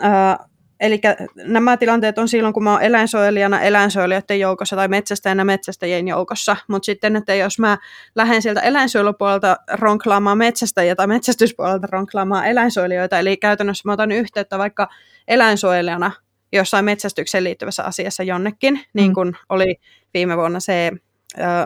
ää, 0.00 0.38
eli 0.80 1.00
nämä 1.34 1.76
tilanteet 1.76 2.18
on 2.18 2.28
silloin, 2.28 2.54
kun 2.54 2.64
mä 2.64 2.72
oon 2.72 2.82
eläinsuojelijana 2.82 3.60
eläinsuojelijoiden 3.60 4.40
joukossa 4.40 4.76
tai 4.76 4.88
metsästäjänä 4.88 5.44
metsästäjien 5.44 6.08
joukossa, 6.08 6.56
mutta 6.68 6.86
sitten, 6.86 7.16
että 7.16 7.34
jos 7.34 7.58
mä 7.58 7.78
lähden 8.14 8.42
sieltä 8.42 8.60
eläinsuojelupuolelta 8.60 9.56
ronklaamaan 9.72 10.38
metsästäjiä 10.38 10.96
tai 10.96 11.06
metsästyspuolelta 11.06 11.88
ronklaamaan 11.90 12.46
eläinsuojelijoita, 12.46 13.18
eli 13.18 13.36
käytännössä 13.36 13.82
mä 13.84 13.92
otan 13.92 14.12
yhteyttä 14.12 14.58
vaikka 14.58 14.88
eläinsuojelijana 15.28 16.12
jossain 16.52 16.84
metsästykseen 16.84 17.44
liittyvässä 17.44 17.84
asiassa 17.84 18.22
jonnekin, 18.22 18.74
mm. 18.74 18.80
niin 18.94 19.14
kuin 19.14 19.36
oli 19.48 19.76
viime 20.14 20.36
vuonna 20.36 20.60
se 20.60 20.92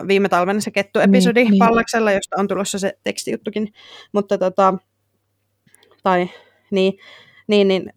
viime 0.07 0.29
talvena 0.29 0.59
se 0.59 0.71
kettuepisodi 0.71 1.39
Niin, 1.39 1.51
niin, 1.51 1.51
niin. 1.51 1.67
Pallaksella, 1.67 2.11
josta 2.11 2.35
on 2.39 2.47
tulossa 2.47 2.79
se 2.79 2.93
tekstijuttukin, 3.03 3.73
mutta 4.13 4.37
tota, 4.37 4.73
tai 6.03 6.29
niin, 6.71 6.93
niin, 7.47 7.67
niin 7.67 7.93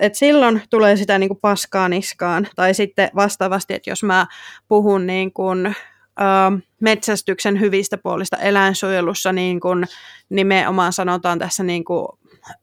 että 0.00 0.18
silloin 0.18 0.62
tulee 0.70 0.96
sitä 0.96 1.18
niin 1.18 1.28
kuin 1.28 1.40
paskaa 1.40 1.88
niskaan, 1.88 2.48
tai 2.56 2.74
sitten 2.74 3.10
vastaavasti, 3.14 3.74
että 3.74 3.90
jos 3.90 4.02
mä 4.02 4.26
puhun 4.68 5.06
niin 5.06 5.32
kuin, 5.32 5.66
ö, 5.66 5.72
metsästyksen 6.80 7.60
hyvistä 7.60 7.98
puolista 7.98 8.36
eläinsuojelussa, 8.36 9.32
niin 9.32 9.60
kuin 9.60 9.84
nimenomaan 10.28 10.92
sanotaan 10.92 11.38
tässä 11.38 11.62
niin 11.62 11.84
kuin, 11.84 12.08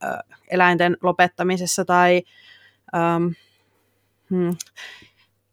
ö, 0.04 0.06
eläinten 0.50 0.96
lopettamisessa 1.02 1.84
tai 1.84 2.22
ö, 2.94 2.98
hmm, 4.30 4.56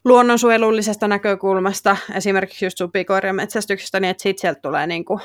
luonnonsuojelullisesta 0.06 1.08
näkökulmasta, 1.08 1.98
esimerkiksi 2.14 2.66
just 2.66 2.78
supikoirien 2.78 3.36
metsästyksestä, 3.36 4.00
niin 4.00 4.10
että 4.10 4.24
sit 4.24 4.40
sieltä 4.40 4.62
tulee 4.62 4.88
niin 4.88 5.06
kuin 5.06 5.20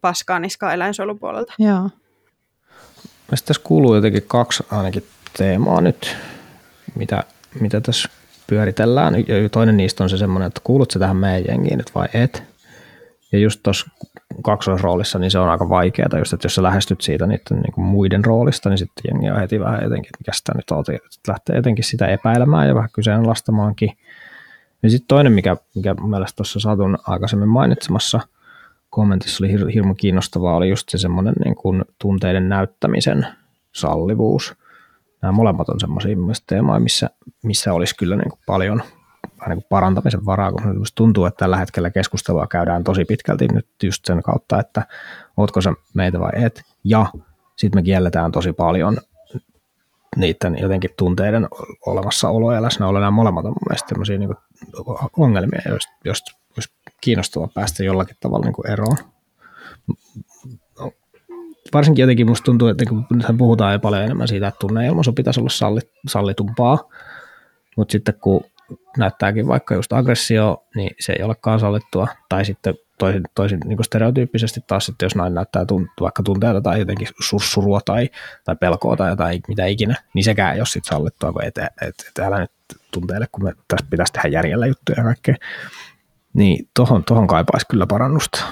paskaa 0.00 0.38
niskaa 0.38 0.72
eläinsuojelupuolelta. 0.72 1.52
Joo. 1.58 1.90
Mielestäni 3.28 3.46
tässä 3.46 3.62
kuuluu 3.64 3.94
jotenkin 3.94 4.22
kaksi 4.26 4.62
ainakin 4.70 5.06
teemaa 5.38 5.80
nyt, 5.80 6.16
mitä, 6.94 7.24
mitä 7.60 7.80
tässä 7.80 8.08
pyöritellään. 8.46 9.14
Ja 9.14 9.48
toinen 9.52 9.76
niistä 9.76 10.04
on 10.04 10.10
se 10.10 10.18
semmoinen, 10.18 10.46
että 10.46 10.60
kuulut 10.64 10.90
se 10.90 10.98
tähän 10.98 11.16
meidän 11.16 11.44
jengiin 11.48 11.78
nyt 11.78 11.94
vai 11.94 12.08
et. 12.14 12.42
Ja 13.32 13.38
just 13.38 13.60
tuossa 13.62 13.90
kaksoisroolissa, 14.42 15.18
niin 15.18 15.30
se 15.30 15.38
on 15.38 15.48
aika 15.48 15.68
vaikeaa, 15.68 16.18
just, 16.18 16.32
että 16.32 16.46
jos 16.46 16.54
sä 16.54 16.62
lähestyt 16.62 17.00
siitä 17.00 17.26
niiden 17.26 17.56
niin 17.62 17.72
kuin 17.72 17.84
muiden 17.84 18.24
roolista, 18.24 18.68
niin 18.68 18.78
sitten 18.78 19.02
jengi 19.08 19.30
on 19.30 19.40
heti 19.40 19.60
vähän 19.60 19.82
jotenkin, 19.82 20.10
mikä 20.18 20.32
sitä 20.34 20.52
nyt 20.56 20.70
on, 20.70 20.84
lähtee 21.28 21.56
jotenkin 21.56 21.84
sitä 21.84 22.06
epäilemään 22.06 22.68
ja 22.68 22.74
vähän 22.74 22.90
kyseenalaistamaankin. 22.92 23.92
Ja 24.82 24.90
sitten 24.90 25.08
toinen, 25.08 25.32
mikä, 25.32 25.56
mikä 25.74 25.94
mielestäni 25.94 26.36
tuossa 26.36 26.60
Satun 26.60 26.98
aikaisemmin 27.06 27.48
mainitsemassa 27.48 28.20
kommentissa 28.90 29.44
oli 29.44 29.56
hir- 29.56 29.72
hirmu 29.74 29.94
kiinnostavaa, 29.94 30.56
oli 30.56 30.68
just 30.68 30.88
se 30.88 30.98
semmoinen 30.98 31.34
niin 31.44 31.54
kuin 31.54 31.84
tunteiden 31.98 32.48
näyttämisen 32.48 33.26
sallivuus. 33.72 34.54
Nämä 35.26 35.36
molemmat 35.36 35.68
on 35.68 35.80
semmoisia 35.80 36.16
teemoja, 36.46 36.80
missä, 36.80 37.10
missä 37.42 37.72
olisi 37.72 37.96
kyllä 37.96 38.16
niin 38.16 38.30
kuin 38.30 38.40
paljon 38.46 38.82
niin 39.46 39.56
kuin 39.56 39.66
parantamisen 39.68 40.26
varaa, 40.26 40.52
kun 40.52 40.84
tuntuu, 40.94 41.24
että 41.24 41.38
tällä 41.38 41.56
hetkellä 41.56 41.90
keskustelua 41.90 42.46
käydään 42.46 42.84
tosi 42.84 43.04
pitkälti 43.04 43.48
nyt 43.48 43.66
just 43.82 44.04
sen 44.04 44.22
kautta, 44.22 44.60
että 44.60 44.86
ootko 45.36 45.60
sä 45.60 45.72
meitä 45.94 46.20
vai 46.20 46.30
et. 46.34 46.62
Ja 46.84 47.06
sitten 47.56 47.78
me 47.78 47.82
kielletään 47.82 48.32
tosi 48.32 48.52
paljon 48.52 48.96
niiden 50.16 50.56
jotenkin 50.60 50.90
tunteiden 50.98 51.48
olemassaolo 51.86 52.52
ja 52.52 52.62
läsnäolo. 52.62 52.98
Nämä 52.98 53.10
molemmat 53.10 53.44
on 53.44 53.50
mun 53.50 53.68
mielestä 53.68 53.94
niin 54.18 55.08
ongelmia, 55.16 55.62
joista, 55.68 55.92
joista 56.04 56.36
olisi 56.56 56.74
kiinnostavaa 57.00 57.48
päästä 57.54 57.84
jollakin 57.84 58.16
tavalla 58.20 58.44
niin 58.44 58.54
kuin 58.54 58.70
eroon. 58.70 58.96
Varsinkin 61.72 62.02
jotenkin 62.02 62.28
musta 62.28 62.44
tuntuu, 62.44 62.68
että 62.68 62.84
kun 62.88 63.06
puhutaan 63.38 63.72
jo 63.72 63.78
paljon 63.78 64.02
enemmän 64.02 64.28
siitä, 64.28 64.48
että 64.48 64.58
tunneilmaisu 64.58 65.12
pitäisi 65.12 65.40
olla 65.40 65.80
sallitumpaa, 66.08 66.78
mutta 67.76 67.92
sitten 67.92 68.14
kun 68.20 68.44
näyttääkin 68.96 69.48
vaikka 69.48 69.74
just 69.74 69.92
aggressio, 69.92 70.64
niin 70.74 70.90
se 71.00 71.12
ei 71.12 71.22
olekaan 71.22 71.60
sallittua. 71.60 72.08
Tai 72.28 72.44
sitten 72.44 72.74
toisin, 72.98 73.22
toisin 73.34 73.60
niin 73.64 73.84
stereotyyppisesti 73.84 74.60
taas 74.66 74.86
sitten, 74.86 75.06
jos 75.06 75.14
nainen 75.14 75.34
näyttää 75.34 75.64
tunt, 75.64 75.90
vaikka 76.00 76.22
tunteita 76.22 76.60
tai 76.60 76.78
jotenkin 76.78 77.08
surua 77.20 77.80
tai, 77.84 78.10
tai 78.44 78.56
pelkoa 78.56 78.96
tai 78.96 79.10
jotain, 79.10 79.40
mitä 79.48 79.66
ikinä, 79.66 79.94
niin 80.14 80.24
sekään 80.24 80.54
ei 80.54 80.60
ole 80.60 80.66
sitten 80.66 80.94
sallittua, 80.94 81.32
kun 81.32 81.44
et, 81.44 81.58
et, 81.58 81.94
et 82.08 82.18
älä 82.20 82.40
nyt 82.40 82.50
tunteille, 82.90 83.26
kun 83.32 83.44
me 83.44 83.52
tässä 83.68 83.86
pitäisi 83.90 84.12
tehdä 84.12 84.28
järjellä 84.28 84.66
juttuja 84.66 84.98
ja 84.98 85.04
kaikkea. 85.04 85.34
Niin 86.34 86.68
tohon, 86.74 87.04
tohon 87.04 87.26
kaipaisi 87.26 87.66
kyllä 87.70 87.86
parannusta. 87.86 88.44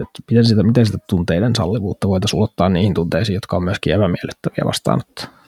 Et, 0.00 0.08
et 0.18 0.24
miten, 0.30 0.44
sitä, 0.44 0.62
miten 0.62 0.86
sitä 0.86 0.98
tunteiden 1.08 1.54
sallivuutta 1.56 2.08
voitaisiin 2.08 2.38
ulottaa 2.38 2.68
niihin 2.68 2.94
tunteisiin, 2.94 3.34
jotka 3.34 3.56
on 3.56 3.64
myöskin 3.64 3.94
epämiellyttäviä 3.94 4.64
vastaanottaa. 4.66 5.40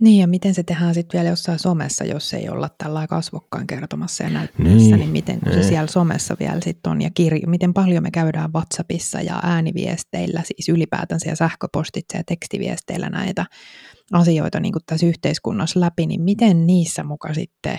Niin 0.00 0.20
ja 0.20 0.26
miten 0.26 0.54
se 0.54 0.62
tehdään 0.62 0.94
sitten 0.94 1.18
vielä 1.18 1.30
jossain 1.30 1.58
somessa, 1.58 2.04
jos 2.04 2.34
ei 2.34 2.48
olla 2.48 2.70
tällä 2.78 3.06
kasvokkaan 3.06 3.66
kertomassa 3.66 4.24
ja 4.24 4.30
näyttämässä, 4.30 4.76
niin, 4.76 4.98
niin 4.98 5.10
miten 5.10 5.38
niin. 5.44 5.54
se 5.54 5.68
siellä 5.68 5.86
somessa 5.86 6.36
vielä 6.40 6.60
sitten 6.60 6.90
on 6.90 7.02
ja 7.02 7.10
kirjo, 7.14 7.46
miten 7.46 7.74
paljon 7.74 8.02
me 8.02 8.10
käydään 8.10 8.52
WhatsAppissa 8.52 9.20
ja 9.20 9.40
ääniviesteillä, 9.42 10.42
siis 10.44 10.68
ylipäätänsä 10.68 11.28
ja 11.28 11.36
sähköpostitse 11.36 12.18
ja 12.18 12.24
tekstiviesteillä 12.24 13.10
näitä 13.10 13.46
asioita 14.12 14.60
niin 14.60 14.72
kuin 14.72 14.82
tässä 14.86 15.06
yhteiskunnassa 15.06 15.80
läpi, 15.80 16.06
niin 16.06 16.22
miten 16.22 16.66
niissä 16.66 17.04
muka 17.04 17.34
sitten, 17.34 17.78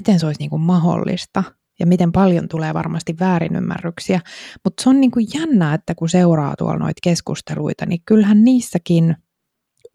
miten 0.00 0.20
se 0.20 0.26
olisi 0.26 0.40
niin 0.40 0.50
kuin 0.50 0.62
mahdollista 0.62 1.42
ja 1.80 1.86
miten 1.86 2.12
paljon 2.12 2.48
tulee 2.48 2.74
varmasti 2.74 3.16
väärinymmärryksiä, 3.20 4.20
mutta 4.64 4.82
se 4.82 4.90
on 4.90 5.00
niin 5.00 5.10
kuin 5.10 5.26
jännää, 5.34 5.74
että 5.74 5.94
kun 5.94 6.08
seuraa 6.08 6.54
tuolla 6.58 6.78
noita 6.78 7.00
keskusteluita, 7.02 7.86
niin 7.86 8.02
kyllähän 8.06 8.44
niissäkin– 8.44 9.16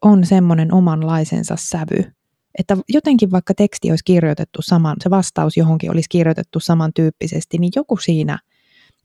on 0.02 0.26
semmoinen 0.26 0.74
omanlaisensa 0.74 1.56
sävy, 1.58 2.12
että 2.60 2.78
jotenkin 2.90 3.32
vaikka 3.32 3.54
teksti 3.54 3.90
olisi 3.90 4.04
kirjoitettu 4.04 4.62
saman, 4.62 4.96
se 5.04 5.10
vastaus 5.10 5.58
johonkin 5.58 5.92
olisi 5.92 6.10
kirjoitettu 6.10 6.60
samantyyppisesti, 6.60 7.58
niin 7.58 7.72
joku 7.76 7.98
siinä 7.98 8.40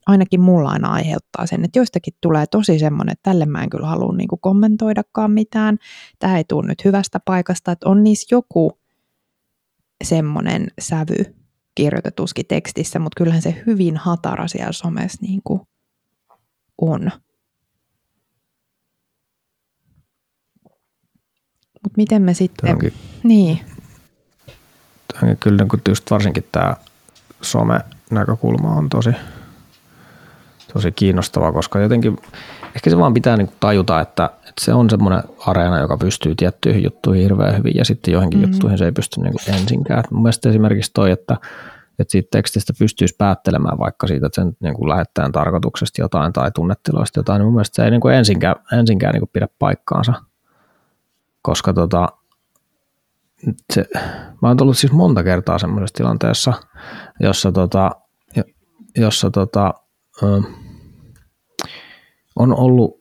ainakin 0.05 0.41
mulla 0.41 0.69
aina 0.69 0.91
aiheuttaa 0.91 1.45
sen, 1.45 1.65
että 1.65 1.79
joistakin 1.79 2.13
tulee 2.21 2.45
tosi 2.47 2.79
semmoinen, 2.79 3.13
että 3.13 3.29
tälle 3.29 3.45
mä 3.45 3.63
en 3.63 3.69
kyllä 3.69 3.87
halua 3.87 4.15
niin 4.15 4.27
kommentoidakaan 4.41 5.31
mitään, 5.31 5.77
tämä 6.19 6.37
ei 6.37 6.43
tule 6.43 6.67
nyt 6.67 6.85
hyvästä 6.85 7.19
paikasta, 7.25 7.71
että 7.71 7.89
on 7.89 8.03
niissä 8.03 8.35
joku 8.35 8.79
semmoinen 10.03 10.67
sävy 10.81 11.40
kirjoitetuskin 11.75 12.45
tekstissä, 12.45 12.99
mutta 12.99 13.17
kyllähän 13.17 13.41
se 13.41 13.63
hyvin 13.67 13.97
hatara 13.97 14.47
siellä 14.47 14.71
somessa 14.71 15.17
niin 15.21 15.41
kuin 15.43 15.61
on. 16.81 17.11
Mutta 21.83 21.97
miten 21.97 22.21
me 22.21 22.33
sitten... 22.33 22.69
Onkin, 22.69 22.93
niin. 23.23 23.59
Onkin 25.23 25.37
kyllä 25.37 25.57
niin 25.57 25.81
just 25.87 26.11
varsinkin 26.11 26.47
tämä 26.51 26.75
some-näkökulma 27.41 28.75
on 28.75 28.89
tosi, 28.89 29.09
tosi 30.73 30.91
kiinnostava, 30.91 31.51
koska 31.51 31.79
jotenkin 31.79 32.17
ehkä 32.75 32.89
se 32.89 32.97
vaan 32.97 33.13
pitää 33.13 33.37
niin 33.37 33.51
tajuta, 33.59 34.01
että, 34.01 34.29
että 34.51 34.65
se 34.65 34.73
on 34.73 34.89
semmoinen 34.89 35.23
areena, 35.47 35.79
joka 35.79 35.97
pystyy 35.97 36.35
tiettyihin 36.35 36.83
juttuihin 36.83 37.23
hirveän 37.23 37.57
hyvin 37.57 37.75
ja 37.75 37.85
sitten 37.85 38.11
johonkin 38.11 38.39
mm-hmm. 38.39 38.53
juttuihin 38.53 38.77
se 38.77 38.85
ei 38.85 38.91
pysty 38.91 39.21
niin 39.21 39.33
kuin 39.33 39.55
ensinkään. 39.55 40.03
Mun 40.11 40.23
mielestä 40.23 40.49
esimerkiksi 40.49 40.91
toi, 40.93 41.11
että, 41.11 41.37
että 41.99 42.11
siitä 42.11 42.27
tekstistä 42.31 42.73
pystyisi 42.79 43.15
päättelemään 43.17 43.79
vaikka 43.79 44.07
siitä, 44.07 44.25
että 44.25 44.41
sen 44.41 44.53
niin 44.59 44.73
kuin 44.73 44.89
lähettäjän 44.89 45.31
tarkoituksesta 45.31 46.01
jotain 46.01 46.33
tai 46.33 46.51
tunnetiloista 46.51 47.19
jotain, 47.19 47.39
niin 47.39 47.45
mun 47.45 47.53
mielestä 47.53 47.75
se 47.75 47.83
ei 47.83 47.91
niin 47.91 48.01
kuin 48.01 48.15
ensinkään, 48.15 48.55
ensinkään 48.73 49.13
niin 49.13 49.21
kuin 49.21 49.29
pidä 49.33 49.47
paikkaansa 49.59 50.13
koska 51.41 51.73
tota, 51.73 52.07
se, 53.73 53.85
mä 54.41 54.47
oon 54.47 54.57
tullut 54.57 54.77
siis 54.77 54.93
monta 54.93 55.23
kertaa 55.23 55.59
semmoisessa 55.59 55.97
tilanteessa, 55.97 56.53
jossa, 57.19 57.51
tota, 57.51 57.91
jossa 58.97 59.31
tota, 59.31 59.73
on 62.35 62.59
ollut 62.59 63.00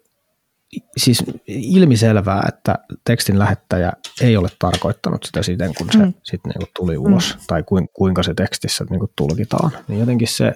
siis 0.96 1.24
ilmiselvää, 1.46 2.44
että 2.48 2.78
tekstin 3.04 3.38
lähettäjä 3.38 3.92
ei 4.20 4.36
ole 4.36 4.48
tarkoittanut 4.58 5.24
sitä 5.24 5.42
siten, 5.42 5.74
kun 5.74 5.88
se 5.92 5.98
mm. 5.98 6.14
sitten 6.22 6.50
niinku 6.50 6.72
tuli 6.76 6.98
ulos, 6.98 7.36
mm. 7.36 7.42
tai 7.46 7.64
kuinka 7.92 8.22
se 8.22 8.34
tekstissä 8.34 8.86
niinku 8.90 9.12
tulkitaan. 9.16 9.70
Niin 9.88 10.00
jotenkin 10.00 10.28
se, 10.28 10.52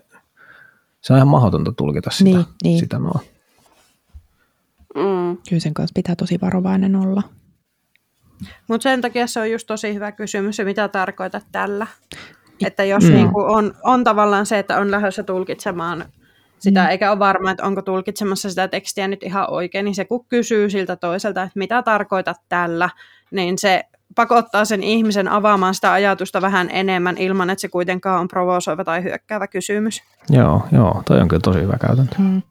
se 1.01 1.13
on 1.13 1.17
ihan 1.17 1.29
mahdotonta 1.29 1.73
tulkita 1.73 2.11
sitä, 2.11 2.31
niin, 2.31 2.45
niin. 2.65 2.79
sitä 2.79 2.99
noin. 2.99 3.35
Mm. 4.95 5.37
Kyllä 5.49 5.61
sen 5.61 5.75
kanssa 5.75 5.95
pitää 5.95 6.17
tosi 6.17 6.39
varovainen 6.43 6.97
olla. 6.97 7.23
Mutta 8.69 8.83
sen 8.83 9.01
takia 9.01 9.27
se 9.27 9.41
on 9.41 9.51
just 9.51 9.67
tosi 9.67 9.95
hyvä 9.95 10.13
kysymys, 10.13 10.59
mitä 10.65 10.89
tarkoitat 10.89 11.47
tällä. 11.53 11.87
Että 12.67 12.85
jos 12.85 13.05
mm. 13.05 13.11
niin 13.11 13.33
kuin 13.33 13.47
on, 13.47 13.75
on 13.83 14.05
tavallaan 14.05 14.47
se, 14.47 14.59
että 14.59 14.79
on 14.79 14.91
lähdössä 14.91 15.23
tulkitsemaan 15.23 16.05
sitä, 16.65 16.83
mm. 16.83 16.91
eikä 16.91 17.11
ole 17.11 17.19
varma, 17.19 17.51
että 17.51 17.65
onko 17.65 17.83
tulkitsemassa 17.83 18.51
sitä 18.51 18.69
tekstiä 18.69 19.09
nyt 19.09 19.23
ihan 19.23 19.51
oikein, 19.51 19.85
niin 19.85 19.95
se 19.95 20.05
kun 20.05 20.27
kysyy 20.29 20.71
siltä 20.71 20.97
toiselta, 20.97 21.43
että 21.43 21.59
mitä 21.59 21.83
tarkoitat 21.83 22.37
tällä, 22.49 22.91
niin 23.31 23.59
se 23.59 23.85
pakottaa 24.15 24.65
sen 24.65 24.83
ihmisen 24.83 25.29
avaamaan 25.29 25.75
sitä 25.75 25.93
ajatusta 25.93 26.41
vähän 26.41 26.69
enemmän 26.71 27.19
ilman, 27.19 27.51
että 27.51 27.61
se 27.61 27.69
kuitenkaan 27.69 28.21
on 28.21 28.29
provosoiva 28.29 28.85
tai 28.85 29.03
hyökkäävä 29.03 29.47
kysymys. 29.47 30.03
Joo, 30.31 30.67
joo, 30.73 31.03
toi 31.07 31.21
on 31.21 31.29
kyllä 31.29 31.41
tosi 31.41 31.61
hyvä 31.61 31.77
käytäntö. 31.81 32.17
Mm. 32.19 32.43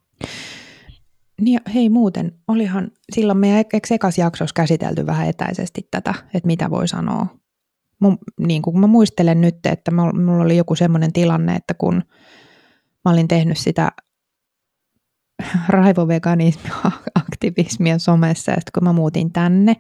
Niin 1.41 1.60
hei 1.73 1.89
muuten, 1.89 2.32
olihan 2.47 2.91
silloin 3.12 3.38
meidän 3.38 3.63
ekas 3.93 4.17
jaksossa 4.17 4.54
käsitelty 4.54 5.06
vähän 5.06 5.28
etäisesti 5.28 5.88
tätä, 5.91 6.13
että 6.34 6.47
mitä 6.47 6.69
voi 6.69 6.88
sanoa. 6.88 7.28
Mun, 7.99 8.17
niin 8.39 8.62
kuin 8.62 8.80
mä 8.80 8.88
muistelen 8.88 9.41
nyt, 9.41 9.65
että 9.65 9.91
mulla 9.91 10.43
oli 10.43 10.58
joku 10.58 10.76
semmoinen 10.76 11.13
tilanne, 11.13 11.56
että 11.56 11.73
kun 11.73 12.04
mä 13.06 13.12
olin 13.12 13.28
tehnyt 13.28 13.58
sitä 13.58 13.92
raivoveganismia 15.70 16.76
aktivismia 17.30 18.00
somessa, 18.00 18.52
ja 18.52 18.56
sitten 18.56 18.72
kun 18.74 18.84
mä 18.84 18.94
muutin 18.94 19.34
tänne, 19.34 19.76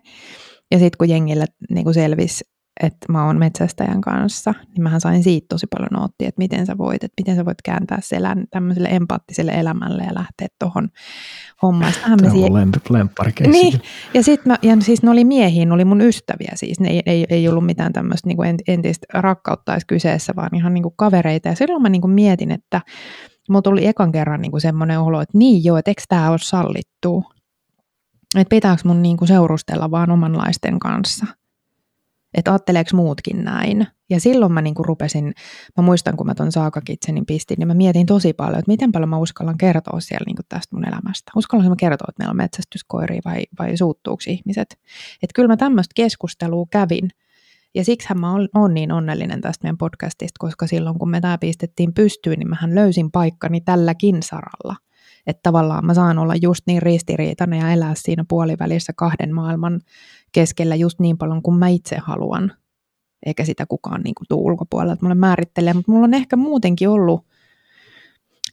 ja 0.71 0.79
sitten 0.79 0.97
kun 0.97 1.09
jengillä 1.09 1.45
niin 1.69 1.93
selvisi 1.93 2.52
että 2.79 3.11
mä 3.11 3.25
oon 3.25 3.39
metsästäjän 3.39 4.01
kanssa, 4.01 4.53
niin 4.67 4.83
mähän 4.83 5.01
sain 5.01 5.23
siitä 5.23 5.45
tosi 5.49 5.67
paljon 5.67 5.89
noottia, 5.91 6.27
että 6.27 6.39
miten 6.39 6.65
sä 6.65 6.77
voit, 6.77 7.03
että 7.03 7.21
miten 7.21 7.35
sä 7.35 7.45
voit 7.45 7.61
kääntää 7.63 7.99
selän 8.01 8.45
tämmöiselle 8.51 8.89
empaattiselle 8.91 9.51
elämälle 9.51 10.03
ja 10.03 10.13
lähteä 10.13 10.47
tuohon 10.59 10.89
hommaan. 11.61 11.93
Tämä 12.03 12.15
on 12.23 12.31
siihen... 12.31 12.53
lemppari 12.89 13.31
Niin, 13.47 13.81
ja 14.13 14.23
sitten 14.23 14.51
mä, 14.51 14.57
ja 14.61 14.77
siis 14.79 15.03
ne 15.03 15.09
oli 15.09 15.23
miehiä, 15.23 15.65
ne 15.65 15.73
oli 15.73 15.85
mun 15.85 16.01
ystäviä 16.01 16.51
siis, 16.55 16.79
ne 16.79 16.89
ei, 16.89 17.01
ei, 17.05 17.25
ei 17.29 17.47
ollut 17.47 17.65
mitään 17.65 17.93
tämmöistä 17.93 18.27
niin 18.27 18.37
entistä 18.67 19.07
rakkautta 19.13 19.77
kyseessä, 19.87 20.33
vaan 20.35 20.55
ihan 20.55 20.73
niin 20.73 20.83
kuin 20.83 20.95
kavereita. 20.97 21.49
Ja 21.49 21.55
silloin 21.55 21.81
mä 21.81 21.89
niin 21.89 22.01
kuin 22.01 22.13
mietin, 22.13 22.51
että 22.51 22.81
mulla 23.49 23.61
tuli 23.61 23.87
ekan 23.87 24.11
kerran 24.11 24.41
niin 24.41 24.51
kuin 24.51 24.61
semmoinen 24.61 24.99
olo, 24.99 25.21
että 25.21 25.37
niin 25.37 25.63
joo, 25.63 25.77
että 25.77 25.91
eikö 25.91 26.03
tämä 26.09 26.29
ole 26.29 26.37
sallittu? 26.41 27.23
Että 28.37 28.49
pitääkö 28.49 28.81
mun 28.85 29.01
niin 29.01 29.17
kuin 29.17 29.27
seurustella 29.27 29.91
vaan 29.91 30.11
omanlaisten 30.11 30.79
kanssa– 30.79 31.25
Että 32.33 32.51
ajatteleeko 32.51 32.89
muutkin 32.93 33.43
näin. 33.43 33.87
Ja 34.09 34.19
silloin 34.19 34.51
mä 34.51 34.61
niin 34.61 34.75
kuin 34.75 34.85
rupesin, 34.85 35.33
mä 35.77 35.83
muistan 35.83 36.17
kun 36.17 36.27
mä 36.27 36.35
ton 36.35 36.51
saakakitsenin 36.51 37.25
pistin, 37.25 37.55
niin 37.59 37.67
mä 37.67 37.73
mietin 37.73 38.05
tosi 38.05 38.33
paljon, 38.33 38.59
että 38.59 38.71
miten 38.71 38.91
paljon 38.91 39.09
mä 39.09 39.17
uskallan 39.17 39.57
kertoa 39.57 39.99
siellä 39.99 40.23
niin 40.25 40.37
tästä 40.49 40.75
mun 40.75 40.87
elämästä. 40.87 41.31
Uskallanko 41.35 41.69
mä 41.69 41.75
kertoa, 41.75 42.05
että 42.09 42.21
meillä 42.21 42.31
on 42.31 42.37
metsästyskoiria 42.37 43.21
vai, 43.25 43.43
vai 43.59 43.77
suuttuuko 43.77 44.23
ihmiset. 44.27 44.79
Että 45.23 45.33
kyllä 45.35 45.47
mä 45.47 45.57
tämmöistä 45.57 45.93
keskustelua 45.95 46.65
kävin. 46.71 47.09
Ja 47.75 47.85
siksi 47.85 48.13
mä 48.13 48.33
oon 48.55 48.73
niin 48.73 48.91
onnellinen 48.91 49.41
tästä 49.41 49.63
meidän 49.63 49.77
podcastista, 49.77 50.37
koska 50.39 50.67
silloin 50.67 50.99
kun 50.99 51.09
me 51.09 51.21
tämä 51.21 51.37
pistettiin 51.37 51.93
pystyyn, 51.93 52.39
niin 52.39 52.49
mähän 52.49 52.75
löysin 52.75 53.11
paikkani 53.11 53.61
tälläkin 53.61 54.23
saralla. 54.23 54.75
Että 55.27 55.39
tavallaan 55.43 55.85
mä 55.85 55.93
saan 55.93 56.17
olla 56.17 56.35
just 56.35 56.63
niin 56.67 56.81
ristiriitainen 56.81 57.59
ja 57.59 57.71
elää 57.71 57.93
siinä 57.95 58.25
puolivälissä 58.27 58.93
kahden 58.95 59.35
maailman 59.35 59.81
keskellä 60.33 60.75
just 60.75 60.99
niin 60.99 61.17
paljon 61.17 61.41
kuin 61.41 61.57
mä 61.57 61.67
itse 61.67 61.97
haluan. 61.97 62.51
Eikä 63.25 63.45
sitä 63.45 63.65
kukaan 63.65 64.01
niin 64.01 64.15
kuin 64.15 64.27
tuu 64.29 64.45
ulkopuolelta 64.45 64.99
mulle 65.01 65.15
määrittelee, 65.15 65.73
mutta 65.73 65.91
mulla 65.91 66.03
on 66.03 66.13
ehkä 66.13 66.35
muutenkin 66.35 66.89
ollut 66.89 67.25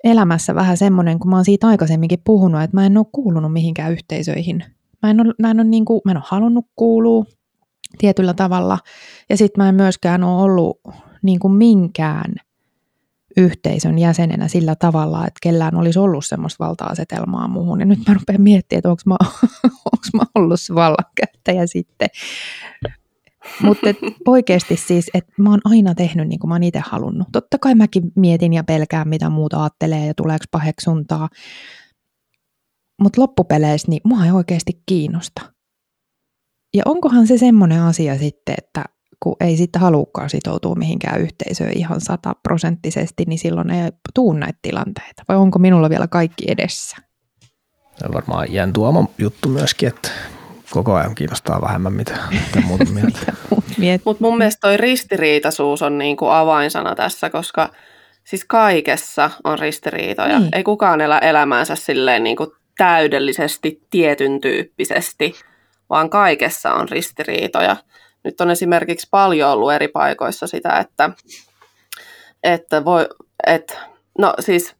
elämässä 0.04 0.54
vähän 0.54 0.76
semmoinen, 0.76 1.18
kun 1.18 1.30
mä 1.30 1.36
oon 1.36 1.44
siitä 1.44 1.66
aikaisemminkin 1.66 2.22
puhunut, 2.24 2.62
että 2.62 2.76
mä 2.76 2.86
en 2.86 2.98
ole 2.98 3.06
kuulunut 3.12 3.52
mihinkään 3.52 3.92
yhteisöihin. 3.92 4.64
Mä 5.02 5.10
en 5.10 5.20
ole, 5.20 5.34
mä 5.38 5.50
en 5.50 5.60
ole, 5.60 5.68
niin 5.68 5.84
kuin, 5.84 6.00
mä 6.04 6.10
en 6.10 6.16
ole 6.16 6.24
halunnut 6.28 6.66
kuulua 6.76 7.24
tietyllä 7.98 8.34
tavalla. 8.34 8.78
Ja 9.30 9.36
sitten 9.36 9.64
mä 9.64 9.68
en 9.68 9.74
myöskään 9.74 10.24
ole 10.24 10.42
ollut 10.42 10.80
niin 11.22 11.38
kuin 11.38 11.52
minkään– 11.52 12.32
yhteisön 13.36 13.98
jäsenenä 13.98 14.48
sillä 14.48 14.76
tavalla, 14.76 15.26
että 15.26 15.38
kellään 15.42 15.76
olisi 15.76 15.98
ollut 15.98 16.26
semmoista 16.26 16.64
valta-asetelmaa 16.64 17.48
muuhun. 17.48 17.80
Ja 17.80 17.86
nyt 17.86 17.98
mä 18.08 18.14
rupean 18.14 18.42
miettimään, 18.42 18.78
että 18.78 18.90
onko 18.90 19.02
mä, 19.06 19.16
mä 20.18 20.22
ollut 20.34 20.60
se 20.60 20.74
vallankäyttäjä 20.74 21.66
sitten. 21.66 22.08
Mutta 23.62 23.86
oikeasti 24.26 24.76
siis, 24.76 25.10
että 25.14 25.32
mä 25.38 25.50
oon 25.50 25.60
aina 25.64 25.94
tehnyt 25.94 26.28
niin 26.28 26.38
kuin 26.38 26.48
mä 26.48 26.54
oon 26.54 26.62
itse 26.62 26.82
halunnut. 26.84 27.28
Totta 27.32 27.58
kai 27.58 27.74
mäkin 27.74 28.12
mietin 28.16 28.52
ja 28.52 28.64
pelkään, 28.64 29.08
mitä 29.08 29.30
muuta 29.30 29.62
ajattelee 29.62 30.06
ja 30.06 30.14
tuleeko 30.14 30.44
paheksuntaa. 30.50 31.28
Mutta 33.02 33.20
loppupeleissä 33.20 33.88
niin 33.88 34.00
mua 34.04 34.24
ei 34.24 34.30
oikeasti 34.30 34.82
kiinnosta. 34.86 35.52
Ja 36.74 36.82
onkohan 36.86 37.26
se 37.26 37.38
semmoinen 37.38 37.82
asia 37.82 38.18
sitten, 38.18 38.54
että 38.58 38.84
kun 39.20 39.36
ei 39.40 39.56
sitten 39.56 39.82
halukkaan 39.82 40.30
sitoutua 40.30 40.74
mihinkään 40.74 41.20
yhteisöön 41.20 41.72
ihan 41.76 42.00
sataprosenttisesti, 42.00 43.24
niin 43.26 43.38
silloin 43.38 43.70
ei 43.70 43.90
tuu 44.14 44.32
näitä 44.32 44.58
tilanteita. 44.62 45.22
Vai 45.28 45.36
onko 45.36 45.58
minulla 45.58 45.90
vielä 45.90 46.06
kaikki 46.06 46.44
edessä? 46.48 46.96
Se 47.96 48.06
on 48.06 48.14
varmaan 48.14 48.46
iän 48.50 48.72
tuoma 48.72 49.08
juttu 49.18 49.48
myöskin, 49.48 49.88
että 49.88 50.10
koko 50.70 50.94
ajan 50.94 51.14
kiinnostaa 51.14 51.60
vähemmän, 51.60 51.92
mitä, 51.92 52.18
mitä 52.30 52.66
muuta 52.66 52.84
mieltä. 52.94 53.32
Mutta 54.04 54.24
mun 54.24 54.38
mielestä 54.38 54.60
toi 54.60 54.76
ristiriitaisuus 54.76 55.82
on 55.82 55.98
niinku 55.98 56.26
avainsana 56.26 56.94
tässä, 56.94 57.30
koska 57.30 57.70
siis 58.24 58.44
kaikessa 58.44 59.30
on 59.44 59.58
ristiriitoja. 59.58 60.38
Niin. 60.38 60.50
Ei 60.52 60.62
kukaan 60.62 61.00
elä 61.00 61.18
elämäänsä 61.18 61.74
silleen 61.74 62.24
niinku 62.24 62.54
täydellisesti, 62.78 63.82
tietyn 63.90 64.40
tyyppisesti, 64.40 65.34
vaan 65.90 66.10
kaikessa 66.10 66.74
on 66.74 66.88
ristiriitoja 66.88 67.76
nyt 68.24 68.40
on 68.40 68.50
esimerkiksi 68.50 69.08
paljon 69.10 69.50
ollut 69.50 69.72
eri 69.72 69.88
paikoissa 69.88 70.46
sitä, 70.46 70.78
että, 70.78 71.10
että 72.42 72.84
voi, 72.84 73.08
että, 73.46 73.78
no 74.18 74.34
siis 74.40 74.76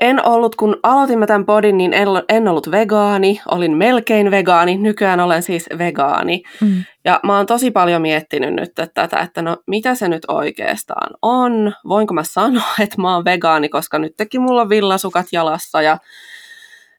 en 0.00 0.26
ollut, 0.26 0.56
kun 0.56 0.76
aloitimme 0.82 1.26
tämän 1.26 1.46
podin, 1.46 1.76
niin 1.76 1.92
en, 1.92 2.08
en 2.28 2.48
ollut 2.48 2.70
vegaani, 2.70 3.40
olin 3.50 3.76
melkein 3.76 4.30
vegaani, 4.30 4.78
nykyään 4.78 5.20
olen 5.20 5.42
siis 5.42 5.68
vegaani. 5.78 6.42
Mm. 6.60 6.84
Ja 7.04 7.20
mä 7.24 7.36
oon 7.36 7.46
tosi 7.46 7.70
paljon 7.70 8.02
miettinyt 8.02 8.54
nyt 8.54 8.78
että 8.78 8.86
tätä, 8.94 9.20
että 9.20 9.42
no 9.42 9.56
mitä 9.66 9.94
se 9.94 10.08
nyt 10.08 10.22
oikeastaan 10.28 11.10
on, 11.22 11.72
voinko 11.88 12.14
mä 12.14 12.22
sanoa, 12.24 12.74
että 12.82 13.02
mä 13.02 13.14
oon 13.14 13.24
vegaani, 13.24 13.68
koska 13.68 13.98
nyt 13.98 14.16
teki 14.16 14.38
mulla 14.38 14.68
villasukat 14.68 15.26
jalassa 15.32 15.82
ja, 15.82 15.98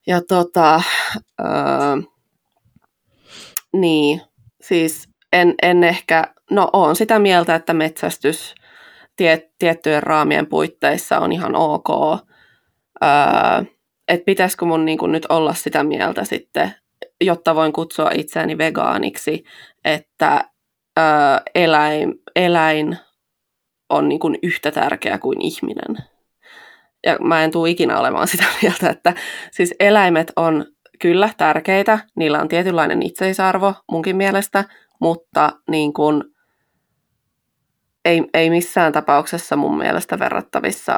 ja 0.08 0.22
tota, 0.28 0.82
öö, 1.42 1.48
niin, 3.74 4.22
siis 4.62 5.10
en, 5.34 5.54
en 5.62 5.84
ehkä, 5.84 6.24
no 6.52 6.70
on 6.74 6.96
sitä 6.96 7.20
mieltä, 7.20 7.56
että 7.56 7.74
metsästys 7.74 8.56
tie, 9.16 9.50
tiettyjen 9.60 10.04
raamien 10.04 10.48
puitteissa 10.48 11.20
on 11.20 11.32
ihan 11.32 11.56
ok. 11.56 11.90
Öö, 13.04 13.10
että 14.08 14.26
pitäisikö 14.26 14.66
mun 14.66 14.86
niin 14.86 15.00
nyt 15.08 15.26
olla 15.30 15.54
sitä 15.54 15.84
mieltä 15.84 16.24
sitten, 16.24 16.72
jotta 17.22 17.56
voin 17.56 17.74
kutsua 17.74 18.12
itseäni 18.14 18.58
vegaaniksi, 18.58 19.44
että 19.86 20.50
öö, 21.00 21.06
eläin, 21.56 22.14
eläin 22.36 22.98
on 23.90 24.10
niin 24.10 24.20
kuin 24.20 24.38
yhtä 24.44 24.72
tärkeä 24.72 25.18
kuin 25.18 25.42
ihminen. 25.42 25.98
Ja 27.06 27.18
mä 27.22 27.44
en 27.44 27.52
tule 27.52 27.70
ikinä 27.70 28.00
olemaan 28.00 28.28
sitä 28.28 28.46
mieltä, 28.62 28.90
että 28.90 29.14
siis 29.52 29.76
eläimet 29.80 30.32
on 30.36 30.66
kyllä 31.00 31.30
tärkeitä, 31.38 32.00
niillä 32.16 32.40
on 32.40 32.48
tietynlainen 32.48 33.04
itseisarvo 33.04 33.74
munkin 33.92 34.16
mielestä, 34.16 34.64
mutta 35.04 35.52
niin 35.70 35.94
kuin, 35.94 36.24
ei, 38.06 38.24
ei 38.34 38.50
missään 38.50 38.94
tapauksessa 38.94 39.56
mun 39.56 39.78
mielestä 39.78 40.20
verrattavissa 40.20 40.98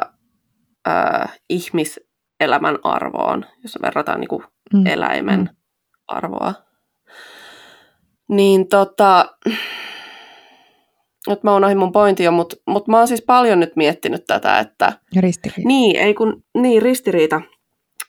ää, 0.86 1.28
ihmiselämän 1.50 2.78
arvoon, 2.82 3.44
jos 3.62 3.78
verrataan 3.82 4.20
niin 4.20 4.28
kuin 4.28 4.42
mm. 4.74 4.86
eläimen 4.86 5.40
mm. 5.40 5.48
arvoa. 6.08 6.54
Niin 8.28 8.68
tota, 8.68 9.36
nyt 11.28 11.42
mä 11.42 11.56
unohdin 11.56 11.78
mun 11.78 11.92
pointin 11.92 12.24
jo, 12.24 12.32
mutta 12.32 12.56
mut 12.66 12.88
mä 12.88 12.98
oon 12.98 13.08
siis 13.08 13.22
paljon 13.22 13.60
nyt 13.60 13.76
miettinyt 13.76 14.24
tätä, 14.26 14.58
että... 14.58 14.92
Ristiriita. 15.16 15.68
Niin, 15.68 15.96
ei 15.96 16.14
kun, 16.14 16.44
niin, 16.58 16.82
ristiriita. 16.82 17.40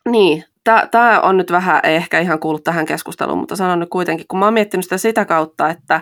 Niin, 0.09 0.43
tämä 0.91 1.19
on 1.21 1.37
nyt 1.37 1.51
vähän, 1.51 1.79
ei 1.83 1.95
ehkä 1.95 2.19
ihan 2.19 2.39
kuulu 2.39 2.59
tähän 2.59 2.85
keskusteluun, 2.85 3.39
mutta 3.39 3.55
sanon 3.55 3.79
nyt 3.79 3.89
kuitenkin, 3.89 4.25
kun 4.27 4.39
mä 4.39 4.45
oon 4.45 4.53
miettinyt 4.53 4.85
sitä 4.85 4.97
sitä 4.97 5.25
kautta, 5.25 5.69
että 5.69 6.01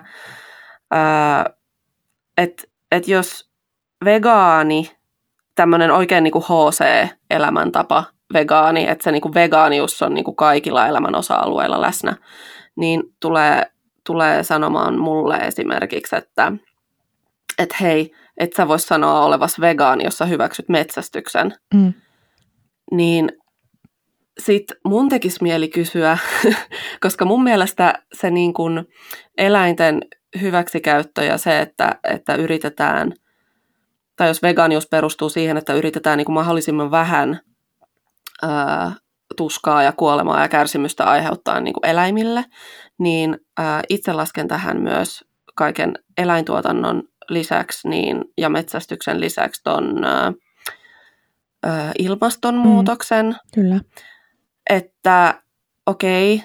et, 2.38 2.72
et 2.92 3.08
jos 3.08 3.50
vegaani, 4.06 4.92
tämmöinen 5.56 5.92
oikein 5.92 6.24
niin 6.24 6.32
kuin 6.32 6.44
HC-elämäntapa, 6.44 8.04
vegaani, 8.34 8.88
että 8.90 9.04
se 9.04 9.12
niin 9.12 9.22
kuin 9.22 9.34
vegaanius 9.34 10.02
on 10.02 10.14
niin 10.14 10.26
kuin 10.26 10.36
kaikilla 10.36 10.88
elämän 10.88 11.16
osa-alueilla 11.16 11.82
läsnä, 11.82 12.16
niin 12.76 13.04
tulee, 13.20 13.72
tulee 14.06 14.44
sanomaan 14.44 15.00
mulle 15.00 15.38
esimerkiksi, 15.38 16.16
että 16.16 16.52
et 17.58 17.82
hei, 17.82 18.12
et 18.38 18.54
sä 18.54 18.68
vois 18.68 18.88
sanoa 18.88 19.26
olevas 19.26 19.60
vegaani, 19.62 20.04
jos 20.04 20.18
sä 20.18 20.26
hyväksyt 20.26 20.70
metsästyksen. 20.70 21.54
Mm. 21.74 21.94
Niin 22.92 23.32
sitten 24.40 24.78
mun 24.86 25.10
tekisi 25.10 25.44
mieli 25.44 25.68
kysyä, 25.68 26.18
koska 27.04 27.26
mun 27.26 27.44
mielestä 27.44 27.94
se 28.14 28.32
niin 28.32 28.54
kun 28.54 28.88
eläinten 29.38 30.02
hyväksikäyttö 30.42 31.24
ja 31.24 31.38
se, 31.38 31.60
että, 31.60 32.00
että 32.04 32.36
yritetään, 32.36 33.14
tai 34.16 34.28
jos 34.28 34.42
vegaanius 34.42 34.88
perustuu 34.88 35.30
siihen, 35.30 35.58
että 35.58 35.74
yritetään 35.74 36.18
niin 36.18 36.26
kuin 36.26 36.34
mahdollisimman 36.34 36.92
vähän 36.92 37.40
ää, 38.42 38.92
tuskaa 39.38 39.84
ja 39.84 39.92
kuolemaa 39.92 40.42
ja 40.42 40.48
kärsimystä 40.48 41.04
aiheuttaa 41.04 41.60
niin 41.60 41.74
kuin 41.74 41.86
eläimille, 41.86 42.46
niin 43.00 43.38
ää, 43.58 43.82
itse 43.90 44.14
lasken 44.14 44.48
tähän 44.48 44.82
myös 44.82 45.24
kaiken 45.56 45.94
eläintuotannon 46.18 47.04
lisäksi 47.30 47.90
niin, 47.90 48.26
ja 48.38 48.50
metsästyksen 48.50 49.20
lisäksi 49.20 49.64
ton 49.64 50.04
ää, 50.04 50.32
ilmastonmuutoksen. 52.00 53.26
Mm, 53.26 53.36
kyllä 53.56 53.80
että 54.70 55.42
okei, 55.86 56.44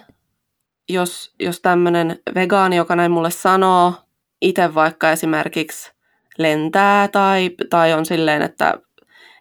jos, 0.88 1.34
jos 1.40 1.60
tämmöinen 1.60 2.18
vegaani, 2.34 2.76
joka 2.76 2.96
näin 2.96 3.10
mulle 3.10 3.30
sanoo, 3.30 3.94
itse 4.40 4.74
vaikka 4.74 5.10
esimerkiksi 5.10 5.92
lentää 6.38 7.08
tai, 7.08 7.50
tai 7.70 7.92
on 7.92 8.06
silleen, 8.06 8.42
että 8.42 8.74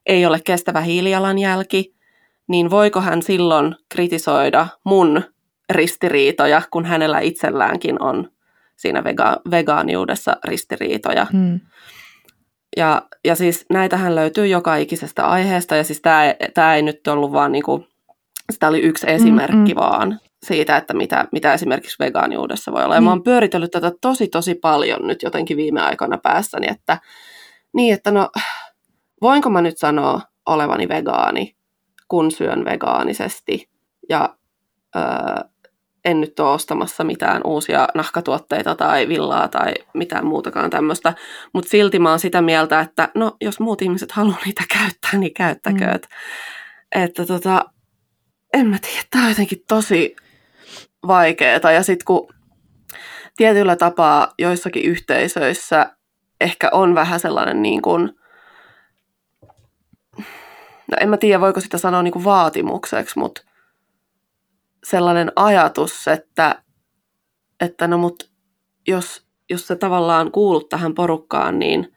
ei 0.05 0.25
ole 0.25 0.39
kestävä 0.45 0.81
hiilijalanjälki, 0.81 1.95
niin 2.47 2.69
voiko 2.69 3.01
hän 3.01 3.21
silloin 3.21 3.75
kritisoida 3.89 4.67
mun 4.83 5.23
ristiriitoja, 5.69 6.61
kun 6.71 6.85
hänellä 6.85 7.19
itselläänkin 7.19 8.01
on 8.01 8.31
siinä 8.75 9.01
vega- 9.03 9.41
vegaaniudessa 9.51 10.37
ristiriitoja. 10.43 11.27
Hmm. 11.31 11.59
Ja, 12.77 13.01
ja 13.25 13.35
siis 13.35 13.65
näitähän 13.69 14.15
löytyy 14.15 14.47
joka 14.47 14.75
ikisestä 14.75 15.27
aiheesta, 15.27 15.75
ja 15.75 15.83
siis 15.83 16.01
tämä 16.53 16.75
ei 16.75 16.81
nyt 16.81 17.07
ollut 17.07 17.31
vaan 17.31 17.51
niinku 17.51 17.87
sitä 18.49 18.67
oli 18.67 18.79
yksi 18.79 19.09
esimerkki 19.09 19.73
Mm-mm. 19.73 19.75
vaan 19.75 20.19
siitä, 20.45 20.77
että 20.77 20.93
mitä, 20.93 21.27
mitä 21.31 21.53
esimerkiksi 21.53 21.95
vegaaniudessa 21.99 22.71
voi 22.71 22.83
olla. 22.83 22.95
Ja 22.95 23.01
mm. 23.01 23.05
mä 23.05 23.09
oon 23.09 23.23
pyöritellyt 23.23 23.71
tätä 23.71 23.91
tosi 24.01 24.27
tosi 24.27 24.55
paljon 24.55 25.07
nyt 25.07 25.23
jotenkin 25.23 25.57
viime 25.57 25.81
aikoina 25.81 26.17
päässäni, 26.17 26.67
että 26.69 26.97
niin, 27.73 27.93
että 27.93 28.11
no 28.11 28.29
voinko 29.21 29.49
mä 29.49 29.61
nyt 29.61 29.77
sanoa 29.77 30.21
olevani 30.45 30.89
vegaani, 30.89 31.55
kun 32.07 32.31
syön 32.31 32.65
vegaanisesti 32.65 33.69
ja 34.09 34.35
öö, 34.95 35.03
en 36.05 36.21
nyt 36.21 36.39
ole 36.39 36.49
ostamassa 36.49 37.03
mitään 37.03 37.41
uusia 37.45 37.87
nahkatuotteita 37.95 38.75
tai 38.75 39.07
villaa 39.07 39.47
tai 39.47 39.73
mitään 39.93 40.25
muutakaan 40.25 40.69
tämmöistä, 40.69 41.13
mutta 41.53 41.69
silti 41.69 41.99
mä 41.99 42.09
oon 42.09 42.19
sitä 42.19 42.41
mieltä, 42.41 42.79
että 42.79 43.09
no 43.15 43.37
jos 43.41 43.59
muut 43.59 43.81
ihmiset 43.81 44.11
haluaa 44.11 44.39
niitä 44.45 44.63
käyttää, 44.77 45.19
niin 45.19 45.33
käyttäkööt. 45.33 46.07
Mm. 46.95 47.03
Että 47.03 47.25
tota, 47.25 47.65
en 48.53 48.67
mä 48.67 48.77
tiedä, 48.81 49.03
tämä 49.09 49.23
on 49.23 49.29
jotenkin 49.29 49.63
tosi 49.67 50.15
vaikeaa 51.07 51.71
ja 51.73 51.83
sitten 51.83 52.05
kun 52.05 52.33
tietyllä 53.37 53.75
tapaa 53.75 54.33
joissakin 54.39 54.83
yhteisöissä 54.83 55.95
ehkä 56.41 56.69
on 56.71 56.95
vähän 56.95 57.19
sellainen 57.19 57.61
niin 57.61 57.81
kuin, 57.81 58.11
no 60.91 60.97
en 61.01 61.09
mä 61.09 61.17
tiedä 61.17 61.41
voiko 61.41 61.59
sitä 61.59 61.77
sanoa 61.77 62.03
niin 62.03 62.11
kuin 62.11 62.25
vaatimukseksi, 62.25 63.19
mutta 63.19 63.41
sellainen 64.83 65.31
ajatus, 65.35 66.07
että, 66.07 66.63
että 67.59 67.87
no 67.87 67.97
mut 67.97 68.31
jos, 68.87 69.27
jos 69.49 69.67
sä 69.67 69.75
tavallaan 69.75 70.31
kuulut 70.31 70.69
tähän 70.69 70.95
porukkaan, 70.95 71.59
niin 71.59 71.93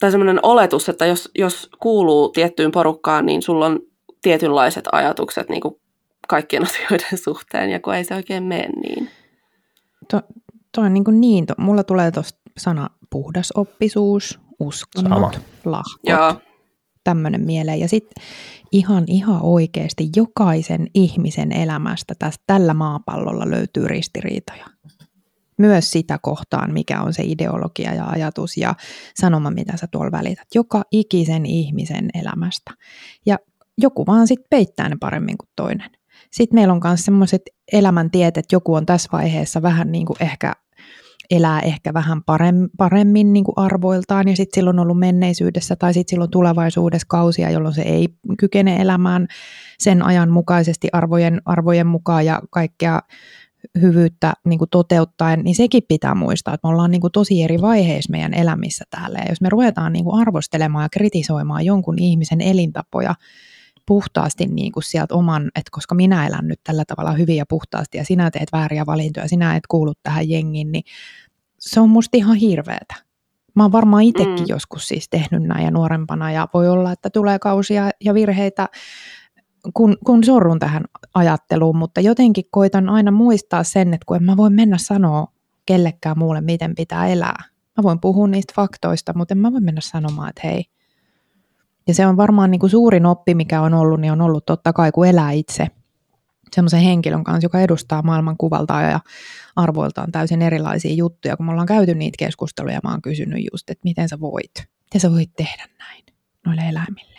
tai 0.00 0.10
semmoinen 0.10 0.40
oletus, 0.42 0.88
että 0.88 1.06
jos, 1.06 1.30
jos 1.38 1.70
kuuluu 1.82 2.28
tiettyyn 2.28 2.70
porukkaan, 2.70 3.26
niin 3.26 3.42
sulla 3.42 3.66
on 3.66 3.80
tietynlaiset 4.26 4.84
ajatukset 4.92 5.48
niin 5.48 5.60
kuin 5.60 5.74
kaikkien 6.28 6.62
asioiden 6.68 7.18
suhteen, 7.24 7.70
ja 7.70 7.80
kun 7.80 7.94
ei 7.94 8.04
se 8.04 8.14
oikein 8.14 8.42
mene 8.42 8.68
niin. 8.68 9.10
To, 10.10 10.22
toi 10.74 10.86
on 10.86 10.94
niin, 10.94 11.04
kuin 11.04 11.20
niin 11.20 11.46
to, 11.46 11.54
mulla 11.58 11.84
tulee 11.84 12.10
tuosta 12.10 12.38
sana 12.58 12.90
puhdasoppisuus, 13.10 14.40
uskonnot, 14.60 15.40
lahkot, 15.64 16.42
tämmöinen 17.04 17.40
mieleen. 17.40 17.80
Ja 17.80 17.88
sitten 17.88 18.24
ihan, 18.72 19.04
ihan 19.06 19.42
oikeasti 19.42 20.08
jokaisen 20.16 20.86
ihmisen 20.94 21.52
elämästä 21.52 22.14
tästä, 22.18 22.44
tällä 22.46 22.74
maapallolla 22.74 23.50
löytyy 23.50 23.88
ristiriitoja. 23.88 24.66
Myös 25.58 25.90
sitä 25.90 26.18
kohtaan, 26.22 26.72
mikä 26.72 27.02
on 27.02 27.14
se 27.14 27.22
ideologia 27.22 27.94
ja 27.94 28.06
ajatus 28.06 28.56
ja 28.56 28.74
sanoma, 29.14 29.50
mitä 29.50 29.76
sä 29.76 29.86
tuolla 29.86 30.12
välität. 30.12 30.48
Joka 30.54 30.82
ikisen 30.90 31.46
ihmisen 31.46 32.10
elämästä. 32.14 32.70
Ja 33.26 33.38
joku 33.78 34.06
vaan 34.06 34.26
sitten 34.26 34.46
peittää 34.50 34.88
ne 34.88 34.96
paremmin 35.00 35.38
kuin 35.38 35.48
toinen. 35.56 35.90
Sitten 36.32 36.56
meillä 36.56 36.74
on 36.74 36.80
myös 36.84 37.04
sellaiset 37.04 37.42
elämäntiet, 37.72 38.36
että 38.36 38.56
joku 38.56 38.74
on 38.74 38.86
tässä 38.86 39.08
vaiheessa 39.12 39.62
vähän 39.62 39.92
niin 39.92 40.06
kuin 40.06 40.16
ehkä 40.20 40.52
elää 41.30 41.60
ehkä 41.60 41.94
vähän 41.94 42.22
paremmin, 42.22 42.68
paremmin 42.76 43.32
niin 43.32 43.44
kuin 43.44 43.54
arvoiltaan 43.56 44.28
ja 44.28 44.36
sitten 44.36 44.60
silloin 44.60 44.78
on 44.78 44.82
ollut 44.82 44.98
menneisyydessä 44.98 45.76
tai 45.76 45.94
sitten 45.94 46.10
silloin 46.10 46.30
tulevaisuudessa 46.30 47.06
kausia, 47.08 47.50
jolloin 47.50 47.74
se 47.74 47.82
ei 47.82 48.08
kykene 48.38 48.76
elämään 48.76 49.26
sen 49.78 50.02
ajan 50.02 50.30
mukaisesti 50.30 50.88
arvojen, 50.92 51.42
arvojen 51.44 51.86
mukaan 51.86 52.26
ja 52.26 52.42
kaikkea 52.50 53.00
hyvyyttä 53.80 54.32
niin 54.44 54.58
kuin 54.58 54.70
toteuttaen, 54.70 55.40
niin 55.44 55.54
sekin 55.54 55.82
pitää 55.88 56.14
muistaa, 56.14 56.54
että 56.54 56.68
me 56.68 56.72
ollaan 56.72 56.90
niin 56.90 57.00
kuin 57.00 57.12
tosi 57.12 57.42
eri 57.42 57.60
vaiheissa 57.60 58.10
meidän 58.10 58.34
elämissä 58.34 58.84
täällä. 58.90 59.18
Ja 59.18 59.28
jos 59.28 59.40
me 59.40 59.48
ruvetaan 59.48 59.92
niin 59.92 60.04
kuin 60.04 60.20
arvostelemaan 60.20 60.84
ja 60.84 60.88
kritisoimaan 60.88 61.64
jonkun 61.64 61.98
ihmisen 61.98 62.40
elintapoja 62.40 63.14
puhtaasti 63.86 64.46
niin 64.46 64.72
kuin 64.72 64.82
sieltä 64.82 65.14
oman, 65.14 65.46
että 65.46 65.70
koska 65.70 65.94
minä 65.94 66.26
elän 66.26 66.48
nyt 66.48 66.60
tällä 66.64 66.84
tavalla 66.86 67.12
hyvin 67.12 67.36
ja 67.36 67.44
puhtaasti 67.48 67.98
ja 67.98 68.04
sinä 68.04 68.30
teet 68.30 68.48
vääriä 68.52 68.86
valintoja, 68.86 69.28
sinä 69.28 69.56
et 69.56 69.66
kuulu 69.68 69.92
tähän 70.02 70.30
jengiin, 70.30 70.72
niin 70.72 70.84
se 71.58 71.80
on 71.80 71.90
musta 71.90 72.16
ihan 72.16 72.36
hirveetä. 72.36 72.94
Mä 73.54 73.64
oon 73.64 73.72
varmaan 73.72 74.02
itsekin 74.02 74.38
mm. 74.40 74.46
joskus 74.48 74.88
siis 74.88 75.08
tehnyt 75.08 75.42
näin 75.42 75.64
ja 75.64 75.70
nuorempana 75.70 76.32
ja 76.32 76.48
voi 76.54 76.68
olla, 76.68 76.92
että 76.92 77.10
tulee 77.10 77.38
kausia 77.38 77.90
ja 78.04 78.14
virheitä, 78.14 78.68
kun, 79.74 79.96
kun 80.06 80.24
sorrun 80.24 80.58
tähän 80.58 80.82
ajatteluun, 81.14 81.76
mutta 81.76 82.00
jotenkin 82.00 82.44
koitan 82.50 82.88
aina 82.88 83.10
muistaa 83.10 83.64
sen, 83.64 83.94
että 83.94 84.04
kun 84.06 84.16
en 84.16 84.22
mä 84.22 84.36
voi 84.36 84.50
mennä 84.50 84.78
sanoa 84.78 85.26
kellekään 85.66 86.18
muulle, 86.18 86.40
miten 86.40 86.74
pitää 86.74 87.06
elää. 87.06 87.44
Mä 87.76 87.82
voin 87.82 88.00
puhua 88.00 88.28
niistä 88.28 88.52
faktoista, 88.56 89.12
mutta 89.16 89.34
en 89.34 89.38
mä 89.38 89.52
voi 89.52 89.60
mennä 89.60 89.80
sanomaan, 89.80 90.28
että 90.28 90.40
hei. 90.44 90.64
Ja 91.88 91.94
se 91.94 92.06
on 92.06 92.16
varmaan 92.16 92.50
niin 92.50 92.58
kuin 92.58 92.70
suurin 92.70 93.06
oppi, 93.06 93.34
mikä 93.34 93.60
on 93.60 93.74
ollut, 93.74 94.00
niin 94.00 94.12
on 94.12 94.20
ollut 94.20 94.46
totta 94.46 94.72
kai, 94.72 94.92
kun 94.92 95.06
elää 95.06 95.32
itse 95.32 95.66
semmoisen 96.52 96.80
henkilön 96.80 97.24
kanssa, 97.24 97.44
joka 97.44 97.60
edustaa 97.60 98.02
maailman 98.02 98.36
kuvaltaan 98.36 98.84
ja 98.84 99.00
arvoiltaan 99.56 100.12
täysin 100.12 100.42
erilaisia 100.42 100.94
juttuja, 100.94 101.36
kun 101.36 101.46
me 101.46 101.52
ollaan 101.52 101.66
käyty 101.66 101.94
niitä 101.94 102.16
keskusteluja, 102.18 102.80
mä 102.84 102.90
oon 102.90 103.02
kysynyt 103.02 103.44
just, 103.52 103.70
että 103.70 103.84
miten 103.84 104.08
sä 104.08 104.20
voit, 104.20 104.52
miten 104.84 105.00
sä 105.00 105.10
voit 105.10 105.30
tehdä 105.36 105.66
näin 105.78 106.04
noille 106.46 106.62
eläimille. 106.62 107.16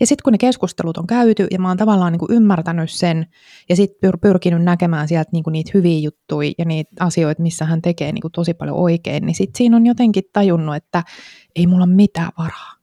Ja 0.00 0.06
sitten 0.06 0.22
kun 0.24 0.32
ne 0.32 0.38
keskustelut 0.38 0.96
on 0.96 1.06
käyty 1.06 1.46
ja 1.50 1.58
mä 1.58 1.68
oon 1.68 1.76
tavallaan 1.76 2.12
niin 2.12 2.20
kuin 2.20 2.32
ymmärtänyt 2.32 2.90
sen 2.90 3.26
ja 3.68 3.76
sitten 3.76 4.10
pyr- 4.10 4.18
pyrkinyt 4.18 4.62
näkemään 4.62 5.08
sieltä 5.08 5.30
niin 5.32 5.44
kuin 5.44 5.52
niitä 5.52 5.70
hyviä 5.74 5.98
juttuja 5.98 6.52
ja 6.58 6.64
niitä 6.64 6.90
asioita, 7.00 7.42
missä 7.42 7.64
hän 7.64 7.82
tekee 7.82 8.12
niin 8.12 8.22
kuin 8.22 8.32
tosi 8.32 8.54
paljon 8.54 8.76
oikein, 8.76 9.26
niin 9.26 9.34
sitten 9.34 9.58
siinä 9.58 9.76
on 9.76 9.86
jotenkin 9.86 10.24
tajunnut, 10.32 10.76
että 10.76 11.02
ei 11.56 11.66
mulla 11.66 11.86
mitään 11.86 12.30
varaa. 12.38 12.77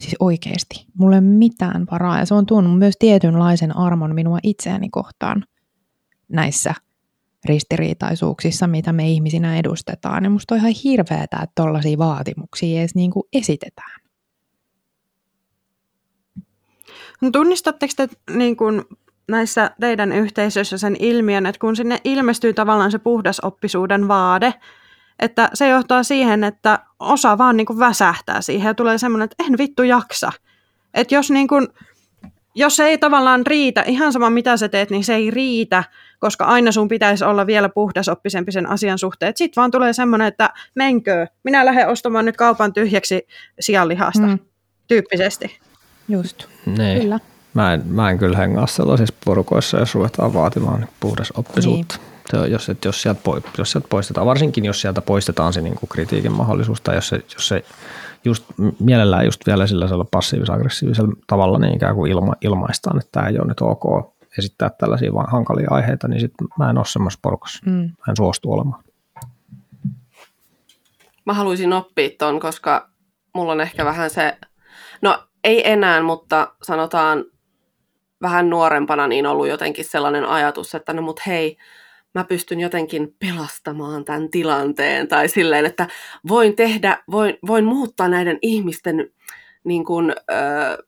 Siis 0.00 0.16
oikeasti. 0.20 0.86
Mulla 0.94 1.16
ei 1.16 1.18
ole 1.18 1.26
mitään 1.26 1.86
varaa 1.90 2.18
ja 2.18 2.26
se 2.26 2.34
on 2.34 2.46
tuonut 2.46 2.78
myös 2.78 2.94
tietynlaisen 2.98 3.76
armon 3.76 4.14
minua 4.14 4.38
itseäni 4.42 4.88
kohtaan 4.90 5.44
näissä 6.28 6.74
ristiriitaisuuksissa, 7.44 8.66
mitä 8.66 8.92
me 8.92 9.08
ihmisinä 9.08 9.58
edustetaan. 9.58 10.24
Ja 10.24 10.30
musta 10.30 10.54
on 10.54 10.58
ihan 10.58 10.72
hirveetä, 10.84 11.36
että 11.36 11.52
tollaisia 11.54 11.98
vaatimuksia 11.98 12.80
edes 12.80 12.94
niin 12.94 13.10
kuin 13.10 13.28
esitetään. 13.32 14.00
No 17.20 17.30
tunnistatteko 17.30 17.92
te 17.96 18.08
niin 18.36 18.56
kuin 18.56 18.82
näissä 19.28 19.70
teidän 19.80 20.12
yhteisöissä 20.12 20.78
sen 20.78 20.96
ilmiön, 20.98 21.46
että 21.46 21.60
kun 21.60 21.76
sinne 21.76 22.00
ilmestyy 22.04 22.54
tavallaan 22.54 22.90
se 22.90 22.98
puhdasoppisuuden 22.98 24.08
vaade, 24.08 24.54
että 25.18 25.50
se 25.54 25.68
johtaa 25.68 26.02
siihen, 26.02 26.44
että 26.44 26.78
osa 27.00 27.38
vaan 27.38 27.56
niin 27.56 27.66
kuin 27.66 27.78
väsähtää 27.78 28.40
siihen 28.40 28.66
ja 28.66 28.74
tulee 28.74 28.98
semmoinen, 28.98 29.24
että 29.24 29.44
en 29.44 29.58
vittu 29.58 29.82
jaksa. 29.82 30.32
Että 30.94 31.14
jos, 31.14 31.30
niin 31.30 31.48
kuin, 31.48 31.68
jos 32.54 32.76
se 32.76 32.84
ei 32.84 32.98
tavallaan 32.98 33.46
riitä, 33.46 33.82
ihan 33.82 34.12
sama 34.12 34.30
mitä 34.30 34.56
sä 34.56 34.68
teet, 34.68 34.90
niin 34.90 35.04
se 35.04 35.14
ei 35.14 35.30
riitä, 35.30 35.84
koska 36.18 36.44
aina 36.44 36.72
sun 36.72 36.88
pitäisi 36.88 37.24
olla 37.24 37.46
vielä 37.46 37.68
puhdasoppisempi 37.68 38.52
sen 38.52 38.68
asian 38.68 38.98
suhteen. 38.98 39.32
Sitten 39.36 39.60
vaan 39.60 39.70
tulee 39.70 39.92
semmoinen, 39.92 40.28
että 40.28 40.50
menkö, 40.74 41.26
minä 41.44 41.64
lähden 41.66 41.88
ostamaan 41.88 42.24
nyt 42.24 42.36
kaupan 42.36 42.72
tyhjäksi 42.72 43.26
sianlihasta, 43.60 44.26
mm. 44.26 44.38
tyyppisesti. 44.86 45.58
Just, 46.08 46.46
niin. 46.66 47.00
kyllä. 47.00 47.20
Mä 47.54 47.74
en, 47.74 47.82
mä 47.86 48.10
en 48.10 48.18
kyllä 48.18 48.38
hengaa 48.38 48.66
sellaisissa 48.66 49.14
porukoissa, 49.24 49.78
jos 49.78 49.94
ruvetaan 49.94 50.34
vaatimaan 50.34 50.88
puhdasoppisuutta. 51.00 51.96
Niin. 51.96 52.17
Se 52.30 52.46
jos, 52.48 52.68
että 52.68 52.88
jos, 52.88 53.02
sieltä, 53.02 53.20
jos 53.58 53.72
sieltä 53.72 53.88
poistetaan, 53.88 54.26
varsinkin 54.26 54.64
jos 54.64 54.80
sieltä 54.80 55.00
poistetaan 55.00 55.52
se 55.52 55.60
niin 55.60 55.74
kuin 55.74 55.88
kritiikin 55.88 56.32
mahdollisuus, 56.32 56.80
tai 56.80 56.94
jos 56.94 57.08
se, 57.08 57.20
jos 57.34 57.48
se 57.48 57.64
just 58.24 58.44
mielellään 58.80 59.24
just 59.24 59.46
vielä 59.46 59.66
sillä 59.66 59.86
passiivis-aggressiivisella 60.10 61.16
tavalla 61.26 61.58
niin 61.58 61.76
ikään 61.76 61.94
kuin 61.94 62.10
ilma, 62.10 62.32
ilmaistaan, 62.40 62.98
että 62.98 63.08
tämä 63.12 63.28
ei 63.28 63.38
ole 63.38 63.46
nyt 63.46 63.60
ok 63.60 64.14
esittää 64.38 64.70
tällaisia 64.70 65.14
vaan 65.14 65.32
hankalia 65.32 65.68
aiheita, 65.70 66.08
niin 66.08 66.20
sitten 66.20 66.48
mä 66.58 66.70
en 66.70 66.78
ole 66.78 66.86
semmoisessa 66.86 67.20
porukassa. 67.22 67.62
Mm. 67.66 67.72
Mä 67.72 68.04
en 68.08 68.16
suostu 68.16 68.52
olemaan. 68.52 68.84
Mä 71.24 71.34
haluaisin 71.34 71.72
oppia 71.72 72.08
ton, 72.18 72.40
koska 72.40 72.88
mulla 73.34 73.52
on 73.52 73.60
ehkä 73.60 73.84
vähän 73.84 74.10
se, 74.10 74.38
no 75.02 75.24
ei 75.44 75.70
enää, 75.70 76.02
mutta 76.02 76.52
sanotaan 76.62 77.24
vähän 78.22 78.50
nuorempana 78.50 79.06
niin 79.06 79.26
ollut 79.26 79.48
jotenkin 79.48 79.84
sellainen 79.84 80.24
ajatus, 80.24 80.74
että 80.74 80.92
no 80.92 81.02
mut 81.02 81.20
hei, 81.26 81.56
mä 82.14 82.24
pystyn 82.24 82.60
jotenkin 82.60 83.16
pelastamaan 83.18 84.04
tämän 84.04 84.30
tilanteen 84.30 85.08
tai 85.08 85.28
silleen, 85.28 85.66
että 85.66 85.88
voin 86.28 86.56
tehdä, 86.56 87.02
voin, 87.10 87.38
voin 87.46 87.64
muuttaa 87.64 88.08
näiden 88.08 88.38
ihmisten 88.42 89.10
niin 89.64 89.84
kuin, 89.84 90.10
ö, 90.10 90.84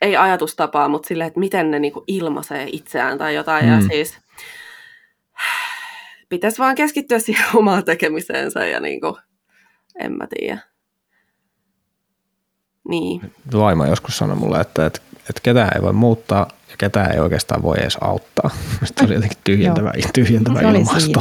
ei 0.00 0.16
ajatustapaa, 0.16 0.88
mutta 0.88 1.08
silleen, 1.08 1.28
että 1.28 1.40
miten 1.40 1.70
ne 1.70 1.78
niin 1.78 1.92
kuin 1.92 2.04
ilmaisee 2.06 2.68
itseään 2.72 3.18
tai 3.18 3.34
jotain. 3.34 3.64
Mm. 3.64 3.72
Ja 3.72 3.80
siis 3.80 4.18
pitäisi 6.28 6.58
vaan 6.58 6.74
keskittyä 6.74 7.18
siihen 7.18 7.46
omaan 7.58 7.84
tekemiseensä 7.84 8.66
ja 8.66 8.80
niin 8.80 9.00
kuin, 9.00 9.14
en 9.98 10.12
mä 10.12 10.26
tiedä. 10.26 10.58
Niin. 12.88 13.32
Vaimo 13.52 13.86
joskus 13.86 14.18
sanoi 14.18 14.36
mulle, 14.36 14.60
että, 14.60 14.86
että, 14.86 15.00
että 15.28 15.40
ketään 15.42 15.70
ei 15.74 15.82
voi 15.82 15.92
muuttaa 15.92 16.48
ja 16.70 16.76
ketään 16.78 17.12
ei 17.12 17.20
oikeastaan 17.20 17.62
voi 17.62 17.76
edes 17.80 17.98
auttaa. 18.00 18.50
Se 18.84 19.04
oli 19.04 19.14
jotenkin 19.14 19.38
tyhjentävä, 19.44 19.92
tyhjentävä 20.14 20.60
ilmasto. 20.60 21.20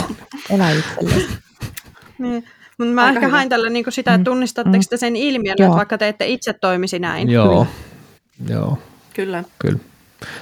Elä 0.49 0.71
itsellesi. 0.71 1.27
niin. 2.19 2.45
Mutta 2.77 2.93
mä 2.93 3.01
Aika 3.01 3.13
ehkä 3.13 3.25
hyvä. 3.25 3.37
hain 3.37 3.49
tällä 3.49 3.69
niin 3.69 3.85
sitä, 3.89 4.11
että 4.11 4.17
mm. 4.17 4.23
tunnistatteko 4.23 4.83
mm. 4.91 4.97
sen 4.97 5.15
ilmiön, 5.15 5.55
Joo. 5.59 5.67
että 5.67 5.77
vaikka 5.77 5.97
te 5.97 6.07
ette 6.07 6.27
itse 6.27 6.53
toimisi 6.53 6.99
näin. 6.99 7.29
Joo. 7.29 7.67
Joo. 8.49 8.77
Kyllä. 9.13 9.43
Kyllä. 9.59 9.79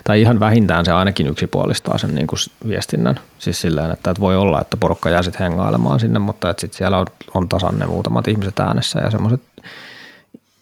Tai 0.03 0.22
ihan 0.22 0.39
vähintään 0.39 0.86
se 0.86 0.91
ainakin 0.91 1.28
yksipuolistaa 1.28 1.97
sen 1.97 2.16
niin 2.16 2.28
kuin 2.28 2.39
viestinnän. 2.68 3.20
Siis 3.39 3.62
silleen, 3.62 3.91
että, 3.91 4.12
että 4.12 4.22
voi 4.22 4.36
olla, 4.38 4.62
että 4.62 4.78
porukka 4.78 5.10
jää 5.10 5.24
sitten 5.24 5.41
hengailemaan 5.41 5.99
sinne, 5.99 6.20
mutta 6.20 6.49
että 6.49 6.62
sit 6.62 6.74
siellä 6.74 6.97
on, 6.97 7.05
on 7.34 7.49
tasan 7.49 7.80
ne 7.80 7.86
muutamat 7.86 8.28
ihmiset 8.28 8.60
äänessä 8.60 8.99
ja 8.99 9.12
semmoiset 9.12 9.41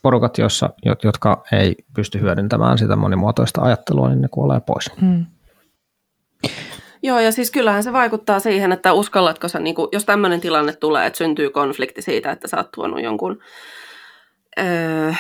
porukat, 0.06 0.38
jossa, 0.38 0.70
jotka 1.03 1.43
ei 1.51 1.76
pysty 1.95 2.22
hyödyntämään 2.22 2.78
sitä 2.78 2.95
monimuotoista 2.95 3.62
ajattelua, 3.62 4.10
niin 4.10 4.22
ne 4.22 4.28
kuolee 4.28 4.60
pois. 4.60 4.91
Mm. 5.01 5.26
Joo, 7.03 7.20
ja 7.20 7.32
siis 7.32 7.51
kyllähän 7.51 7.84
se 7.84 7.93
vaikuttaa 7.93 8.39
siihen, 8.39 8.72
että 8.72 8.93
uskallatko 8.93 9.47
sä, 9.47 9.60
niin 9.60 9.76
kuin, 9.76 9.88
jos 9.91 10.06
tämmöinen 10.06 10.41
tilanne 10.41 10.74
tulee, 10.74 11.06
että 11.06 11.18
syntyy 11.18 11.49
konflikti 11.49 12.01
siitä, 12.01 12.32
että 12.32 12.47
sä 12.47 12.58
oot 12.58 12.72
tuonut 12.72 13.03
jonkun 13.03 13.39
öö, 14.60 15.14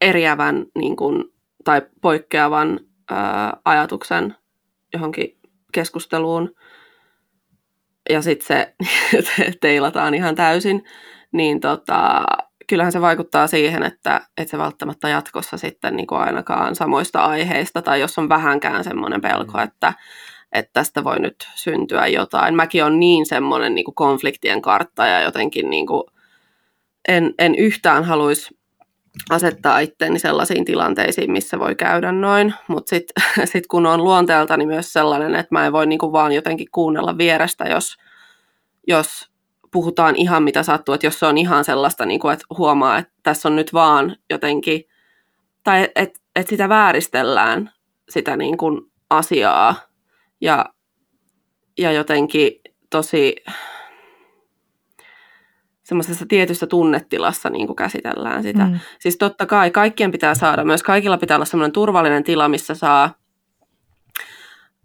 eriävän 0.00 0.66
niin 0.78 0.96
kuin, 0.96 1.24
tai 1.64 1.82
poikkeavan 2.00 2.80
öö, 3.10 3.18
ajatuksen 3.64 4.34
johonkin 4.92 5.38
keskusteluun, 5.72 6.54
ja 8.10 8.22
sitten 8.22 8.46
se 8.46 8.74
teilataan 9.60 10.14
ihan 10.14 10.34
täysin, 10.34 10.84
niin 11.32 11.60
tota, 11.60 12.24
kyllähän 12.66 12.92
se 12.92 13.00
vaikuttaa 13.00 13.46
siihen, 13.46 13.82
että, 13.82 14.20
että 14.36 14.50
se 14.50 14.58
välttämättä 14.58 15.08
jatkossa 15.08 15.56
sitten 15.56 15.96
niin 15.96 16.06
kuin 16.06 16.20
ainakaan 16.20 16.74
samoista 16.74 17.24
aiheista, 17.24 17.82
tai 17.82 18.00
jos 18.00 18.18
on 18.18 18.28
vähänkään 18.28 18.84
semmoinen 18.84 19.20
pelko, 19.20 19.58
mm. 19.58 19.64
että, 19.64 19.92
että 20.52 20.70
tästä 20.72 21.04
voi 21.04 21.20
nyt 21.20 21.48
syntyä 21.54 22.06
jotain. 22.06 22.54
Mäkin 22.54 22.84
on 22.84 23.00
niin 23.00 23.26
semmoinen 23.26 23.74
niin 23.74 23.84
kuin 23.84 23.94
konfliktien 23.94 24.62
kartta 24.62 25.06
ja 25.06 25.20
jotenkin 25.20 25.70
niin 25.70 25.86
kuin 25.86 26.02
en, 27.08 27.34
en 27.38 27.54
yhtään 27.54 28.04
haluaisi 28.04 28.56
asettaa 29.30 29.78
itteeni 29.78 30.18
sellaisiin 30.18 30.64
tilanteisiin, 30.64 31.32
missä 31.32 31.58
voi 31.58 31.74
käydä 31.74 32.12
noin, 32.12 32.54
mutta 32.68 32.90
sitten 32.90 33.22
sit 33.52 33.66
kun 33.66 33.86
on 33.86 34.04
luonteeltani 34.04 34.66
myös 34.66 34.92
sellainen, 34.92 35.34
että 35.34 35.54
mä 35.54 35.66
en 35.66 35.72
voi 35.72 35.86
niinku 35.86 36.12
vaan 36.12 36.32
jotenkin 36.32 36.68
kuunnella 36.72 37.18
vierestä, 37.18 37.64
jos, 37.64 37.96
jos 38.86 39.30
puhutaan 39.72 40.16
ihan 40.16 40.42
mitä 40.42 40.62
sattuu, 40.62 40.94
että 40.94 41.06
jos 41.06 41.18
se 41.18 41.26
on 41.26 41.38
ihan 41.38 41.64
sellaista, 41.64 42.06
niin 42.06 42.20
kuin, 42.20 42.32
että 42.32 42.46
huomaa, 42.58 42.98
että 42.98 43.12
tässä 43.22 43.48
on 43.48 43.56
nyt 43.56 43.72
vaan 43.72 44.16
jotenkin, 44.30 44.84
tai 45.64 45.88
että 45.94 46.20
et 46.36 46.48
sitä 46.48 46.68
vääristellään, 46.68 47.70
sitä 48.08 48.36
niin 48.36 48.56
kuin 48.56 48.80
asiaa, 49.10 49.74
ja, 50.40 50.64
ja 51.78 51.92
jotenkin 51.92 52.52
tosi 52.90 53.36
semmoisessa 55.82 56.26
tietyssä 56.28 56.66
tunnetilassa 56.66 57.50
niin 57.50 57.66
kuin 57.66 57.76
käsitellään 57.76 58.42
sitä. 58.42 58.64
Mm. 58.64 58.78
Siis 59.00 59.16
totta 59.16 59.46
kai 59.46 59.70
kaikkien 59.70 60.10
pitää 60.10 60.34
saada, 60.34 60.64
myös 60.64 60.82
kaikilla 60.82 61.18
pitää 61.18 61.36
olla 61.36 61.44
semmoinen 61.44 61.72
turvallinen 61.72 62.24
tila, 62.24 62.48
missä 62.48 62.74
saa 62.74 63.14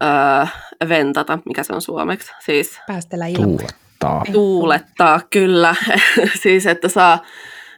öö, 0.02 0.46
ventata, 0.88 1.38
mikä 1.44 1.62
se 1.62 1.72
on 1.72 1.82
suomeksi. 1.82 2.32
Siis, 2.40 2.80
Päästellä 2.86 3.26
ilmaa 3.26 3.81
tuulettaa. 4.08 4.32
Tuulettaa, 4.32 5.20
kyllä. 5.30 5.74
siis, 6.42 6.66
että 6.66 6.88
saa, 6.88 7.22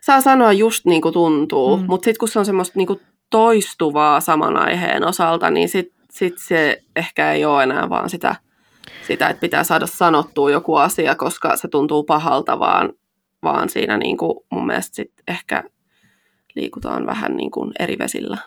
saa 0.00 0.20
sanoa 0.20 0.52
just 0.52 0.84
niin 0.84 1.02
kuin 1.02 1.14
tuntuu, 1.14 1.76
mm. 1.76 1.84
mutta 1.86 2.04
sitten 2.04 2.18
kun 2.18 2.28
se 2.28 2.38
on 2.38 2.46
semmoista 2.46 2.78
niin 2.78 2.86
kuin 2.86 3.00
toistuvaa 3.30 4.20
saman 4.20 4.56
aiheen 4.56 5.04
osalta, 5.04 5.50
niin 5.50 5.68
sitten 5.68 6.06
sit 6.10 6.34
se 6.38 6.82
ehkä 6.96 7.32
ei 7.32 7.44
ole 7.44 7.62
enää 7.62 7.88
vaan 7.88 8.10
sitä, 8.10 8.36
sitä, 9.06 9.28
että 9.28 9.40
pitää 9.40 9.64
saada 9.64 9.86
sanottua 9.86 10.50
joku 10.50 10.74
asia, 10.76 11.14
koska 11.14 11.56
se 11.56 11.68
tuntuu 11.68 12.04
pahalta, 12.04 12.58
vaan, 12.58 12.92
vaan 13.42 13.68
siinä 13.68 13.96
niin 13.96 14.16
kuin 14.16 14.44
mun 14.50 14.66
mielestä 14.66 14.94
sit 14.94 15.12
ehkä 15.28 15.64
liikutaan 16.54 17.06
vähän 17.06 17.36
niin 17.36 17.50
kuin 17.50 17.72
eri 17.78 17.98
vesillä. 17.98 18.38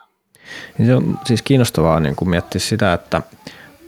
Se 0.86 0.96
on 0.96 1.20
siis 1.26 1.42
kiinnostavaa 1.42 2.00
niin 2.00 2.16
kuin 2.16 2.30
miettiä 2.30 2.60
sitä, 2.60 2.94
että 2.94 3.22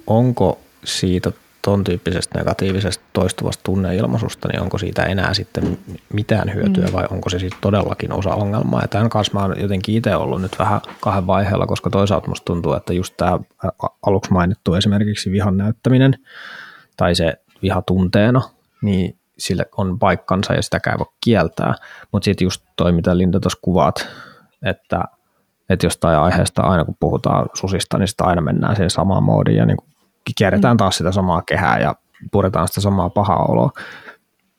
onko 0.08 0.60
siitä 0.84 1.32
ton 1.62 1.84
tyyppisestä 1.84 2.38
negatiivisesta 2.38 3.04
toistuvasta 3.14 3.64
tunneilmaisusta, 3.64 4.48
niin 4.48 4.62
onko 4.62 4.78
siitä 4.78 5.04
enää 5.04 5.34
sitten 5.34 5.78
mitään 6.14 6.54
hyötyä 6.54 6.86
mm. 6.86 6.94
vai 6.94 7.06
onko 7.12 7.30
se 7.30 7.40
sitten 7.40 7.62
todellakin 7.62 8.12
osa 8.14 8.36
ongelmaa. 8.36 8.82
Ja 8.82 8.88
tämän 8.88 9.10
kanssa 9.10 9.34
mä 9.34 9.40
oon 9.40 9.62
jotenkin 9.62 9.96
itse 9.96 10.16
ollut 10.16 10.42
nyt 10.42 10.60
vähän 10.60 10.82
kahden 11.02 11.28
vaiheella, 11.28 11.68
koska 11.68 11.90
toisaalta 11.90 12.28
musta 12.28 12.46
tuntuu, 12.46 12.74
että 12.74 12.94
just 12.94 13.14
tämä 13.18 13.40
aluksi 14.06 14.34
mainittu 14.34 14.74
esimerkiksi 14.74 15.32
vihan 15.32 15.58
näyttäminen 15.58 16.16
tai 16.98 17.16
se 17.16 17.34
viha 17.62 17.82
tunteena, 17.82 18.42
niin 18.82 19.20
sille 19.38 19.66
on 19.78 20.00
paikkansa 20.00 20.54
ja 20.54 20.62
sitä 20.62 20.80
ei 20.88 21.00
voi 21.00 21.14
kieltää. 21.24 21.74
Mutta 22.12 22.26
sitten 22.26 22.46
just 22.46 22.64
toi, 22.76 22.92
mitä 22.92 23.18
Linda 23.18 23.40
tuossa 23.40 23.60
kuvaat, 23.62 24.08
että, 24.66 25.04
että 25.70 25.86
jostain 25.86 26.18
aiheesta 26.18 26.62
aina 26.62 26.86
kun 26.86 26.96
puhutaan 27.00 27.50
susista, 27.54 27.98
niin 27.98 28.08
sitä 28.08 28.24
aina 28.24 28.42
mennään 28.42 28.76
siihen 28.76 28.90
samaan 28.90 29.24
moodiin 29.24 29.58
ja 29.58 29.66
niin 29.66 29.78
kuin 29.78 29.89
kierretään 30.38 30.76
mm. 30.76 30.78
taas 30.78 30.98
sitä 30.98 31.12
samaa 31.12 31.42
kehää 31.42 31.80
ja 31.80 31.96
puretaan 32.32 32.68
sitä 32.68 32.82
samaa 32.82 33.10
pahaa 33.10 33.46
oloa, 33.46 33.72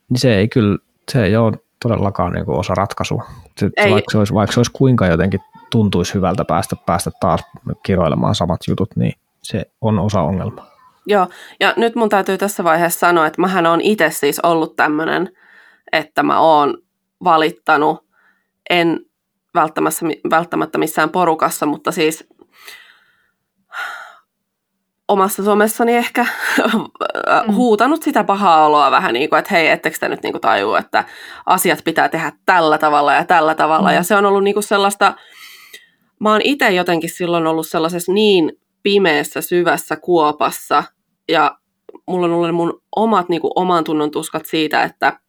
niin 0.09 0.19
se 0.19 0.35
ei 0.35 0.47
kyllä, 0.47 0.77
se 1.11 1.23
ei 1.23 1.35
ole 1.35 1.57
todellakaan 1.81 2.33
niin 2.33 2.45
kuin 2.45 2.59
osa 2.59 2.75
ratkaisua. 2.75 3.25
Se, 3.57 3.69
ei. 3.77 3.91
Vaikka, 3.91 4.11
se 4.11 4.17
olisi, 4.17 4.33
vaikka 4.33 4.53
se 4.53 4.59
olisi 4.59 4.71
kuinka 4.71 5.07
jotenkin 5.07 5.39
tuntuisi 5.71 6.13
hyvältä 6.13 6.45
päästä, 6.45 6.75
päästä 6.85 7.11
taas 7.19 7.41
kiroilemaan 7.83 8.35
samat 8.35 8.59
jutut, 8.67 8.89
niin 8.95 9.13
se 9.43 9.65
on 9.81 9.99
osa 9.99 10.21
ongelmaa. 10.21 10.71
Joo, 11.05 11.27
ja 11.59 11.73
nyt 11.77 11.95
mun 11.95 12.09
täytyy 12.09 12.37
tässä 12.37 12.63
vaiheessa 12.63 12.99
sanoa, 12.99 13.27
että 13.27 13.41
mähän 13.41 13.65
on 13.65 13.81
itse 13.81 14.09
siis 14.09 14.39
ollut 14.39 14.75
tämmöinen, 14.75 15.29
että 15.91 16.23
mä 16.23 16.39
oon 16.39 16.77
valittanut, 17.23 18.05
en 18.69 18.99
välttämättä, 19.55 20.05
välttämättä 20.29 20.77
missään 20.77 21.09
porukassa, 21.09 21.65
mutta 21.65 21.91
siis 21.91 22.27
omassa 25.11 25.43
somessani 25.43 25.95
ehkä 25.95 26.25
mm. 26.73 27.53
huutanut 27.55 28.03
sitä 28.03 28.23
pahaa 28.23 28.65
oloa 28.65 28.91
vähän 28.91 29.13
niin 29.13 29.29
kuin, 29.29 29.39
että 29.39 29.53
hei, 29.53 29.67
ettekö 29.67 29.97
te 29.99 30.09
nyt 30.09 30.23
niin 30.23 30.33
kuin 30.33 30.41
tajua, 30.41 30.79
että 30.79 31.03
asiat 31.45 31.81
pitää 31.83 32.09
tehdä 32.09 32.31
tällä 32.45 32.77
tavalla 32.77 33.13
ja 33.13 33.25
tällä 33.25 33.55
tavalla. 33.55 33.89
Mm. 33.89 33.95
Ja 33.95 34.03
se 34.03 34.15
on 34.15 34.25
ollut 34.25 34.43
niin 34.43 34.53
kuin 34.53 34.63
sellaista, 34.63 35.13
mä 36.19 36.31
oon 36.31 36.41
itse 36.43 36.69
jotenkin 36.69 37.09
silloin 37.09 37.47
ollut 37.47 37.67
sellaisessa 37.67 38.11
niin 38.11 38.51
pimeässä, 38.83 39.41
syvässä 39.41 39.95
kuopassa 39.95 40.83
ja 41.27 41.57
mulla 42.07 42.25
on 42.25 42.33
ollut 42.33 42.55
mun 42.55 42.81
omat 42.95 43.29
niin 43.29 43.41
kuin 43.41 43.51
oman 43.55 43.83
tunnon 43.83 44.11
tuskat 44.11 44.45
siitä, 44.45 44.83
että, 44.83 45.19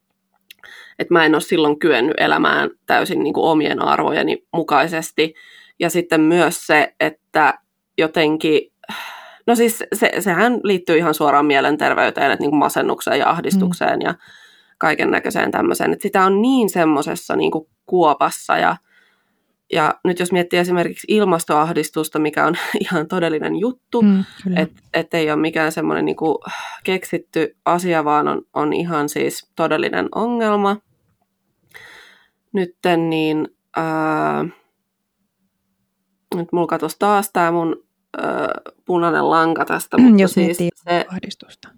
että 0.99 1.15
mä 1.15 1.25
en 1.25 1.35
ole 1.35 1.41
silloin 1.41 1.79
kyennyt 1.79 2.15
elämään 2.19 2.71
täysin 2.87 3.23
niin 3.23 3.35
kuin 3.35 3.47
omien 3.47 3.83
arvojeni 3.83 4.45
mukaisesti. 4.53 5.35
Ja 5.81 5.91
sitten 5.91 6.21
myös 6.21 6.67
se, 6.67 6.95
että 7.01 7.59
jotenkin 7.99 8.73
No 9.47 9.55
siis 9.55 9.85
se, 9.95 10.13
sehän 10.21 10.61
liittyy 10.65 10.97
ihan 10.97 11.15
suoraan 11.15 11.47
mielenterveyteen, 11.47 12.31
että 12.31 12.43
niin 12.43 12.51
kuin 12.51 12.59
masennukseen 12.59 13.19
ja 13.19 13.31
ahdistukseen 13.31 13.99
mm. 13.99 14.05
ja 14.05 14.15
kaiken 14.79 15.11
näköiseen 15.11 15.51
tämmöiseen. 15.51 15.93
Että 15.93 16.03
sitä 16.03 16.25
on 16.25 16.43
niin 16.43 16.71
semmoisessa 16.71 17.37
niin 17.37 17.51
kuin 17.51 17.69
kuopassa 17.87 18.57
ja, 18.59 18.77
ja 19.73 19.95
nyt 20.05 20.19
jos 20.19 20.33
miettii 20.33 20.59
esimerkiksi 20.59 21.07
ilmastoahdistusta, 21.11 22.19
mikä 22.19 22.47
on 22.47 22.55
ihan 22.85 23.09
todellinen 23.09 23.57
juttu, 23.57 24.03
mm, 24.03 24.25
että 24.57 24.83
et 24.95 25.15
ei 25.15 25.31
ole 25.31 25.41
mikään 25.41 25.73
semmoinen 25.73 26.05
niin 26.05 26.17
kuin 26.17 26.37
keksitty 26.85 27.57
asia, 27.65 28.05
vaan 28.05 28.29
on, 28.29 28.43
on 28.55 28.73
ihan 28.73 29.09
siis 29.09 29.53
todellinen 29.57 30.09
ongelma. 30.15 30.77
Nytten 32.53 33.11
niin, 33.11 33.49
ää, 33.77 34.45
nyt 36.35 36.53
mulla 36.53 36.67
katosi 36.67 36.97
taas 36.99 37.31
tämä 37.33 37.53
mun 37.53 37.85
ö, 38.19 38.23
punainen 38.85 39.31
lanka 39.31 39.65
tästä. 39.65 39.99
Mutta 39.99 40.23
Jos 40.23 40.33
siis 40.33 40.59
se, 40.59 41.07
ahdistusta. 41.09 41.69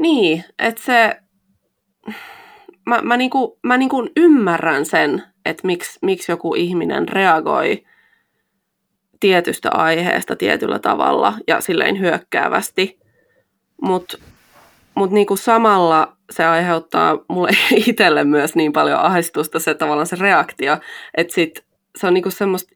Niin, 0.00 0.44
että 0.58 0.82
se, 0.82 1.20
mä, 2.86 3.00
mä, 3.02 3.16
niinku, 3.16 3.58
mä 3.62 3.76
niinku 3.76 4.08
ymmärrän 4.16 4.86
sen, 4.86 5.22
että 5.44 5.66
miksi, 5.66 5.98
miksi 6.02 6.32
joku 6.32 6.54
ihminen 6.54 7.08
reagoi 7.08 7.84
tietystä 9.20 9.70
aiheesta 9.70 10.36
tietyllä 10.36 10.78
tavalla 10.78 11.34
ja 11.48 11.60
silleen 11.60 12.00
hyökkäävästi, 12.00 13.00
mutta 13.82 14.18
mut 14.94 15.10
niinku 15.10 15.36
samalla 15.36 16.16
se 16.30 16.44
aiheuttaa 16.44 17.18
mulle 17.28 17.50
itselle 17.86 18.24
myös 18.24 18.54
niin 18.54 18.72
paljon 18.72 19.00
ahdistusta 19.00 19.58
se 19.58 19.74
tavallaan 19.74 20.06
se 20.06 20.16
reaktio, 20.20 20.78
että 21.16 21.34
sit 21.34 21.64
se 21.98 22.06
on 22.06 22.14
niinku 22.14 22.30
semmoista 22.30 22.74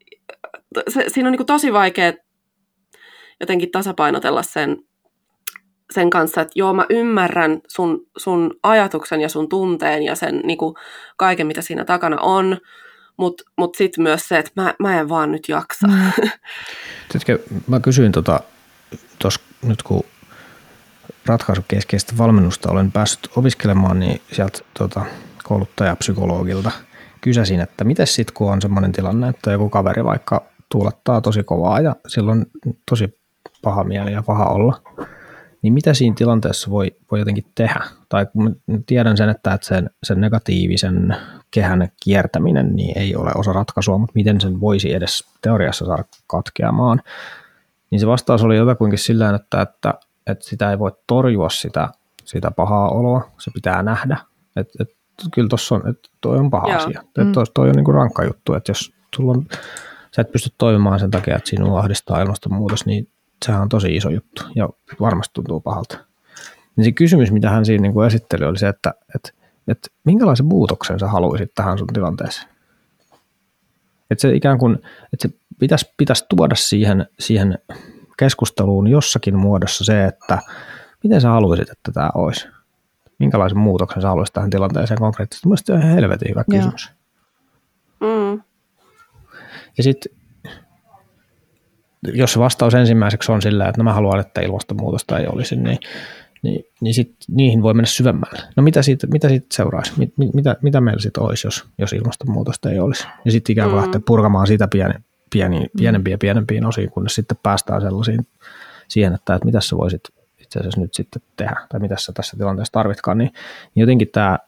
se, 0.88 1.04
siinä 1.08 1.28
on 1.28 1.32
niin 1.32 1.46
tosi 1.46 1.72
vaikea 1.72 2.12
jotenkin 3.40 3.70
tasapainotella 3.70 4.42
sen, 4.42 4.76
sen 5.94 6.10
kanssa, 6.10 6.40
että 6.40 6.52
joo, 6.54 6.74
mä 6.74 6.86
ymmärrän 6.90 7.60
sun, 7.68 8.06
sun 8.16 8.54
ajatuksen 8.62 9.20
ja 9.20 9.28
sun 9.28 9.48
tunteen 9.48 10.02
ja 10.02 10.14
sen 10.14 10.40
niin 10.44 10.58
kuin 10.58 10.74
kaiken, 11.16 11.46
mitä 11.46 11.62
siinä 11.62 11.84
takana 11.84 12.20
on, 12.20 12.58
mutta 13.16 13.44
mut 13.58 13.74
sitten 13.74 14.02
myös 14.02 14.28
se, 14.28 14.38
että 14.38 14.52
mä, 14.56 14.74
mä 14.78 15.00
en 15.00 15.08
vaan 15.08 15.32
nyt 15.32 15.48
jaksa. 15.48 15.86
Mm. 15.86 16.12
Tiedätkö, 17.08 17.38
mä 17.66 17.80
kysyin 17.80 18.12
tota, 18.12 18.40
tos, 19.18 19.40
nyt 19.62 19.82
kun 19.82 20.02
ratkaisukeskeistä 21.26 22.12
valmennusta 22.18 22.70
olen 22.70 22.92
päässyt 22.92 23.28
opiskelemaan, 23.36 24.00
niin 24.00 24.20
sieltä 24.32 24.58
tota, 24.78 25.04
kouluttajapsykologilta 25.44 26.70
kysäsin, 27.20 27.60
että 27.60 27.84
miten 27.84 28.06
sitten 28.06 28.34
kun 28.34 28.52
on 28.52 28.62
sellainen 28.62 28.92
tilanne, 28.92 29.28
että 29.28 29.52
joku 29.52 29.68
kaveri 29.68 30.04
vaikka 30.04 30.53
tuulettaa 30.74 31.20
tosi 31.20 31.42
kovaa 31.42 31.80
ja 31.80 31.96
silloin 32.08 32.46
tosi 32.90 33.18
paha 33.62 33.84
mieli 33.84 34.12
ja 34.12 34.22
paha 34.22 34.44
olla. 34.44 34.82
Niin 35.62 35.72
mitä 35.72 35.94
siinä 35.94 36.14
tilanteessa 36.18 36.70
voi, 36.70 36.96
voi 37.10 37.18
jotenkin 37.18 37.44
tehdä? 37.54 37.84
Tai 38.08 38.26
kun 38.26 38.56
tiedän 38.86 39.16
sen, 39.16 39.28
että 39.28 39.58
sen, 39.62 39.90
sen 40.02 40.20
negatiivisen 40.20 41.16
kehän 41.50 41.88
kiertäminen 42.04 42.76
niin 42.76 42.98
ei 42.98 43.16
ole 43.16 43.30
osa 43.34 43.52
ratkaisua, 43.52 43.98
mutta 43.98 44.12
miten 44.14 44.40
sen 44.40 44.60
voisi 44.60 44.94
edes 44.94 45.24
teoriassa 45.40 45.86
saada 45.86 46.04
katkeamaan, 46.26 47.02
niin 47.90 48.00
se 48.00 48.06
vastaus 48.06 48.42
oli 48.42 48.56
jotakuinkin 48.56 48.98
sillä 48.98 49.34
että, 49.34 49.62
että, 49.62 49.94
että 50.26 50.48
sitä 50.48 50.70
ei 50.70 50.78
voi 50.78 50.92
torjua 51.06 51.50
sitä, 51.50 51.88
sitä 52.24 52.50
pahaa 52.50 52.88
oloa, 52.88 53.30
se 53.38 53.50
pitää 53.54 53.82
nähdä. 53.82 54.16
Et, 54.56 54.68
et, 54.80 54.88
kyllä 55.34 55.48
tuossa 55.48 55.74
on, 55.74 55.88
että 55.88 56.08
toi 56.20 56.38
on 56.38 56.50
paha 56.50 56.68
Joo. 56.68 56.76
asia. 56.76 57.02
Mm. 57.18 57.32
Toi, 57.32 57.44
toi 57.54 57.68
on 57.68 57.74
niin 57.74 57.84
kuin 57.84 57.94
rankka 57.94 58.24
juttu, 58.24 58.54
että 58.54 58.70
jos 58.70 58.92
sulla 59.16 59.32
on, 59.32 59.46
sä 60.14 60.22
et 60.22 60.32
pysty 60.32 60.50
toimimaan 60.58 61.00
sen 61.00 61.10
takia, 61.10 61.36
että 61.36 61.50
sinua 61.50 61.78
ahdistaa 61.78 62.22
ilmastonmuutos, 62.22 62.86
niin 62.86 63.08
sehän 63.44 63.62
on 63.62 63.68
tosi 63.68 63.96
iso 63.96 64.10
juttu 64.10 64.42
ja 64.54 64.68
varmasti 65.00 65.32
tuntuu 65.34 65.60
pahalta. 65.60 65.98
Niin 66.76 66.84
se 66.84 66.92
kysymys, 66.92 67.32
mitä 67.32 67.50
hän 67.50 67.64
siinä 67.64 67.82
niin 67.82 67.92
kuin 67.92 68.06
esitteli, 68.06 68.44
oli 68.44 68.58
se, 68.58 68.68
että, 68.68 68.94
että, 69.14 69.30
että 69.68 69.88
minkälaisen 70.04 70.46
muutoksen 70.46 70.98
sä 70.98 71.08
haluaisit 71.08 71.54
tähän 71.54 71.78
sun 71.78 71.86
tilanteeseen. 71.86 72.48
Että 74.10 74.22
se 74.22 74.34
ikään 74.34 74.58
kuin, 74.58 74.74
että 75.12 75.28
se 75.28 75.34
pitäisi, 75.58 75.92
pitäisi 75.96 76.24
tuoda 76.28 76.54
siihen, 76.54 77.06
siihen 77.18 77.58
keskusteluun 78.18 78.86
jossakin 78.86 79.38
muodossa 79.38 79.84
se, 79.84 80.04
että 80.04 80.38
miten 81.02 81.20
sä 81.20 81.28
haluaisit, 81.28 81.70
että 81.70 81.92
tämä 81.92 82.10
olisi. 82.14 82.48
Minkälaisen 83.18 83.58
muutoksen 83.58 84.02
sä 84.02 84.08
haluaisit 84.08 84.32
tähän 84.32 84.50
tilanteeseen 84.50 84.98
konkreettisesti. 84.98 85.48
Mielestäni 85.48 85.80
se 85.80 85.86
on 85.86 85.94
helvetin 85.94 86.28
hyvä 86.28 86.44
Joo. 86.48 86.58
kysymys. 86.60 86.92
Mm. 88.00 88.42
Ja 89.76 89.82
sitten 89.82 90.12
jos 92.04 92.32
se 92.32 92.38
vastaus 92.38 92.74
ensimmäiseksi 92.74 93.32
on 93.32 93.42
sillä, 93.42 93.68
että 93.68 93.80
no 93.80 93.84
mä 93.84 93.92
haluan, 93.92 94.20
että 94.20 94.40
ilmastonmuutosta 94.40 95.18
ei 95.18 95.26
olisi, 95.26 95.56
niin, 95.56 95.78
niin, 96.42 96.64
niin 96.80 96.94
sit 96.94 97.14
niihin 97.28 97.62
voi 97.62 97.74
mennä 97.74 97.86
syvemmälle. 97.86 98.42
No 98.56 98.62
mitä 98.62 98.82
siitä, 98.82 99.06
mitä 99.06 99.28
siitä 99.28 99.46
seuraisi? 99.52 99.92
Mit, 99.96 100.12
mitä, 100.34 100.56
mitä 100.62 100.80
meillä 100.80 101.00
sitten 101.00 101.22
olisi, 101.22 101.46
jos, 101.46 101.64
jos 101.78 101.92
ilmastonmuutosta 101.92 102.70
ei 102.70 102.78
olisi? 102.78 103.06
Ja 103.24 103.30
sitten 103.30 103.52
ikään 103.52 103.70
kuin 103.70 103.78
mm. 103.78 103.82
lähteä 103.82 104.00
purkamaan 104.06 104.46
sitä 104.46 104.68
pieni, 104.68 104.94
pieni, 105.30 105.60
mm. 105.60 105.66
pienempiin 105.76 106.12
ja 106.12 106.18
pienempiin 106.18 106.66
osiin, 106.66 106.90
kunnes 106.90 107.14
sitten 107.14 107.38
päästään 107.42 107.80
sellaisiin 107.80 108.26
siihen, 108.88 109.14
että, 109.14 109.34
että 109.34 109.46
mitä 109.46 109.60
sä 109.60 109.76
voisit 109.76 110.00
itse 110.38 110.58
asiassa 110.58 110.80
nyt 110.80 110.94
sitten 110.94 111.22
tehdä, 111.36 111.56
tai 111.68 111.80
mitä 111.80 111.94
sä 111.98 112.12
tässä 112.12 112.36
tilanteessa 112.36 112.72
tarvitkaan, 112.72 113.18
niin, 113.18 113.30
niin 113.74 113.80
jotenkin 113.80 114.08
tämä 114.12 114.38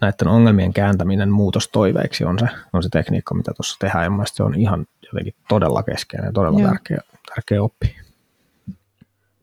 näiden 0.00 0.28
ongelmien 0.28 0.72
kääntäminen 0.72 1.30
muutostoiveiksi 1.30 2.24
on 2.24 2.38
se, 2.38 2.46
on 2.72 2.82
se 2.82 2.88
tekniikka, 2.88 3.34
mitä 3.34 3.52
tuossa 3.56 3.76
tehdään, 3.78 4.04
ja 4.18 4.24
se 4.24 4.42
on 4.42 4.54
ihan 4.54 4.86
jotenkin 5.02 5.34
todella 5.48 5.82
keskeinen 5.82 6.26
ja 6.26 6.32
todella 6.32 6.68
tärkeä, 6.68 7.00
tärkeä 7.34 7.62
oppi. 7.62 7.96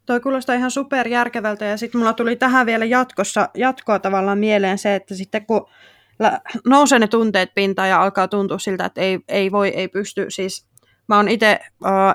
Toi 0.05 0.19
kuulostaa 0.19 0.55
ihan 0.55 0.71
super 0.71 1.07
järkevältä 1.07 1.65
ja 1.65 1.77
sitten 1.77 1.99
mulla 1.99 2.13
tuli 2.13 2.35
tähän 2.35 2.65
vielä 2.65 2.85
jatkossa, 2.85 3.49
jatkoa 3.53 3.99
tavallaan 3.99 4.37
mieleen 4.37 4.77
se, 4.77 4.95
että 4.95 5.15
sitten 5.15 5.45
kun 5.45 5.67
nousee 6.67 6.99
ne 6.99 7.07
tunteet 7.07 7.53
pintaan 7.55 7.89
ja 7.89 8.01
alkaa 8.01 8.27
tuntua 8.27 8.59
siltä, 8.59 8.85
että 8.85 9.01
ei, 9.01 9.19
ei 9.27 9.51
voi, 9.51 9.69
ei 9.69 9.87
pysty, 9.87 10.25
siis 10.29 10.70
mä 11.12 11.18
oon 11.18 11.30
itse 11.30 11.59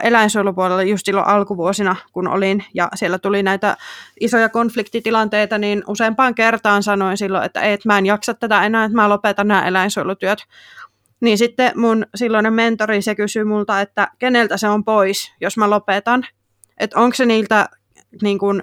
eläinsuojelupuolella 0.03 0.83
just 0.83 1.05
silloin 1.05 1.27
alkuvuosina, 1.27 1.97
kun 2.13 2.29
olin, 2.29 2.65
ja 2.75 2.89
siellä 2.95 3.19
tuli 3.19 3.43
näitä 3.43 3.77
isoja 4.21 4.49
konfliktitilanteita, 4.49 5.59
niin 5.59 5.83
useampaan 5.87 6.35
kertaan 6.35 6.83
sanoin 6.83 7.17
silloin, 7.17 7.45
että 7.45 7.61
ei, 7.61 7.73
että 7.73 7.89
mä 7.89 7.99
en 7.99 8.07
jaksa 8.07 8.35
tätä 8.35 8.67
enää, 8.67 8.85
että 8.85 8.97
mä 8.97 9.09
lopetan 9.09 9.49
nämä 9.49 9.67
eläinsuojelutyöt. 9.67 10.39
Niin 11.21 11.39
sitten 11.39 11.73
mun 11.75 12.07
silloinen 12.15 12.53
mentori, 12.53 13.03
se 13.03 13.15
kysyy 13.15 13.45
multa, 13.45 13.81
että 13.81 14.09
keneltä 14.19 14.57
se 14.57 14.69
on 14.69 14.85
pois, 14.85 15.33
jos 15.41 15.57
mä 15.57 15.71
lopetan. 15.71 16.27
Että 16.79 17.01
onko 17.01 17.15
se 17.15 17.27
niiltä 17.27 17.69
niin 18.23 18.39
kuin, 18.39 18.63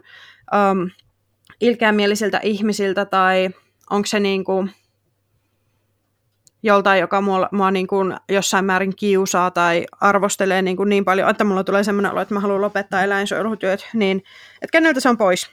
um, 0.53 0.89
ilkeämielisiltä 1.61 2.39
ihmisiltä 2.43 3.05
tai 3.05 3.49
onko 3.89 4.05
se 4.05 4.19
niin 4.19 4.43
kuin, 4.43 4.71
joltain, 6.63 7.01
joka 7.01 7.21
mua, 7.21 7.49
mua 7.51 7.71
niin 7.71 7.87
kuin 7.87 8.15
jossain 8.29 8.65
määrin 8.65 8.95
kiusaa 8.95 9.51
tai 9.51 9.85
arvostelee 10.01 10.61
niin, 10.61 10.77
kuin 10.77 10.89
niin 10.89 11.05
paljon, 11.05 11.29
että 11.29 11.43
mulla 11.43 11.63
tulee 11.63 11.83
sellainen 11.83 12.11
olo, 12.11 12.21
että 12.21 12.33
mä 12.33 12.39
haluan 12.39 12.61
lopettaa 12.61 13.01
eläinsuojelutyöt, 13.01 13.87
niin 13.93 14.17
että 14.61 14.71
keneltä 14.71 14.99
se 14.99 15.09
on 15.09 15.17
pois? 15.17 15.51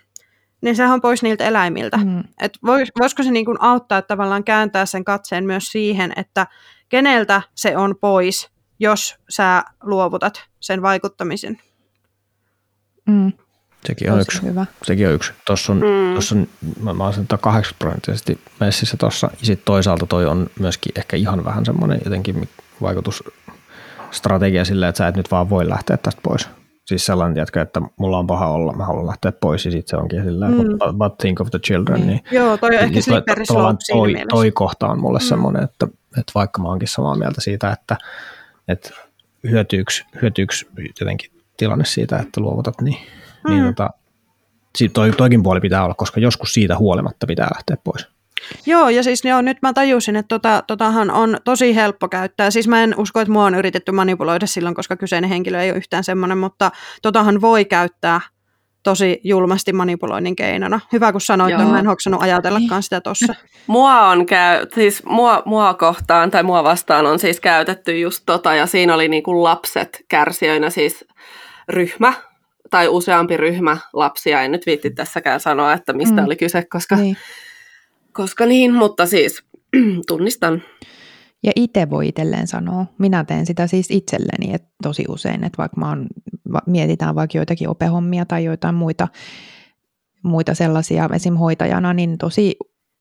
Niin 0.63 0.77
sehän 0.77 0.95
on 0.95 1.01
pois 1.01 1.23
niiltä 1.23 1.45
eläimiltä. 1.45 1.97
Mm. 1.97 2.25
Et 2.41 2.59
vois, 2.67 2.89
voisiko 3.01 3.23
se 3.23 3.31
niin 3.31 3.45
kuin 3.45 3.61
auttaa 3.61 3.99
että 3.99 4.09
tavallaan 4.09 4.45
kääntää 4.45 4.87
sen 4.87 5.05
katseen 5.05 5.45
myös 5.45 5.65
siihen, 5.73 6.13
että 6.17 6.47
keneltä 6.89 7.43
se 7.55 7.77
on 7.77 7.95
pois, 8.01 8.51
jos 8.81 9.17
sä 9.29 9.65
luovutat 9.83 10.45
sen 10.61 10.83
vaikuttamisen? 10.83 11.61
Mm. 13.07 13.33
Sekin 13.87 14.13
on 14.13 14.21
yksi. 14.21 14.43
Hyvä. 14.43 14.67
Sekin 14.83 15.09
on 15.09 15.15
yksi. 15.15 15.33
Tuossa 15.47 15.73
on, 15.73 15.79
mm. 15.79 16.13
tuossa 16.13 16.35
on 16.35 16.49
mä, 16.83 16.95
mä 16.95 17.05
olen 17.05 17.27
80 17.41 17.79
prosenttisesti 17.79 18.41
messissä 18.61 18.97
tuossa. 18.97 19.31
Ja 19.41 19.47
sitten 19.47 19.65
toisaalta 19.65 20.07
toi 20.07 20.27
on 20.27 20.47
myöskin 20.59 20.93
ehkä 20.97 21.17
ihan 21.17 21.45
vähän 21.45 21.65
semmoinen 21.65 22.01
jotenkin 22.05 22.49
vaikutusstrategia 22.83 24.65
sillä, 24.65 24.89
että 24.89 24.99
sä 24.99 25.09
et 25.09 25.17
nyt 25.17 25.31
vaan 25.31 25.51
voi 25.51 25.69
lähteä 25.69 25.97
tästä 25.97 26.21
pois. 26.25 26.49
Siis 26.87 27.07
sellainen, 27.07 27.35
tiedätkö, 27.35 27.63
että 27.63 27.81
mulla 27.97 28.19
on 28.19 28.27
paha 28.27 28.47
olla, 28.47 28.73
mä 28.73 28.85
haluan 28.85 29.07
lähteä 29.07 29.33
pois 29.33 29.65
ja 29.65 29.71
sitten 29.71 29.91
se 29.91 29.97
onkin 29.97 30.25
sillä, 30.25 30.49
mm. 30.49 30.57
but, 30.57 30.99
but 30.99 31.19
think 31.19 31.41
of 31.41 31.51
the 31.51 31.59
children. 31.59 32.01
Niin, 32.01 32.07
niin 32.07 32.21
Joo, 32.31 32.57
toi 32.57 32.69
on 32.69 32.75
ehkä 32.75 32.87
niin 32.87 33.03
slope 33.03 33.35
toi, 33.93 34.15
toi 34.29 34.51
kohta 34.51 34.87
on 34.87 35.01
mulle 35.01 35.19
mm. 35.19 35.25
semmoinen, 35.25 35.65
että, 35.65 35.87
että 36.19 36.33
vaikka 36.35 36.63
mä 36.63 36.69
oonkin 36.69 36.89
samaa 36.89 37.17
mieltä 37.17 37.41
siitä, 37.41 37.71
että, 37.71 37.97
että 38.69 38.91
hyötyykö, 39.51 39.93
hyötyykö 40.23 40.55
jotenkin 41.01 41.31
tilanne 41.57 41.85
siitä, 41.85 42.19
että 42.19 42.41
luovutat, 42.41 42.81
niin 42.81 42.97
niin 42.97 43.20
mm. 43.45 43.51
niin 43.51 43.65
tota, 43.65 43.91
toi, 44.93 45.13
toikin 45.13 45.43
puoli 45.43 45.61
pitää 45.61 45.85
olla, 45.85 45.95
koska 45.95 46.21
joskus 46.21 46.55
siitä 46.55 46.79
huolimatta 46.79 47.27
pitää 47.27 47.49
lähteä 47.55 47.77
pois. 47.85 48.07
Joo, 48.67 48.89
ja 48.89 49.03
siis 49.03 49.25
joo, 49.25 49.41
nyt 49.41 49.59
mä 49.63 49.73
tajusin, 49.73 50.17
että 50.17 50.29
tota, 50.29 50.63
totahan 50.67 51.11
on 51.11 51.37
tosi 51.45 51.75
helppo 51.75 52.09
käyttää. 52.09 52.51
Siis 52.51 52.69
mä 52.69 52.83
en 52.83 52.95
usko, 52.99 53.21
että 53.21 53.33
mua 53.33 53.45
on 53.45 53.55
yritetty 53.55 53.93
manipuloida 53.93 54.47
silloin, 54.47 54.75
koska 54.75 54.97
kyseinen 54.97 55.31
henkilö 55.31 55.61
ei 55.61 55.71
ole 55.71 55.79
yhtään 55.79 56.05
semmoinen, 56.05 56.39
mutta 56.39 56.71
totahan 57.03 57.41
voi 57.41 57.65
käyttää 57.65 58.21
tosi 58.83 59.21
julmasti 59.25 59.73
manipuloinnin 59.73 60.37
keinona. 60.37 60.81
Hyvä, 60.93 61.13
kun 61.13 61.21
sanoit, 61.21 61.53
että 61.53 61.65
mä 61.65 61.79
en 61.79 61.87
hoksannut 61.87 62.23
ajatellakaan 62.23 62.83
sitä 62.83 63.01
tossa. 63.01 63.35
Mua 63.67 64.01
on 64.01 64.27
käy, 64.27 64.67
siis 64.75 65.05
mua, 65.05 65.43
mua 65.45 65.75
kohtaan 65.75 66.31
tai 66.31 66.43
mua 66.43 66.65
vastaan 66.65 67.07
on 67.07 67.19
siis 67.19 67.41
käytetty 67.41 67.99
just 67.99 68.23
tota, 68.27 68.55
ja 68.55 68.67
siinä 68.67 68.95
oli 68.95 69.09
niinku 69.09 69.43
lapset 69.43 70.05
kärsijöinä 70.09 70.71
siis 70.71 71.05
ryhmä, 71.69 72.13
tai 72.71 72.89
useampi 72.89 73.37
ryhmä 73.37 73.77
lapsia, 73.93 74.43
en 74.43 74.53
nyt 74.53 74.67
viitti 74.67 74.91
tässäkään 74.91 75.41
sanoa, 75.41 75.73
että 75.73 75.93
mistä 75.93 76.21
mm. 76.21 76.27
oli 76.27 76.37
kyse, 76.37 76.65
koska 76.65 76.97
niin. 76.97 77.17
koska 78.13 78.47
niin, 78.47 78.75
mutta 78.75 79.07
siis 79.07 79.45
tunnistan. 80.09 80.63
Ja 81.43 81.53
itse 81.57 81.91
voi 81.91 82.09
itselleen 82.09 82.47
sanoa. 82.47 82.87
Minä 82.99 83.25
teen 83.25 83.47
sitä 83.47 83.67
siis 83.67 83.91
itselleni 83.91 84.55
että 84.55 84.69
tosi 84.83 85.05
usein, 85.09 85.45
että 85.45 85.59
vaikka 85.59 85.81
mä 85.81 85.89
oon, 85.89 86.07
mietitään 86.67 87.15
vaikka 87.15 87.39
joitakin 87.39 87.69
opehommia 87.69 88.25
tai 88.25 88.45
joitain 88.45 88.75
muita, 88.75 89.09
muita 90.23 90.55
sellaisia 90.55 91.09
esim. 91.15 91.35
hoitajana, 91.35 91.93
niin 91.93 92.19
tosi 92.19 92.57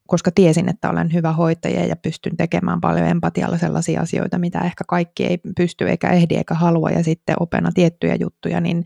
koska 0.09 0.31
tiesin, 0.31 0.69
että 0.69 0.89
olen 0.89 1.13
hyvä 1.13 1.31
hoitaja 1.31 1.85
ja 1.85 1.95
pystyn 1.95 2.37
tekemään 2.37 2.81
paljon 2.81 3.07
empatialla 3.07 3.57
sellaisia 3.57 4.01
asioita, 4.01 4.37
mitä 4.37 4.59
ehkä 4.59 4.83
kaikki 4.87 5.25
ei 5.25 5.37
pysty 5.57 5.89
eikä 5.89 6.09
ehdi 6.09 6.35
eikä 6.35 6.53
halua, 6.53 6.89
ja 6.89 7.03
sitten 7.03 7.35
opena 7.39 7.71
tiettyjä 7.73 8.15
juttuja, 8.15 8.61
niin 8.61 8.83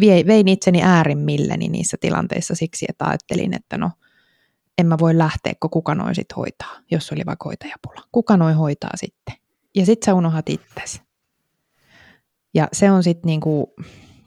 vein 0.00 0.48
itseni 0.48 0.82
äärimmilleni 0.82 1.68
niissä 1.68 1.96
tilanteissa 2.00 2.54
siksi, 2.54 2.86
että 2.88 3.04
ajattelin, 3.04 3.54
että 3.54 3.78
no 3.78 3.90
en 4.78 4.86
mä 4.86 4.96
voi 4.98 5.18
lähteä, 5.18 5.52
kun 5.60 5.70
kuka 5.70 5.94
noin 5.94 6.14
sit 6.14 6.36
hoitaa, 6.36 6.76
jos 6.90 7.12
oli 7.12 7.22
vaikka 7.26 7.48
hoitajapula. 7.48 8.02
Kuka 8.12 8.36
noin 8.36 8.56
hoitaa 8.56 8.90
sitten? 8.94 9.34
Ja 9.74 9.86
sit 9.86 10.02
sä 10.02 10.14
unohat 10.14 10.48
itsesi. 10.48 11.02
Ja 12.54 12.68
se 12.72 12.90
on 12.90 13.02
sitten 13.02 13.26
niinku, 13.26 13.74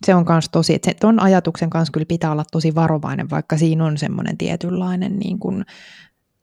se 0.06 0.16
on 0.16 0.26
kans 0.26 0.50
tosi, 0.50 0.76
että 0.76 0.94
ton 1.00 1.22
ajatuksen 1.22 1.70
kanssa 1.70 1.92
kyllä 1.92 2.06
pitää 2.06 2.32
olla 2.32 2.46
tosi 2.52 2.76
varovainen, 2.76 3.30
vaikka 3.30 3.58
siinä 3.58 3.86
on 3.86 3.98
semmoinen 3.98 4.38
tietynlainen, 4.38 5.20
niin 5.20 5.40
kuin, 5.40 5.66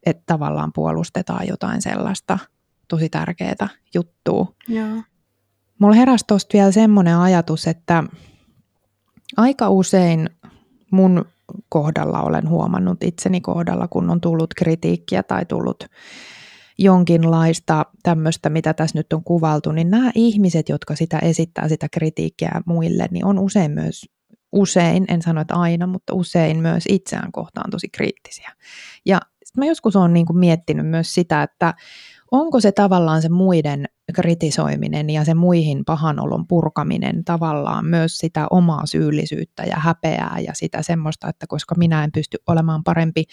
että 0.07 0.23
tavallaan 0.27 0.73
puolustetaan 0.73 1.47
jotain 1.47 1.83
sellaista 1.83 2.39
tosi 2.89 3.09
tärkeää 3.09 3.69
juttua. 3.95 4.55
Joo. 4.69 5.03
Mulla 5.79 5.95
heräsi 5.95 6.25
tuosta 6.29 6.53
vielä 6.53 6.73
semmoinen 6.73 7.17
ajatus, 7.17 7.67
että 7.67 8.05
aika 9.37 9.71
usein 9.71 10.31
mun 10.91 11.25
kohdalla 11.69 12.23
olen 12.23 12.49
huomannut 12.49 13.03
itseni 13.03 13.41
kohdalla, 13.41 13.89
kun 13.89 14.11
on 14.11 14.21
tullut 14.21 14.55
kritiikkiä 14.55 15.23
tai 15.23 15.45
tullut 15.45 15.85
jonkinlaista 16.79 17.87
tämmöistä, 18.03 18.51
mitä 18.51 18.75
tässä 18.75 18.99
nyt 18.99 19.13
on 19.13 19.25
kuvaltu, 19.25 19.73
niin 19.73 19.91
nämä 19.91 20.11
ihmiset, 20.15 20.69
jotka 20.69 20.97
sitä 20.97 21.19
esittää 21.19 21.69
sitä 21.69 21.89
kritiikkiä 21.89 22.61
muille, 22.67 23.09
niin 23.11 23.25
on 23.25 23.39
usein 23.39 23.71
myös, 23.71 24.07
usein, 24.53 25.05
en 25.09 25.23
sano, 25.23 25.41
että 25.41 25.55
aina, 25.55 25.87
mutta 25.87 26.15
usein 26.15 26.63
myös 26.63 26.85
itseään 26.89 27.33
kohtaan 27.33 27.71
tosi 27.71 27.89
kriittisiä. 27.89 28.53
Ja 29.07 29.21
mä 29.57 29.67
joskus 29.67 29.97
olen 29.97 30.13
niin 30.13 30.27
kuin 30.27 30.39
miettinyt 30.39 30.87
myös 30.87 31.15
sitä, 31.15 31.43
että 31.43 31.75
onko 32.31 32.61
se 32.61 32.73
tavallaan 32.73 33.23
se 33.23 33.29
muiden 33.29 33.85
kritisoiminen 34.15 35.11
ja 35.11 35.25
se 35.25 35.35
muihin 35.35 35.85
pahanolon 35.85 36.47
purkaminen 36.47 37.25
tavallaan 37.25 37.87
myös 37.87 38.19
sitä 38.19 38.47
omaa 38.51 38.87
syyllisyyttä 38.87 39.63
ja 39.63 39.77
häpeää 39.77 40.39
ja 40.47 40.55
sitä 40.55 40.83
semmoista, 40.83 41.29
että 41.29 41.47
koska 41.47 41.75
minä 41.75 42.05
en 42.05 42.13
pysty 42.13 42.39
olemaan 42.47 42.85
parempi, 42.85 43.25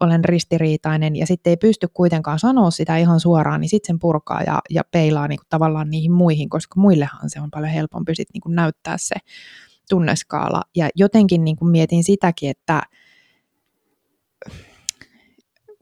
olen 0.00 0.24
ristiriitainen 0.24 1.16
ja 1.16 1.26
sitten 1.26 1.50
ei 1.50 1.56
pysty 1.56 1.88
kuitenkaan 1.94 2.38
sanoa 2.38 2.70
sitä 2.70 2.96
ihan 2.96 3.20
suoraan, 3.20 3.60
niin 3.60 3.68
sitten 3.68 3.86
sen 3.86 3.98
purkaa 3.98 4.42
ja, 4.42 4.60
ja 4.70 4.82
peilaa 4.90 5.28
niin 5.28 5.40
tavallaan 5.48 5.90
niihin 5.90 6.12
muihin, 6.12 6.48
koska 6.48 6.80
muillehan 6.80 7.30
se 7.30 7.40
on 7.40 7.50
paljon 7.50 7.72
helpompi 7.72 8.14
sitten 8.14 8.32
niin 8.34 8.42
kuin 8.42 8.54
näyttää 8.54 8.96
se 8.98 9.14
tunneskaala. 9.88 10.62
Ja 10.76 10.88
jotenkin 10.94 11.44
niin 11.44 11.56
mietin 11.60 12.04
sitäkin, 12.04 12.50
että 12.50 12.82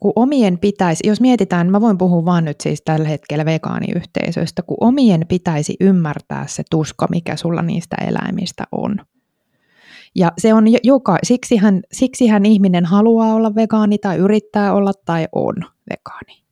kun 0.03 0.13
omien 0.17 0.59
pitäisi, 0.59 1.09
jos 1.09 1.21
mietitään, 1.21 1.71
mä 1.71 1.81
voin 1.81 1.99
puhua 1.99 2.25
vaan 2.25 2.45
nyt 2.45 2.61
siis 2.61 2.83
tällä 2.85 3.09
hetkellä 3.09 3.45
vegaaniyhteisöistä, 3.45 4.63
kun 4.63 4.77
omien 4.81 5.27
pitäisi 5.29 5.77
ymmärtää 5.81 6.47
se 6.47 6.63
tuska, 6.71 7.07
mikä 7.11 7.37
sulla 7.37 7.63
niistä 7.63 7.97
eläimistä 8.07 8.65
on. 8.73 8.97
Ja 10.15 10.33
se 10.39 10.55
on 10.55 10.65
joka, 10.85 11.19
siksihän, 11.23 11.83
siksihän 11.93 12.47
ihminen 12.47 12.85
haluaa 12.85 13.35
olla 13.35 13.55
vegaani 13.55 13.99
tai 13.99 14.17
yrittää 14.17 14.73
olla 14.73 14.93
tai 15.05 15.29
on 15.33 15.55
vegaani. 15.91 16.43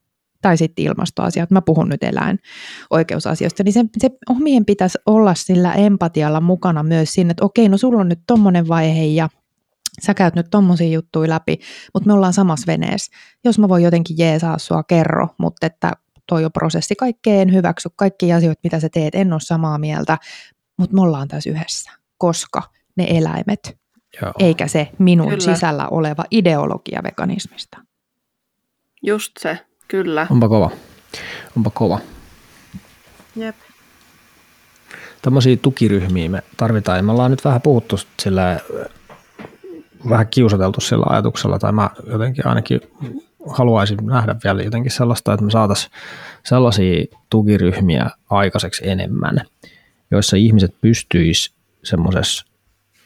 Tai 0.42 0.56
sitten 0.56 0.84
ilmastoasiat, 0.84 1.50
mä 1.50 1.62
puhun 1.62 1.88
nyt 1.88 2.02
eläinoikeusasioista, 2.02 3.62
niin 3.62 3.72
se, 3.72 3.84
se 3.98 4.10
omien 4.28 4.64
pitäisi 4.64 4.98
olla 5.06 5.34
sillä 5.34 5.72
empatialla 5.72 6.40
mukana 6.40 6.82
myös 6.82 7.12
siinä, 7.12 7.30
että 7.30 7.44
okei, 7.44 7.68
no 7.68 7.76
sulla 7.76 8.00
on 8.00 8.08
nyt 8.08 8.20
tommonen 8.26 8.68
vaihe 8.68 9.04
ja 9.04 9.28
sä 10.02 10.14
käyt 10.14 10.34
nyt 10.34 10.46
tommosia 10.50 10.88
juttuja 10.88 11.28
läpi, 11.28 11.58
mutta 11.94 12.06
me 12.06 12.12
ollaan 12.12 12.32
samassa 12.32 12.66
veneessä. 12.66 13.12
Jos 13.44 13.58
mä 13.58 13.68
voin 13.68 13.84
jotenkin 13.84 14.18
jeesaa 14.18 14.58
sua, 14.58 14.82
kerro, 14.82 15.28
mutta 15.38 15.66
että 15.66 15.92
toi 16.26 16.44
on 16.44 16.52
prosessi, 16.52 16.94
kaikkeen 16.94 17.52
hyväksy, 17.52 17.88
kaikki 17.96 18.32
asioita, 18.32 18.60
mitä 18.64 18.80
sä 18.80 18.88
teet, 18.92 19.14
en 19.14 19.32
ole 19.32 19.40
samaa 19.40 19.78
mieltä, 19.78 20.18
mutta 20.76 20.94
me 20.94 21.00
ollaan 21.00 21.28
tässä 21.28 21.50
yhdessä, 21.50 21.90
koska 22.18 22.62
ne 22.96 23.06
eläimet, 23.08 23.78
Joo. 24.22 24.32
eikä 24.38 24.68
se 24.68 24.90
minun 24.98 25.28
kyllä. 25.28 25.54
sisällä 25.54 25.88
oleva 25.88 26.24
ideologia 26.30 27.00
veganismista. 27.02 27.78
Just 29.02 29.32
se, 29.38 29.58
kyllä. 29.88 30.26
Onpa 30.30 30.48
kova. 30.48 30.70
Onpa 31.56 31.70
kova. 31.70 32.00
Jep. 33.36 33.56
Tämmöisiä 35.22 35.56
tukiryhmiä 35.56 36.28
me 36.28 36.42
tarvitaan 36.56 37.04
me 37.04 37.12
ollaan 37.12 37.30
nyt 37.30 37.44
vähän 37.44 37.62
puhuttu 37.62 37.96
sillä 38.22 38.60
vähän 40.08 40.26
kiusateltu 40.30 40.80
sillä 40.80 41.06
ajatuksella, 41.08 41.58
tai 41.58 41.72
mä 41.72 41.90
jotenkin 42.06 42.46
ainakin 42.46 42.80
haluaisin 43.48 44.06
nähdä 44.06 44.36
vielä 44.44 44.62
jotenkin 44.62 44.92
sellaista, 44.92 45.32
että 45.32 45.44
me 45.44 45.50
saataisiin 45.50 45.92
sellaisia 46.42 47.04
tukiryhmiä 47.30 48.10
aikaiseksi 48.30 48.88
enemmän, 48.88 49.40
joissa 50.10 50.36
ihmiset 50.36 50.74
pystyis 50.80 51.54
semmoisessa 51.84 52.46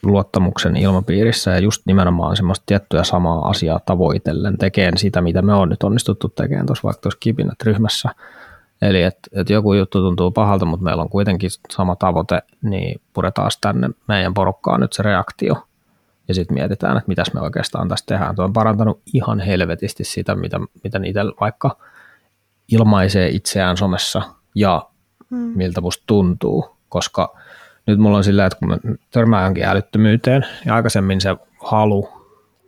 luottamuksen 0.02 0.76
ilmapiirissä 0.76 1.50
ja 1.50 1.58
just 1.58 1.82
nimenomaan 1.86 2.36
semmoista 2.36 2.62
tiettyä 2.66 3.04
samaa 3.04 3.48
asiaa 3.48 3.80
tavoitellen 3.86 4.58
tekemään 4.58 4.98
sitä, 4.98 5.20
mitä 5.20 5.42
me 5.42 5.54
on 5.54 5.68
nyt 5.68 5.82
onnistuttu 5.82 6.28
tekemään 6.28 6.66
tuossa 6.66 6.82
vaikka 6.84 7.00
tuossa 7.00 7.18
kipinät 7.20 7.62
ryhmässä. 7.62 8.08
Eli 8.82 9.02
että 9.02 9.30
et 9.32 9.50
joku 9.50 9.74
juttu 9.74 10.00
tuntuu 10.00 10.30
pahalta, 10.30 10.64
mutta 10.64 10.84
meillä 10.84 11.02
on 11.02 11.08
kuitenkin 11.08 11.50
sama 11.70 11.96
tavoite, 11.96 12.42
niin 12.62 13.00
puretaan 13.12 13.50
tänne 13.60 13.90
meidän 14.08 14.34
porukkaan 14.34 14.80
nyt 14.80 14.92
se 14.92 15.02
reaktio– 15.02 15.54
ja 16.28 16.34
sitten 16.34 16.54
mietitään, 16.54 16.96
että 16.96 17.08
mitäs 17.08 17.32
me 17.34 17.40
oikeastaan 17.40 17.88
tässä 17.88 18.06
tehdään. 18.06 18.34
Tuo 18.34 18.44
on 18.44 18.52
parantanut 18.52 19.02
ihan 19.14 19.40
helvetisti 19.40 20.04
sitä, 20.04 20.34
mitä, 20.34 20.60
mitä 20.84 20.98
niitä 20.98 21.20
vaikka 21.40 21.76
ilmaisee 22.68 23.28
itseään 23.28 23.76
somessa 23.76 24.22
ja 24.54 24.88
hmm. 25.30 25.38
miltä 25.38 25.80
musta 25.80 26.04
tuntuu, 26.06 26.76
koska 26.88 27.36
nyt 27.86 27.98
mulla 27.98 28.16
on 28.16 28.24
sillä, 28.24 28.46
että 28.46 28.58
kun 28.58 28.68
mä 28.68 28.78
törmään 29.10 29.42
johonkin 29.42 29.64
älyttömyyteen 29.64 30.46
ja 30.66 30.74
aikaisemmin 30.74 31.20
se 31.20 31.36
halu 31.64 32.08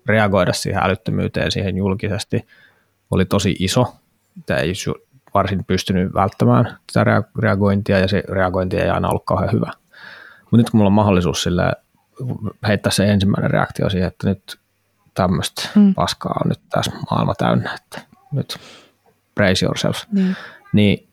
reagoida 0.06 0.52
siihen 0.52 0.82
älyttömyyteen 0.84 1.50
siihen 1.50 1.76
julkisesti 1.76 2.46
oli 3.10 3.24
tosi 3.24 3.56
iso. 3.58 3.94
Tämä 4.46 4.60
ei 4.60 4.72
varsin 5.34 5.64
pystynyt 5.64 6.14
välttämään 6.14 6.78
sitä 6.90 7.04
reagointia 7.38 7.98
ja 7.98 8.08
se 8.08 8.22
reagointi 8.28 8.76
ei 8.76 8.90
aina 8.90 9.08
ollut 9.08 9.24
kauhean 9.24 9.52
hyvä. 9.52 9.70
Mutta 10.40 10.56
nyt 10.56 10.70
kun 10.70 10.78
mulla 10.78 10.88
on 10.88 10.92
mahdollisuus 10.92 11.42
sillä 11.42 11.72
heittää 12.68 12.92
se 12.92 13.12
ensimmäinen 13.12 13.50
reaktio 13.50 13.90
siihen, 13.90 14.08
että 14.08 14.28
nyt 14.28 14.58
tämmöistä 15.14 15.68
mm. 15.74 15.94
paskaa 15.94 16.40
on 16.44 16.48
nyt 16.48 16.60
tässä 16.70 16.92
maailma 17.10 17.34
täynnä, 17.34 17.74
että 17.74 18.00
nyt 18.32 18.56
brace 19.34 19.64
yourself. 19.66 20.02
Niin. 20.12 20.36
niin 20.72 21.08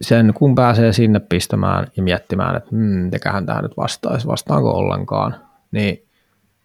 sen 0.00 0.32
kun 0.34 0.54
pääsee 0.54 0.92
sinne 0.92 1.20
pistämään 1.20 1.86
ja 1.96 2.02
miettimään, 2.02 2.56
että 2.56 2.68
hmm, 2.70 2.78
mitäköhän 2.80 3.46
tähän 3.46 3.62
nyt 3.62 3.76
vastaisi, 3.76 4.26
vastaanko 4.26 4.70
ollenkaan, 4.70 5.36
niin 5.72 6.06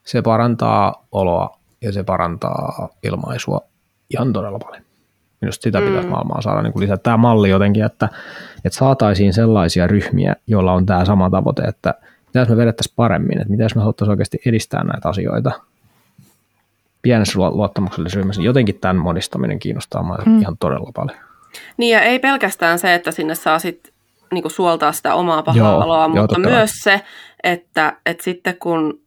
se 0.05 0.21
parantaa 0.21 1.05
oloa 1.11 1.59
ja 1.81 1.91
se 1.91 2.03
parantaa 2.03 2.89
ilmaisua 3.03 3.61
ihan 4.09 4.33
todella 4.33 4.59
paljon. 4.59 4.83
Minusta 5.41 5.63
sitä 5.63 5.79
pitäisi 5.79 6.07
mm. 6.07 6.11
maailmaa 6.11 6.41
saada 6.41 6.61
niin 6.61 6.73
lisää. 6.75 6.97
Tämä 6.97 7.17
malli 7.17 7.49
jotenkin, 7.49 7.85
että, 7.85 8.09
että 8.65 8.77
saataisiin 8.77 9.33
sellaisia 9.33 9.87
ryhmiä, 9.87 10.35
joilla 10.47 10.73
on 10.73 10.85
tämä 10.85 11.05
sama 11.05 11.29
tavoite, 11.29 11.63
että– 11.63 11.93
mitä 12.33 12.49
me 12.49 12.57
vedettäisiin 12.57 12.93
paremmin, 12.95 13.37
että 13.37 13.51
mitä 13.51 13.63
jos 13.63 13.75
me 13.75 13.81
haluttaisiin 13.81 14.11
oikeasti 14.11 14.41
edistää 14.45 14.83
näitä 14.83 15.09
asioita 15.09 15.51
pienessä 17.01 17.39
luottamuksellisessa 17.39 18.17
ryhmässä, 18.17 18.39
niin 18.39 18.45
jotenkin 18.45 18.79
tämän 18.79 18.95
monistaminen 18.95 19.59
kiinnostaa 19.59 20.03
mm. 20.25 20.41
ihan 20.41 20.57
todella 20.57 20.91
paljon. 20.93 21.17
Niin 21.77 21.91
ja 21.91 22.01
ei 22.01 22.19
pelkästään 22.19 22.79
se, 22.79 22.93
että 22.93 23.11
sinne 23.11 23.35
saa 23.35 23.59
sit 23.59 23.93
niinku 24.31 24.49
suoltaa 24.49 24.91
sitä 24.91 25.15
omaa 25.15 25.43
pahaa 25.43 25.77
oloa, 25.77 26.07
mutta 26.07 26.39
joo, 26.39 26.49
myös 26.49 26.71
se, 26.73 27.01
että, 27.43 27.97
että 28.05 28.23
sitten 28.23 28.57
kun, 28.57 29.01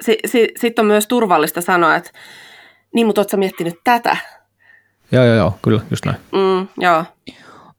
si, 0.00 0.18
si, 0.26 0.48
sit 0.56 0.78
on 0.78 0.86
myös 0.86 1.06
turvallista 1.06 1.60
sanoa, 1.60 1.96
että 1.96 2.10
niin, 2.94 3.06
mutta 3.06 3.20
ootko 3.20 3.36
miettinyt 3.36 3.74
tätä? 3.84 4.16
Joo, 5.12 5.24
joo, 5.24 5.34
joo, 5.34 5.58
kyllä, 5.62 5.80
just 5.90 6.04
näin. 6.04 6.18
Mm, 6.32 6.68
joo 6.78 7.04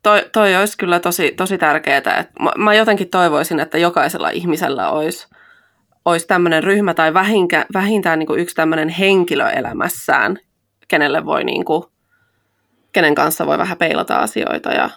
toi, 0.04 0.26
toi 0.34 0.56
olisi 0.56 0.78
kyllä 0.78 1.00
tosi, 1.00 1.32
tosi 1.32 1.58
tärkeää. 1.58 2.26
mä, 2.42 2.52
mä 2.58 2.74
jotenkin 2.74 3.10
toivoisin, 3.10 3.60
että 3.60 3.78
jokaisella 3.78 4.30
ihmisellä 4.30 4.90
olisi, 4.90 5.28
olisi 6.06 6.28
tämmöinen 6.28 6.64
ryhmä 6.64 6.94
tai 6.94 7.14
vähinkä, 7.14 7.66
vähintään 7.74 8.20
niin 8.20 8.28
kuin 8.28 8.40
yksi 8.40 8.56
tämmöinen 8.56 8.90
henkilö 8.90 9.50
elämässään, 9.50 10.38
kenelle 10.88 11.26
voi 11.26 11.44
niin 11.44 11.66
kuin, 11.66 11.84
kenen 12.92 13.16
kanssa 13.16 13.46
voi 13.46 13.58
vähän 13.58 13.78
peilata 13.78 14.20
asioita 14.20 14.70
ja, 14.70 14.90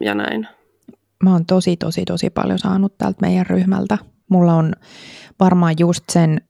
ja 0.00 0.14
näin. 0.14 0.48
Mä 1.24 1.32
oon 1.32 1.46
tosi, 1.46 1.76
tosi, 1.76 2.04
tosi 2.04 2.30
paljon 2.30 2.58
saanut 2.58 2.98
tältä 2.98 3.18
meidän 3.22 3.46
ryhmältä. 3.46 3.98
Mulla 4.30 4.54
on 4.54 4.72
varmaan 5.40 5.74
just 5.78 6.04
sen 6.10 6.40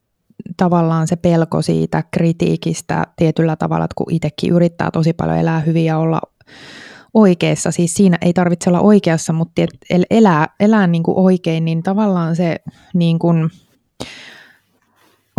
tavallaan 0.56 1.06
se 1.08 1.16
pelko 1.16 1.62
siitä 1.62 2.02
kritiikistä 2.10 3.06
tietyllä 3.16 3.56
tavalla, 3.56 3.84
että 3.84 3.94
kun 3.96 4.12
itsekin 4.12 4.52
yrittää 4.52 4.90
tosi 4.90 5.12
paljon 5.12 5.38
elää 5.38 5.60
hyvin 5.60 5.84
ja 5.84 5.98
olla 5.98 6.20
oikeassa, 7.14 7.70
siis 7.70 7.94
siinä 7.94 8.18
ei 8.20 8.32
tarvitse 8.32 8.70
olla 8.70 8.80
oikeassa, 8.80 9.32
mutta 9.32 9.62
elää, 10.10 10.46
elää 10.60 10.86
niin 10.86 11.02
kuin 11.02 11.18
oikein, 11.18 11.64
niin 11.64 11.82
tavallaan 11.82 12.36
se 12.36 12.56
niin 12.94 13.18
kuin, 13.18 13.50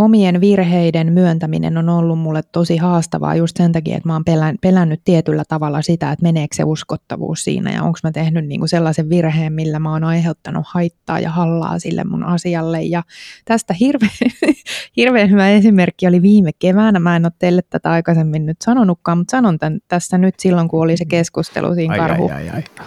omien 0.00 0.40
virheiden 0.40 1.12
myöntäminen 1.12 1.78
on 1.78 1.88
ollut 1.88 2.18
mulle 2.18 2.42
tosi 2.42 2.76
haastavaa 2.76 3.34
just 3.34 3.56
sen 3.56 3.72
takia, 3.72 3.96
että 3.96 4.08
mä 4.08 4.12
oon 4.12 4.24
pelän, 4.24 4.56
pelännyt 4.60 5.00
tietyllä 5.04 5.42
tavalla 5.48 5.82
sitä, 5.82 6.12
että 6.12 6.22
meneekö 6.22 6.56
se 6.56 6.64
uskottavuus 6.64 7.44
siinä 7.44 7.72
ja 7.72 7.82
onko 7.82 7.98
mä 8.02 8.12
tehnyt 8.12 8.46
niinku 8.46 8.66
sellaisen 8.66 9.08
virheen, 9.08 9.52
millä 9.52 9.78
mä 9.78 9.92
oon 9.92 10.04
aiheuttanut 10.04 10.66
haittaa 10.66 11.20
ja 11.20 11.30
hallaa 11.30 11.78
sille 11.78 12.04
mun 12.04 12.24
asialle. 12.24 12.82
Ja 12.82 13.02
tästä 13.44 13.74
hirveän, 13.74 14.12
hirveän 14.96 15.30
hyvä 15.30 15.48
esimerkki 15.48 16.06
oli 16.06 16.22
viime 16.22 16.50
keväänä. 16.58 17.00
Mä 17.00 17.16
en 17.16 17.24
ole 17.24 17.32
teille 17.38 17.62
tätä 17.70 17.90
aikaisemmin 17.90 18.46
nyt 18.46 18.62
sanonutkaan, 18.64 19.18
mutta 19.18 19.30
sanon 19.30 19.58
tämän 19.58 19.78
tässä 19.88 20.18
nyt 20.18 20.34
silloin, 20.40 20.68
kun 20.68 20.82
oli 20.82 20.96
se 20.96 21.04
keskustelu 21.04 21.74
siinä 21.74 21.92
ai, 21.92 21.98
karhu, 21.98 22.28
ai, 22.28 22.48
ai, 22.48 22.62
ai. 22.78 22.86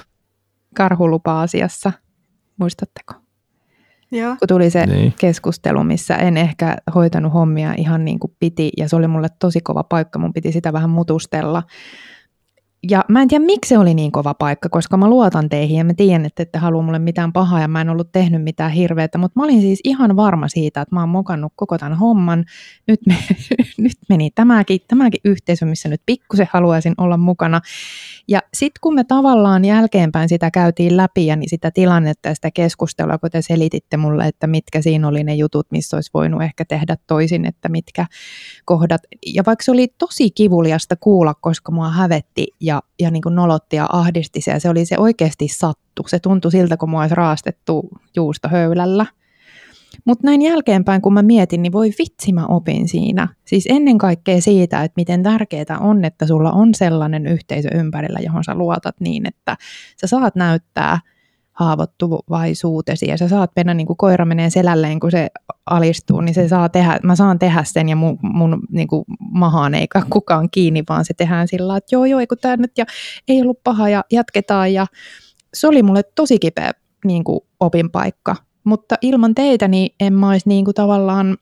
karhulupa-asiassa. 0.76 1.92
Muistatteko? 2.58 3.23
Joo. 4.14 4.36
kun 4.40 4.48
tuli 4.48 4.70
se 4.70 4.86
niin. 4.86 5.14
keskustelu, 5.20 5.84
missä 5.84 6.16
en 6.16 6.38
ehkä 6.38 6.78
hoitanut 6.96 7.34
hommia 7.34 7.74
ihan 7.78 8.06
niin 8.06 8.20
kuin 8.20 8.36
piti, 8.40 8.72
ja 8.78 8.90
se 8.90 8.96
oli 8.96 9.08
mulle 9.08 9.28
tosi 9.40 9.62
kova 9.62 9.84
paikka, 9.84 10.20
mun 10.20 10.34
piti 10.34 10.52
sitä 10.52 10.74
vähän 10.74 10.90
mutustella. 10.90 11.64
Ja 12.90 13.06
mä 13.10 13.22
en 13.22 13.28
tiedä, 13.28 13.46
miksi 13.46 13.70
se 13.70 13.78
oli 13.78 13.94
niin 13.94 14.12
kova 14.12 14.34
paikka, 14.34 14.70
koska 14.70 14.98
mä 14.98 15.10
luotan 15.10 15.50
teihin 15.50 15.78
ja 15.78 15.84
mä 15.84 15.94
tiedän, 15.94 16.26
että 16.26 16.44
ette 16.44 16.60
halua 16.60 16.82
mulle 16.82 17.00
mitään 17.00 17.34
pahaa 17.34 17.60
ja 17.60 17.68
mä 17.68 17.82
en 17.82 17.90
ollut 17.90 18.12
tehnyt 18.12 18.44
mitään 18.44 18.72
hirveätä, 18.72 19.18
mutta 19.18 19.40
mä 19.40 19.44
olin 19.44 19.62
siis 19.62 19.80
ihan 19.84 20.16
varma 20.16 20.48
siitä, 20.48 20.82
että 20.82 20.96
mä 20.96 21.00
oon 21.00 21.10
mokannut 21.10 21.54
koko 21.56 21.78
tämän 21.78 21.98
homman. 21.98 22.46
Nyt, 22.88 23.00
me, 23.08 23.16
nyt 23.78 23.98
meni 24.10 24.32
tämäkin, 24.36 24.80
tämäkin 24.88 25.22
yhteisö, 25.26 25.66
missä 25.66 25.90
nyt 25.90 26.02
pikkusen 26.06 26.48
haluaisin 26.52 26.94
olla 26.98 27.18
mukana. 27.18 27.62
Ja 28.28 28.40
sitten 28.54 28.80
kun 28.82 28.96
me 28.96 29.04
tavallaan 29.04 29.66
jälkeenpäin 29.66 30.30
sitä 30.30 30.52
käytiin 30.52 30.98
läpi 30.98 31.26
ja 31.26 31.36
niin 31.36 31.50
sitä 31.50 31.72
tilannetta 31.72 32.30
ja 32.30 32.36
sitä 32.36 32.52
keskustelua, 32.52 33.18
kun 33.18 33.30
te 33.30 33.42
selititte 33.42 33.98
mulle, 33.98 34.28
että 34.28 34.48
mitkä 34.48 34.82
siinä 34.82 35.08
oli 35.08 35.24
ne 35.24 35.36
jutut, 35.36 35.68
missä 35.72 35.98
olisi 35.98 36.12
voinut 36.14 36.42
ehkä 36.42 36.66
tehdä 36.66 36.98
toisin, 37.08 37.46
että 37.46 37.70
mitkä 37.70 38.06
kohdat. 38.66 39.02
Ja 39.26 39.44
vaikka 39.46 39.64
se 39.64 39.72
oli 39.72 39.88
tosi 39.98 40.32
kivuliasta 40.32 40.96
kuulla, 40.96 41.34
koska 41.34 41.72
mua 41.72 41.90
hävetti 41.90 42.48
ja, 42.60 42.82
ja 43.00 43.12
niin 43.12 43.22
kuin 43.22 43.36
nolotti 43.36 43.76
ja 43.76 43.90
ahdisti 43.92 44.42
se 44.42 44.52
ja 44.52 44.60
se 44.60 44.70
oli 44.70 44.86
se 44.86 44.98
oikeasti 44.98 45.48
sattu. 45.48 46.04
Se 46.08 46.20
tuntui 46.20 46.52
siltä, 46.52 46.78
kun 46.78 46.90
mua 46.90 47.02
olisi 47.02 47.16
raastettu 47.16 47.90
juustohöylällä. 48.16 49.06
Mutta 50.06 50.28
näin 50.28 50.42
jälkeenpäin, 50.42 51.02
kun 51.02 51.14
mä 51.14 51.22
mietin, 51.22 51.62
niin 51.62 51.72
voi 51.72 51.92
vitsi 52.00 52.34
mä 52.34 52.46
opin 52.46 52.88
siinä. 52.88 53.28
Siis 53.46 53.68
ennen 53.70 53.98
kaikkea 53.98 54.42
siitä, 54.42 54.84
että 54.84 54.94
miten 54.98 55.24
tärkeää 55.24 55.78
on, 55.80 56.06
että 56.06 56.28
sulla 56.28 56.52
on 56.52 56.74
sellainen 56.74 57.28
yhteisö 57.28 57.70
ympärillä, 57.76 58.20
johon 58.20 58.44
sä 58.44 58.56
luotat 58.56 58.96
niin, 59.00 59.28
että 59.28 59.58
sä 60.02 60.08
saat 60.08 60.36
näyttää 60.36 61.00
haavoittuvaisuutesi 61.54 63.08
ja 63.08 63.18
sä 63.18 63.28
saat 63.28 63.52
mennä 63.56 63.74
niin 63.74 63.88
kuin 63.88 63.98
koira 63.98 64.26
menee 64.26 64.50
selälleen, 64.50 65.00
kun 65.00 65.12
se 65.12 65.28
alistuu, 65.66 66.22
niin 66.22 66.34
se 66.34 66.48
saa 66.48 66.70
tehdä, 66.70 67.00
mä 67.04 67.16
saan 67.16 67.40
tehdä 67.40 67.64
sen 67.64 67.90
ja 67.90 67.96
mun, 67.96 68.20
mun 68.22 68.62
niin 68.70 68.88
kuin 68.88 69.06
mahaan 69.20 69.76
eikä 69.76 70.02
kukaan 70.10 70.50
kiinni, 70.52 70.84
vaan 70.90 71.06
se 71.06 71.14
tehdään 71.14 71.48
sillä 71.48 71.78
että 71.78 71.96
joo 71.96 72.06
joo, 72.06 72.22
kun 72.30 72.38
tämä 72.42 72.58
nyt 72.58 72.78
ja 72.78 72.86
ei 73.28 73.42
ollut 73.42 73.64
paha 73.64 73.90
ja 73.90 74.04
jatketaan 74.12 74.74
ja 74.74 74.88
se 75.54 75.68
oli 75.68 75.84
mulle 75.84 76.04
tosi 76.16 76.40
kipeä 76.40 76.72
niin 77.06 77.24
kuin 77.24 77.40
opinpaikka, 77.60 78.36
mutta 78.64 78.96
ilman 79.02 79.36
teitä 79.36 79.68
niin 79.68 79.96
en 80.00 80.14
mä 80.14 80.30
olisi 80.30 80.50
niin 80.50 80.66
kuin 80.66 80.76
tavallaan 80.76 81.38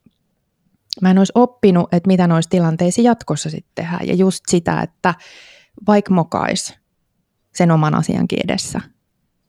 mä 1.02 1.12
en 1.12 1.18
olisi 1.18 1.32
oppinut, 1.36 1.94
että 1.94 2.08
mitä 2.08 2.28
noissa 2.28 2.50
tilanteissa 2.50 3.02
jatkossa 3.02 3.50
sitten 3.50 3.72
tehdään. 3.76 4.08
Ja 4.08 4.16
just 4.16 4.44
sitä, 4.48 4.82
että 4.82 5.14
vaikka 5.88 6.14
mokais 6.14 6.78
sen 7.54 7.72
oman 7.72 7.96
asiankin 7.96 8.40
edessä 8.44 8.82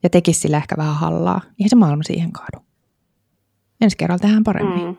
ja 0.03 0.09
tekisi 0.09 0.39
sille 0.39 0.57
ehkä 0.57 0.77
vähän 0.77 0.95
hallaa, 0.95 1.41
niin 1.59 1.69
se 1.69 1.75
maailma 1.75 2.03
siihen 2.03 2.31
kaadu. 2.31 2.65
Ensi 3.81 3.97
kerralla 3.97 4.19
tehdään 4.19 4.43
paremmin. 4.43 4.85
Mm. 4.85 4.95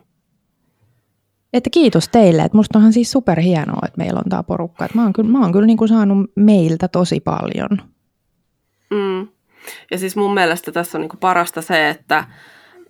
Että 1.53 1.69
kiitos 1.69 2.09
teille, 2.09 2.41
että 2.41 2.57
musta 2.57 2.79
onhan 2.79 2.93
siis 2.93 3.11
superhienoa, 3.11 3.81
että 3.85 3.97
meillä 3.97 4.21
on 4.25 4.29
tämä 4.29 4.43
porukka. 4.43 4.85
Että 4.85 4.97
mä 4.97 5.03
oon 5.03 5.13
kyllä, 5.13 5.31
mä 5.31 5.41
oon 5.41 5.51
kyllä 5.51 5.67
niin 5.67 5.77
kuin 5.77 5.87
saanut 5.87 6.31
meiltä 6.35 6.87
tosi 6.87 7.19
paljon. 7.19 7.69
Mm. 8.89 9.27
Ja 9.91 9.97
siis 9.97 10.15
mun 10.15 10.33
mielestä 10.33 10.71
tässä 10.71 10.97
on 10.97 11.01
niin 11.01 11.09
kuin 11.09 11.19
parasta 11.19 11.61
se, 11.61 11.89
että, 11.89 12.23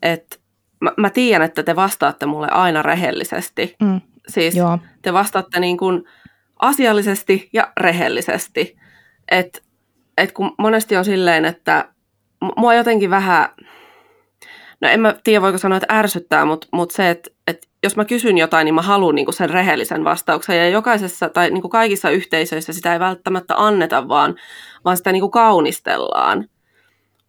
että 0.01 0.37
mä, 0.81 0.91
mä 0.97 1.09
tiedän, 1.09 1.45
että 1.45 1.63
te 1.63 1.75
vastaatte 1.75 2.25
mulle 2.25 2.47
aina 2.47 2.81
rehellisesti. 2.81 3.75
Mm. 3.81 4.01
Siis 4.27 4.55
Joo. 4.55 4.79
te 5.01 5.13
vastaatte 5.13 5.59
niin 5.59 5.77
kuin 5.77 6.03
asiallisesti 6.59 7.49
ja 7.53 7.71
rehellisesti. 7.77 8.77
Et, 9.31 9.63
et 10.17 10.31
kun 10.31 10.55
monesti 10.57 10.97
on 10.97 11.05
silleen, 11.05 11.45
että 11.45 11.89
mua 12.57 12.73
jotenkin 12.73 13.09
vähän, 13.09 13.49
no 14.81 14.89
en 14.89 14.99
mä 14.99 15.15
tiedä 15.23 15.41
voiko 15.41 15.57
sanoa, 15.57 15.77
että 15.77 15.97
ärsyttää, 15.97 16.45
mutta 16.45 16.67
mut 16.71 16.91
se, 16.91 17.09
että 17.09 17.29
et 17.47 17.67
jos 17.83 17.95
mä 17.95 18.05
kysyn 18.05 18.37
jotain, 18.37 18.65
niin 18.65 18.75
mä 18.75 18.81
haluan 18.81 19.15
niinku 19.15 19.31
sen 19.31 19.49
rehellisen 19.49 20.03
vastauksen. 20.03 20.57
Ja 20.57 20.69
jokaisessa 20.69 21.29
tai 21.29 21.49
niinku 21.49 21.69
kaikissa 21.69 22.09
yhteisöissä 22.09 22.73
sitä 22.73 22.93
ei 22.93 22.99
välttämättä 22.99 23.53
anneta, 23.57 24.07
vaan, 24.07 24.35
vaan 24.85 24.97
sitä 24.97 25.11
niinku 25.11 25.29
kaunistellaan. 25.29 26.49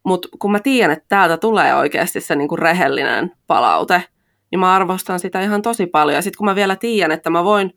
Mutta 0.06 0.28
kun 0.38 0.52
mä 0.52 0.60
tiedän, 0.60 0.90
että 0.90 1.04
täältä 1.08 1.36
tulee 1.36 1.74
oikeasti 1.74 2.20
se 2.20 2.36
niinku 2.36 2.56
rehellinen 2.56 3.32
palaute, 3.46 4.04
niin 4.50 4.60
mä 4.60 4.74
arvostan 4.74 5.20
sitä 5.20 5.42
ihan 5.42 5.62
tosi 5.62 5.86
paljon. 5.86 6.14
Ja 6.14 6.22
sitten 6.22 6.38
kun 6.38 6.44
mä 6.44 6.54
vielä 6.54 6.76
tiedän, 6.76 7.12
että 7.12 7.30
mä 7.30 7.44
voin, 7.44 7.74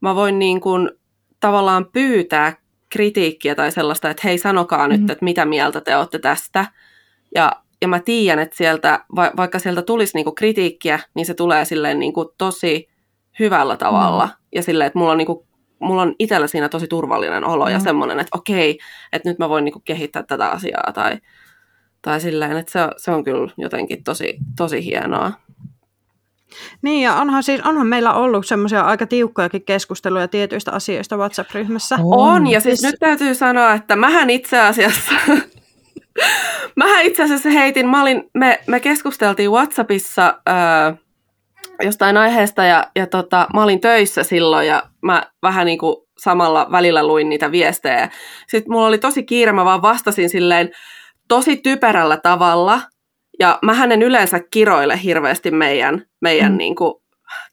mä 0.00 0.14
voin 0.14 0.38
niinku 0.38 0.70
tavallaan 1.40 1.86
pyytää 1.92 2.56
kritiikkiä 2.92 3.54
tai 3.54 3.72
sellaista, 3.72 4.10
että 4.10 4.20
hei 4.24 4.38
sanokaa 4.38 4.88
mm-hmm. 4.88 5.02
nyt, 5.02 5.10
että 5.10 5.24
mitä 5.24 5.44
mieltä 5.44 5.80
te 5.80 5.96
olette 5.96 6.18
tästä. 6.18 6.66
Ja, 7.34 7.52
ja 7.82 7.88
mä 7.88 8.00
tiedän, 8.00 8.42
että 8.42 8.56
sieltä, 8.56 9.04
va, 9.16 9.32
vaikka 9.36 9.58
sieltä 9.58 9.82
tulisi 9.82 10.14
niinku 10.14 10.32
kritiikkiä, 10.32 11.00
niin 11.14 11.26
se 11.26 11.34
tulee 11.34 11.64
silleen 11.64 11.98
niinku 11.98 12.34
tosi 12.38 12.88
hyvällä 13.38 13.76
tavalla. 13.76 14.24
Mm-hmm. 14.26 14.48
Ja 14.54 14.62
silleen, 14.62 14.86
että 14.86 14.98
mulla 14.98 15.12
on, 15.12 15.18
niinku, 15.18 15.46
mulla 15.78 16.02
on 16.02 16.14
itsellä 16.18 16.46
siinä 16.46 16.68
tosi 16.68 16.88
turvallinen 16.88 17.44
olo 17.44 17.64
mm-hmm. 17.64 17.74
ja 17.74 17.80
semmoinen, 17.80 18.20
että 18.20 18.38
okei, 18.38 18.78
että 19.12 19.28
nyt 19.28 19.38
mä 19.38 19.48
voin 19.48 19.64
niinku 19.64 19.82
kehittää 19.84 20.22
tätä 20.22 20.48
asiaa 20.48 20.92
tai 20.92 21.18
tai 22.04 22.20
silleen, 22.20 22.56
että 22.56 22.72
se, 22.72 22.78
se 22.96 23.10
on 23.10 23.24
kyllä 23.24 23.52
jotenkin 23.56 24.04
tosi, 24.04 24.36
tosi 24.56 24.84
hienoa. 24.84 25.32
Niin 26.82 27.02
ja 27.02 27.14
onhan, 27.14 27.42
siis, 27.42 27.60
onhan 27.60 27.86
meillä 27.86 28.12
ollut 28.12 28.46
semmoisia 28.46 28.80
aika 28.80 29.06
tiukkojakin 29.06 29.64
keskusteluja 29.64 30.28
tietyistä 30.28 30.72
asioista 30.72 31.16
WhatsApp-ryhmässä. 31.16 31.96
On, 32.02 32.34
on 32.34 32.46
ja 32.46 32.60
siis, 32.60 32.80
siis 32.80 32.92
nyt 32.92 33.00
täytyy 33.00 33.34
sanoa, 33.34 33.72
että 33.72 33.96
mähän 33.96 34.30
itse 34.30 34.60
asiassa, 34.60 35.14
mähän 36.76 37.04
itse 37.04 37.22
asiassa 37.22 37.50
heitin, 37.50 37.88
mä 37.88 38.02
olin, 38.02 38.30
me, 38.34 38.60
me 38.66 38.80
keskusteltiin 38.80 39.50
WhatsAppissa 39.50 40.40
ää, 40.46 40.96
jostain 41.82 42.16
aiheesta 42.16 42.64
ja, 42.64 42.86
ja 42.96 43.06
tota, 43.06 43.46
mä 43.54 43.62
olin 43.62 43.80
töissä 43.80 44.22
silloin 44.22 44.66
ja 44.66 44.82
mä 45.02 45.22
vähän 45.42 45.66
niin 45.66 45.78
kuin 45.78 45.96
samalla 46.18 46.68
välillä 46.72 47.06
luin 47.06 47.28
niitä 47.28 47.52
viestejä. 47.52 48.10
Sitten 48.48 48.72
mulla 48.72 48.86
oli 48.86 48.98
tosi 48.98 49.22
kiire, 49.22 49.52
mä 49.52 49.64
vaan 49.64 49.82
vastasin 49.82 50.30
silleen, 50.30 50.70
tosi 51.28 51.56
typerällä 51.56 52.16
tavalla, 52.16 52.80
ja 53.38 53.58
mä 53.62 53.84
en 53.84 54.02
yleensä 54.02 54.40
kiroile 54.50 55.00
hirveästi 55.02 55.50
meidän, 55.50 56.02
meidän 56.20 56.52
mm. 56.52 56.58
niin 56.58 56.76
kuin 56.76 56.94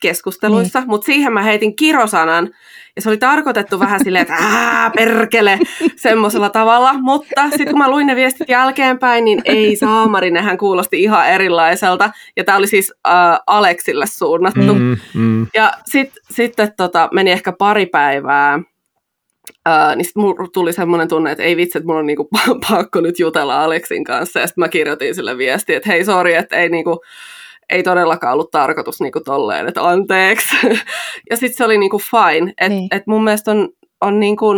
keskusteluissa, 0.02 0.80
niin. 0.80 0.90
mutta 0.90 1.06
siihen 1.06 1.34
mä 1.34 1.42
heitin 1.42 1.76
kirosanan, 1.76 2.50
ja 2.96 3.02
se 3.02 3.10
oli 3.10 3.18
tarkoitettu 3.18 3.80
vähän 3.80 4.04
silleen, 4.04 4.22
että 4.22 4.36
ää, 4.40 4.92
perkele, 4.96 5.60
semmoisella 5.96 6.50
tavalla, 6.50 6.94
mutta 6.94 7.50
sitten 7.50 7.70
kun 7.70 7.78
mä 7.78 7.90
luin 7.90 8.08
ne 8.08 8.16
viestit 8.16 8.50
jälkeenpäin, 8.50 9.26
niin 9.26 9.42
ei 9.46 9.76
saamari, 9.76 10.32
nehän 10.32 10.58
kuulosti 10.58 11.04
ihan 11.04 11.30
erilaiselta, 11.30 12.12
ja 12.38 12.44
tämä 12.44 12.58
oli 12.58 12.68
siis 12.68 12.94
äh, 13.08 13.40
Aleksille 13.48 14.06
suunnattu. 14.08 14.74
Mm, 14.74 14.98
mm. 15.14 15.48
Ja 15.54 15.74
sitten 15.86 16.24
sit, 16.32 16.54
tota, 16.78 17.10
meni 17.14 17.32
ehkä 17.32 17.52
pari 17.52 17.86
päivää, 17.86 18.60
Uh, 19.70 19.96
niin 19.96 20.06
sitten 20.06 20.22
mulla 20.24 20.48
tuli 20.54 20.74
semmoinen 20.74 21.08
tunne, 21.08 21.32
että 21.32 21.44
ei 21.44 21.58
vitsi, 21.58 21.78
että 21.78 21.88
mulla 21.88 22.00
on 22.00 22.06
niinku 22.06 22.30
pakko 22.70 23.02
nyt 23.02 23.20
jutella 23.20 23.64
Aleksin 23.64 24.04
kanssa. 24.04 24.40
Ja 24.40 24.48
sitten 24.48 24.62
mä 24.62 24.70
kirjoitin 24.70 25.16
sille 25.16 25.38
viestiä, 25.38 25.78
että 25.78 25.90
hei 25.90 26.06
sori, 26.06 26.34
että 26.34 26.56
ei, 26.56 26.70
niinku, 26.70 27.02
ei 27.70 27.84
todellakaan 27.84 28.34
ollut 28.34 28.52
tarkoitus 28.52 29.02
niinku 29.02 29.20
tolleen, 29.20 29.68
että 29.68 29.88
anteeksi. 29.88 30.58
ja 31.30 31.38
sitten 31.38 31.58
se 31.58 31.66
oli 31.66 31.78
niinku 31.78 32.00
fine. 32.00 32.54
Että 32.58 32.70
niin. 32.70 32.88
et 32.92 33.08
mun 33.08 33.24
mielestä 33.24 33.52
on, 33.52 33.70
on 34.02 34.20
niinku, 34.20 34.54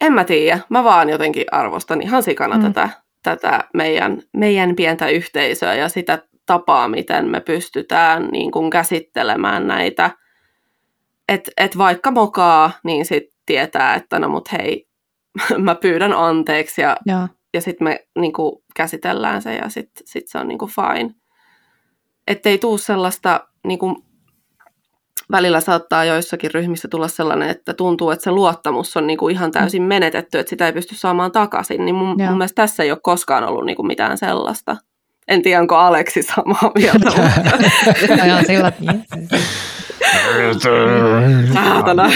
en 0.00 0.12
mä 0.12 0.24
tiedä, 0.24 0.60
mä 0.68 0.84
vaan 0.84 1.08
jotenkin 1.08 1.44
arvostan 1.52 2.02
ihan 2.02 2.22
sikana 2.22 2.56
mm. 2.56 2.62
tätä, 2.62 2.88
tätä 3.22 3.64
meidän, 3.74 4.22
meidän 4.36 4.76
pientä 4.76 5.08
yhteisöä 5.08 5.74
ja 5.74 5.88
sitä 5.88 6.18
tapaa, 6.46 6.88
miten 6.88 7.28
me 7.28 7.40
pystytään 7.40 8.28
niin 8.32 8.50
kuin 8.50 8.70
käsittelemään 8.70 9.66
näitä– 9.66 10.10
että 11.30 11.50
et 11.56 11.78
vaikka 11.78 12.10
mokaa, 12.10 12.70
niin 12.84 13.04
sitten 13.04 13.32
tietää, 13.46 13.94
että 13.94 14.18
no 14.18 14.28
mut 14.28 14.52
hei, 14.52 14.86
mä 15.58 15.74
pyydän 15.74 16.12
anteeksi 16.12 16.80
ja, 16.80 16.96
ja. 17.06 17.28
ja 17.54 17.60
sitten 17.60 17.84
me 17.84 18.06
niinku 18.18 18.64
käsitellään 18.76 19.42
se 19.42 19.54
ja 19.54 19.68
sitten 19.68 20.02
sit 20.06 20.28
se 20.28 20.38
on 20.38 20.48
niinku 20.48 20.66
fine. 20.66 21.14
Että 22.26 22.48
ei 22.48 22.58
tuu 22.58 22.78
sellaista, 22.78 23.48
niinku, 23.66 24.04
välillä 25.32 25.60
saattaa 25.60 26.04
joissakin 26.04 26.50
ryhmissä 26.54 26.88
tulla 26.88 27.08
sellainen, 27.08 27.48
että 27.48 27.74
tuntuu, 27.74 28.10
että 28.10 28.24
se 28.24 28.30
luottamus 28.30 28.96
on 28.96 29.06
niinku 29.06 29.28
ihan 29.28 29.50
täysin 29.50 29.82
menetetty, 29.82 30.38
että 30.38 30.50
sitä 30.50 30.66
ei 30.66 30.72
pysty 30.72 30.94
saamaan 30.94 31.32
takaisin. 31.32 31.84
Niin 31.84 31.94
mun, 31.94 32.08
mun 32.08 32.38
mielestä 32.38 32.62
tässä 32.62 32.82
ei 32.82 32.90
ole 32.90 32.98
koskaan 33.02 33.44
ollut 33.44 33.64
niinku 33.64 33.82
mitään 33.82 34.18
sellaista. 34.18 34.76
En 35.28 35.42
tiedä, 35.42 35.60
onko 35.60 35.76
Aleksi 35.76 36.22
samaa 36.22 36.72
mieltä. 36.74 37.10
Ajan 38.22 38.44
sillä, 38.46 38.72
Saatana. 41.54 42.10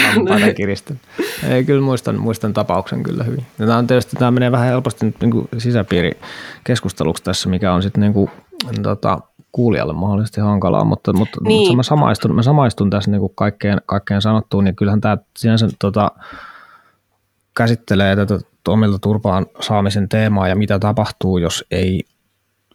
Ei, 1.49 1.63
kyllä 1.63 1.81
muistan, 1.81 2.19
muistan 2.19 2.53
tapauksen 2.53 3.03
kyllä 3.03 3.23
hyvin. 3.23 3.45
Ja 3.59 3.65
tämä, 3.65 3.77
on 3.77 3.87
tietysti, 3.87 4.15
tämä 4.15 4.31
menee 4.31 4.51
vähän 4.51 4.67
helposti 4.67 5.05
nyt 5.05 5.15
niin 5.21 5.31
kuin 5.31 5.47
sisäpiirikeskusteluksi 5.57 7.23
tässä, 7.23 7.49
mikä 7.49 7.73
on 7.73 7.83
sitten 7.83 8.01
niin 8.01 8.13
kuin, 8.13 8.31
tota, 8.83 9.19
kuulijalle 9.51 9.93
mahdollisesti 9.93 10.41
hankalaa, 10.41 10.83
mutta, 10.83 11.13
mutta, 11.13 11.39
niin. 11.43 11.59
mutta 11.59 11.75
mä, 11.75 11.83
samaistun, 11.83 12.35
mä 12.35 12.43
samaistun 12.43 12.89
tässä 12.89 13.11
niin 13.11 13.19
kuin 13.19 13.31
kaikkeen, 13.35 13.81
kaikkeen 13.85 14.21
sanottuun, 14.21 14.63
niin 14.63 14.75
kyllähän 14.75 15.01
tämä 15.01 15.17
sinänsä 15.37 15.67
tota, 15.79 16.11
käsittelee 17.57 18.15
tätä 18.15 18.39
omilta 18.67 18.99
turpaan 18.99 19.45
saamisen 19.59 20.09
teemaa 20.09 20.47
ja 20.47 20.55
mitä 20.55 20.79
tapahtuu, 20.79 21.37
jos 21.37 21.65
ei 21.71 22.03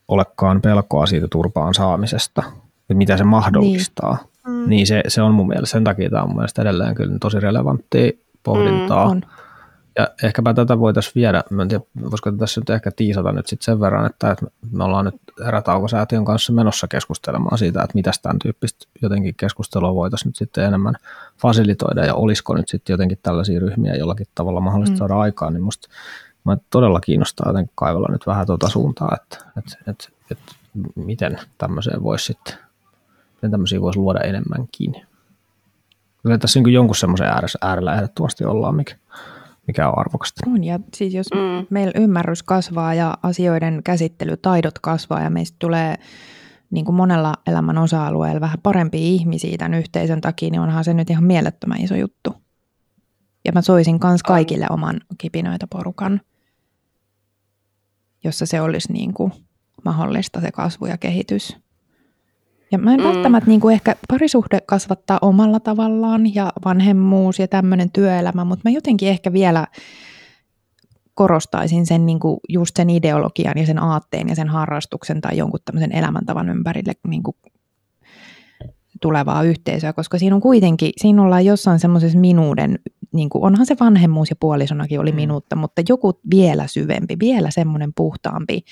olekaan 0.08 0.60
pelkoa 0.60 1.06
siitä 1.06 1.28
turpaan 1.28 1.74
saamisesta, 1.74 2.42
että 2.80 2.94
mitä 2.94 3.16
se 3.16 3.24
mahdollistaa. 3.24 4.16
Niin. 4.16 4.29
Mm. 4.46 4.68
Niin 4.68 4.86
se, 4.86 5.02
se 5.08 5.22
on 5.22 5.34
mun 5.34 5.48
mielestä, 5.48 5.72
sen 5.72 5.84
takia 5.84 6.10
tämä 6.10 6.22
on 6.22 6.28
mun 6.28 6.36
mielestä 6.36 6.62
edelleen 6.62 6.94
kyllä 6.94 7.18
tosi 7.20 7.40
relevanttia 7.40 8.12
pohdintaa. 8.42 9.04
Mm, 9.04 9.10
on. 9.10 9.22
Ja 9.98 10.08
ehkäpä 10.22 10.54
tätä 10.54 10.78
voitaisiin 10.78 11.12
viedä, 11.14 11.44
mä 11.50 11.62
en 11.62 11.68
tiedä, 11.68 11.84
voisiko 12.10 12.32
tässä 12.32 12.60
nyt 12.60 12.70
ehkä 12.70 12.90
tiisata 12.90 13.32
nyt 13.32 13.46
sitten 13.46 13.64
sen 13.64 13.80
verran, 13.80 14.06
että, 14.06 14.36
me 14.70 14.84
ollaan 14.84 15.04
nyt 15.04 15.14
erätaukosäätiön 15.46 16.24
kanssa 16.24 16.52
menossa 16.52 16.88
keskustelemaan 16.88 17.58
siitä, 17.58 17.82
että 17.82 17.94
mitä 17.94 18.10
tämän 18.22 18.38
tyyppistä 18.38 18.86
jotenkin 19.02 19.34
keskustelua 19.34 19.94
voitaisiin 19.94 20.28
nyt 20.28 20.36
sitten 20.36 20.64
enemmän 20.64 20.94
fasilitoida 21.38 22.04
ja 22.04 22.14
olisiko 22.14 22.54
nyt 22.54 22.68
sitten 22.68 22.94
jotenkin 22.94 23.18
tällaisia 23.22 23.60
ryhmiä 23.60 23.94
jollakin 23.94 24.26
tavalla 24.34 24.60
mahdollista 24.60 24.94
mm. 24.94 24.98
saada 24.98 25.18
aikaan, 25.18 25.52
niin 25.52 25.62
musta 25.62 25.88
mä 26.44 26.56
todella 26.70 27.00
kiinnostaa 27.00 27.48
jotenkin 27.48 27.72
kaivella 27.74 28.08
nyt 28.10 28.26
vähän 28.26 28.46
tuota 28.46 28.68
suuntaa, 28.68 29.16
että, 29.22 29.44
että, 29.58 29.76
että, 29.86 30.08
että 30.30 30.52
miten 30.94 31.38
tämmöiseen 31.58 32.02
voisi 32.02 32.24
sitten 32.24 32.54
miten 33.40 33.50
tämmöisiä 33.50 33.80
voisi 33.80 33.98
luoda 33.98 34.20
enemmänkin. 34.20 34.92
Kyllä 36.22 36.38
tässä 36.38 36.60
niin 36.60 36.72
jonkun 36.72 36.96
semmoisen 36.96 37.26
ääressä, 37.26 37.58
äärellä 37.62 37.94
ehdottomasti 37.94 38.44
ollaan, 38.44 38.74
mikä, 38.74 38.94
mikä 39.66 39.88
on 39.88 39.98
arvokasta. 39.98 40.50
On, 40.50 40.64
ja 40.64 40.80
siis 40.94 41.14
jos 41.14 41.26
mm. 41.34 41.66
meillä 41.70 41.92
ymmärrys 41.96 42.42
kasvaa 42.42 42.94
ja 42.94 43.18
asioiden 43.22 43.80
käsittelytaidot 43.84 44.78
kasvaa 44.78 45.22
ja 45.22 45.30
meistä 45.30 45.56
tulee 45.58 45.94
niin 46.70 46.84
kuin 46.84 46.96
monella 46.96 47.34
elämän 47.46 47.78
osa-alueella 47.78 48.40
vähän 48.40 48.58
parempia 48.62 49.00
ihmisiä 49.00 49.58
tämän 49.58 49.74
yhteisön 49.74 50.20
takia, 50.20 50.50
niin 50.50 50.60
onhan 50.60 50.84
se 50.84 50.94
nyt 50.94 51.10
ihan 51.10 51.24
mielettömän 51.24 51.80
iso 51.80 51.94
juttu. 51.94 52.34
Ja 53.44 53.52
mä 53.52 53.62
soisin 53.62 53.98
myös 54.04 54.22
kaikille 54.22 54.66
oman 54.70 55.00
kipinöitä 55.18 55.66
porukan. 55.66 56.20
jossa 58.24 58.46
se 58.46 58.60
olisi 58.60 58.92
niin 58.92 59.14
kuin 59.14 59.32
mahdollista 59.84 60.40
se 60.40 60.52
kasvu 60.52 60.86
ja 60.86 60.98
kehitys. 60.98 61.56
Ja 62.72 62.78
mä 62.78 62.94
en 62.94 63.00
Mm. 63.00 63.06
välttämättä 63.06 63.50
niin 63.50 63.60
kuin 63.60 63.72
ehkä 63.72 63.96
parisuhde 64.08 64.60
kasvattaa 64.66 65.18
omalla 65.22 65.60
tavallaan 65.60 66.34
ja 66.34 66.52
vanhemmuus 66.64 67.38
ja 67.38 67.48
tämmöinen 67.48 67.90
työelämä, 67.90 68.44
mutta 68.44 68.68
mä 68.68 68.74
jotenkin 68.74 69.08
ehkä 69.08 69.32
vielä 69.32 69.66
korostaisin 71.14 71.86
sen 71.86 72.06
niin 72.06 72.20
kuin 72.20 72.40
just 72.48 72.76
sen 72.76 72.90
ideologian 72.90 73.58
ja 73.58 73.66
sen 73.66 73.82
aatteen 73.82 74.28
ja 74.28 74.34
sen 74.34 74.48
harrastuksen 74.48 75.20
tai 75.20 75.36
jonkun 75.36 75.60
tämmöisen 75.64 75.92
elämäntavan 75.92 76.48
ympärille 76.48 76.92
niin 77.08 77.22
kuin 77.22 77.36
tulevaa 79.02 79.42
yhteisöä, 79.42 79.92
koska 79.92 80.18
siinä 80.18 80.36
on 80.36 80.40
kuitenkin, 80.42 80.92
siinä 80.96 81.22
ollaan 81.22 81.44
jossain 81.44 81.78
semmoisessa 81.78 82.18
minuuden, 82.18 82.78
niin 83.12 83.30
kuin, 83.30 83.44
onhan 83.44 83.66
se 83.66 83.76
vanhemmuus 83.80 84.30
ja 84.30 84.36
puolisonakin 84.40 85.00
oli 85.00 85.12
Mm. 85.12 85.16
minuutta, 85.16 85.56
mutta 85.56 85.82
joku 85.88 86.20
vielä 86.30 86.66
syvempi, 86.66 87.16
vielä 87.20 87.50
semmoinen 87.50 87.92
puhtaampi, 87.96 88.64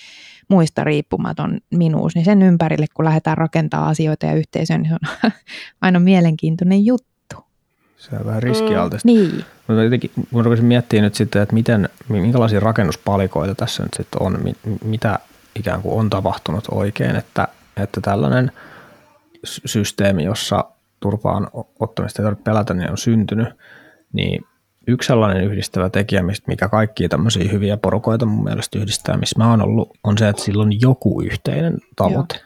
muista 0.49 0.85
riippumaton 0.85 1.59
minuus, 1.71 2.15
niin 2.15 2.25
sen 2.25 2.43
ympärille, 2.43 2.87
kun 2.95 3.05
lähdetään 3.05 3.39
rakentamaan 3.39 3.91
asioita 3.91 4.27
ja 4.27 4.35
yhteisöä, 4.35 4.79
niin 4.79 4.89
se 4.89 4.95
on 5.25 5.33
aina 5.81 6.01
mielenkiintoinen 6.01 6.87
juttu. 6.87 7.09
Se 7.97 8.17
on 8.17 8.27
vähän 8.27 8.43
riskialtista. 8.43 9.09
Niin, 9.09 9.45
Mutta 9.69 9.83
jotenkin, 9.83 10.11
kun 10.33 10.45
rupesin 10.45 10.65
miettimään 10.65 11.05
nyt 11.05 11.15
sitten, 11.15 11.43
että 11.43 11.55
miten, 11.55 11.89
minkälaisia 12.09 12.61
rakennuspalikoita 12.61 13.55
tässä 13.55 13.83
nyt 13.83 13.95
sitten 13.97 14.23
on, 14.23 14.39
mi- 14.43 14.79
mitä 14.85 15.19
ikään 15.55 15.83
kuin 15.83 16.01
on 16.01 16.11
tapahtunut 16.11 16.65
oikein, 16.71 17.17
että, 17.17 17.49
että 17.77 18.01
tällainen 18.01 18.53
sy- 19.45 19.61
systeemi, 19.65 20.25
jossa 20.25 20.65
turpaan 21.01 21.49
ottamista 21.81 22.23
ei 22.23 22.25
tarvitse 22.25 22.45
pelätä, 22.45 22.75
niin 22.75 22.91
on 22.91 22.99
syntynyt, 22.99 23.49
niin 24.13 24.45
yksi 24.89 25.07
sellainen 25.07 25.45
yhdistävä 25.45 25.91
tekijä, 25.91 26.23
mikä 26.47 26.69
kaikkia 26.69 27.09
tämmöisiä 27.09 27.53
hyviä 27.53 27.77
porukoita 27.77 28.27
mun 28.27 28.45
mielestä 28.45 28.79
yhdistää, 28.79 29.17
missä 29.17 29.39
mä 29.39 29.51
oon 29.51 29.63
ollut, 29.63 29.99
on 30.05 30.19
se, 30.19 30.29
että 30.29 30.43
sillä 30.43 30.63
on 30.63 30.81
joku 30.81 31.21
yhteinen 31.21 31.79
tavoite. 31.97 32.41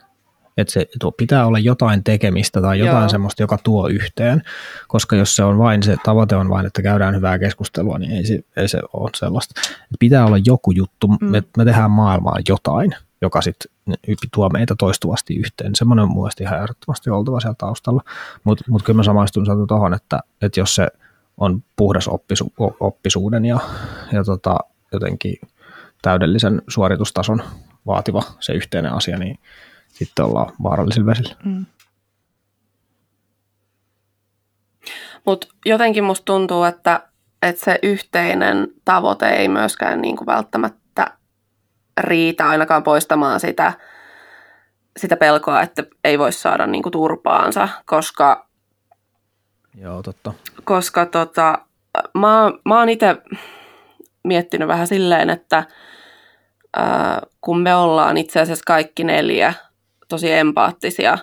Että 0.56 0.72
se 0.72 0.86
tuo 1.00 1.12
pitää 1.12 1.46
olla 1.46 1.58
jotain 1.58 2.04
tekemistä 2.04 2.60
tai 2.60 2.78
jotain 2.78 3.02
Joo. 3.02 3.08
semmoista, 3.08 3.42
joka 3.42 3.58
tuo 3.64 3.88
yhteen, 3.88 4.42
koska 4.88 5.16
jos 5.16 5.36
se 5.36 5.44
on 5.44 5.58
vain 5.58 5.82
se 5.82 5.96
tavoite 6.04 6.36
on 6.36 6.48
vain, 6.48 6.66
että 6.66 6.82
käydään 6.82 7.14
hyvää 7.14 7.38
keskustelua, 7.38 7.98
niin 7.98 8.12
ei 8.12 8.24
se, 8.26 8.40
ei 8.56 8.68
se 8.68 8.80
ole 8.92 9.10
sellaista. 9.16 9.60
Et 9.80 9.96
pitää 9.98 10.26
olla 10.26 10.38
joku 10.44 10.70
juttu, 10.70 11.06
Mm. 11.06 11.16
mm. 11.20 11.34
että 11.34 11.50
me 11.56 11.64
tehdään 11.64 11.90
maailmaan 11.90 12.42
jotain, 12.48 12.94
joka 13.22 13.40
sitten 13.42 13.72
tuo 14.34 14.48
meitä 14.48 14.74
toistuvasti 14.78 15.34
yhteen. 15.34 15.74
Semmoinen 15.74 16.02
on 16.02 16.08
mun 16.08 16.22
mielestä 16.22 16.44
ihan 16.44 16.58
ehdottomasti 16.62 17.10
oltava 17.10 17.40
siellä 17.40 17.54
taustalla. 17.58 18.02
Mutta 18.44 18.64
mut 18.68 18.82
kyllä 18.82 18.96
mä 18.96 19.02
samaistun 19.02 19.46
Satu 19.46 19.66
tuohon, 19.66 19.94
että, 19.94 20.20
että 20.42 20.60
jos 20.60 20.74
se 20.74 20.88
on 21.42 21.62
puhdas 21.76 22.08
oppisu, 22.08 22.52
oppisuuden 22.80 23.44
ja, 23.44 23.58
ja 24.12 24.24
tota, 24.24 24.58
jotenkin 24.92 25.36
täydellisen 26.02 26.62
suoritustason 26.68 27.42
vaativa 27.86 28.22
se 28.40 28.52
yhteinen 28.52 28.92
asia, 28.92 29.18
niin 29.18 29.38
sitten 29.88 30.24
ollaan 30.24 30.52
vaarallisilla 30.62 31.06
vesillä. 31.06 31.34
mm. 31.44 31.66
Mutta 35.26 35.46
jotenkin 35.66 36.04
musta 36.04 36.24
tuntuu, 36.24 36.64
että, 36.64 37.08
että 37.42 37.64
se 37.64 37.78
yhteinen 37.82 38.68
tavoite 38.84 39.28
ei 39.28 39.48
myöskään 39.48 40.00
niin 40.00 40.16
kuin 40.16 40.26
välttämättä 40.26 41.16
riitä 42.00 42.48
ainakaan 42.48 42.82
poistamaan 42.82 43.40
sitä, 43.40 43.72
sitä 44.96 45.16
pelkoa, 45.16 45.62
että 45.62 45.82
ei 46.04 46.18
voi 46.18 46.32
saada 46.32 46.66
niin 46.66 46.82
kuin 46.82 46.92
turpaansa, 46.92 47.68
koska, 47.86 48.48
Joo, 49.80 50.02
totta. 50.02 50.32
koska 50.64 51.06
tota, 51.06 51.58
mä, 52.14 52.52
mä 52.64 52.78
oon 52.78 52.88
itse 52.88 53.16
miettinyt 54.24 54.68
vähän 54.68 54.86
silleen, 54.86 55.30
että 55.30 55.64
ää, 56.76 57.22
kun 57.40 57.60
me 57.60 57.74
ollaan 57.74 58.16
itse 58.16 58.40
asiassa 58.40 58.64
kaikki 58.66 59.04
neljä 59.04 59.54
tosi 60.08 60.32
empaattisia 60.32 61.18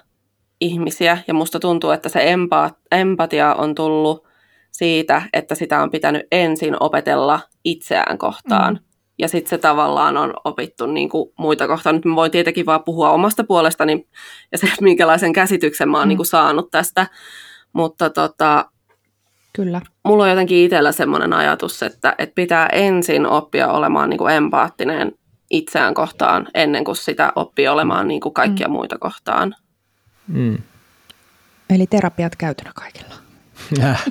ihmisiä, 0.61 1.17
ja 1.27 1.33
musta 1.33 1.59
tuntuu, 1.59 1.91
että 1.91 2.09
se 2.09 2.19
empa- 2.35 2.75
empatia 2.91 3.53
on 3.55 3.75
tullut 3.75 4.27
siitä, 4.71 5.21
että 5.33 5.55
sitä 5.55 5.81
on 5.81 5.91
pitänyt 5.91 6.27
ensin 6.31 6.75
opetella 6.79 7.39
itseään 7.63 8.17
kohtaan. 8.17 8.73
Mm. 8.73 8.79
Mm. 8.79 8.85
Ja 9.19 9.27
sitten 9.27 9.49
se 9.49 9.57
tavallaan 9.57 10.17
on 10.17 10.33
opittu 10.43 10.85
niin 10.85 11.09
kuin 11.09 11.33
muita 11.37 11.67
kohtaan. 11.67 11.95
Nyt 11.95 12.05
mä 12.05 12.15
voin 12.15 12.31
tietenkin 12.31 12.65
vaan 12.65 12.83
puhua 12.83 13.09
omasta 13.11 13.43
puolestani 13.43 14.07
ja 14.51 14.57
se, 14.57 14.67
minkälaisen 14.81 15.33
käsityksen 15.33 15.89
mä 15.89 15.97
oon 15.97 16.07
Mm. 16.07 16.09
niin 16.09 16.17
kuin 16.17 16.25
saanut 16.27 16.71
tästä. 16.71 17.07
Mutta 17.73 18.09
tota, 18.09 18.65
Kyllä. 19.53 19.81
mulla 20.03 20.23
on 20.23 20.29
jotenkin 20.29 20.57
itsellä 20.57 20.91
semmoinen 20.91 21.33
ajatus, 21.33 21.83
että, 21.83 22.15
että 22.17 22.35
pitää 22.35 22.67
ensin 22.67 23.25
oppia 23.25 23.67
olemaan 23.67 24.09
niin 24.09 24.17
kuin 24.17 24.33
empaattinen 24.33 25.11
itseään 25.49 25.93
kohtaan 25.93 26.47
ennen 26.53 26.83
kuin 26.83 26.95
sitä 26.95 27.31
oppii 27.35 27.67
olemaan 27.67 28.07
niin 28.07 28.21
kuin 28.21 28.33
kaikkia 28.33 28.67
Mm. 28.67 28.71
muita 28.71 28.97
kohtaan. 28.97 29.55
Mm. 30.27 30.57
Eli 31.69 31.87
terapiat 31.87 32.35
käytönä 32.35 32.71
kaikilla. 32.75 33.15
Äh. 33.83 34.05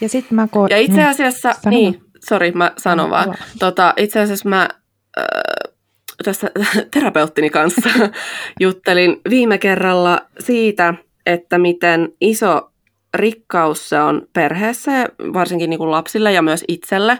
Ja 0.00 0.08
sitten 0.08 0.36
mä 0.36 0.44
ko- 0.46 0.66
Ja 0.70 0.78
itse 0.78 1.04
asiassa, 1.04 1.52
Sano 1.52 1.76
niin, 1.76 2.00
sori 2.28 2.52
mä 2.52 2.64
sanon 2.64 2.78
Sano 2.78 3.10
vaan. 3.10 3.26
vaan. 3.26 3.38
Tota, 3.58 3.94
itse 3.96 4.20
asiassa 4.20 4.48
mä 4.48 4.68
äh, 5.18 5.24
tässä 6.24 6.50
terapeuttini 6.94 7.50
kanssa 7.50 7.90
juttelin 8.60 9.20
viime 9.30 9.58
kerralla 9.58 10.20
siitä, 10.38 10.94
että 11.26 11.58
miten 11.58 12.12
iso 12.20 12.70
rikkaus 13.14 13.88
se 13.88 14.00
on 14.00 14.26
perheessä, 14.32 14.92
varsinkin 15.32 15.70
niin 15.70 15.78
kuin 15.78 15.90
lapsille 15.90 16.32
ja 16.32 16.42
myös 16.42 16.64
itselle, 16.68 17.18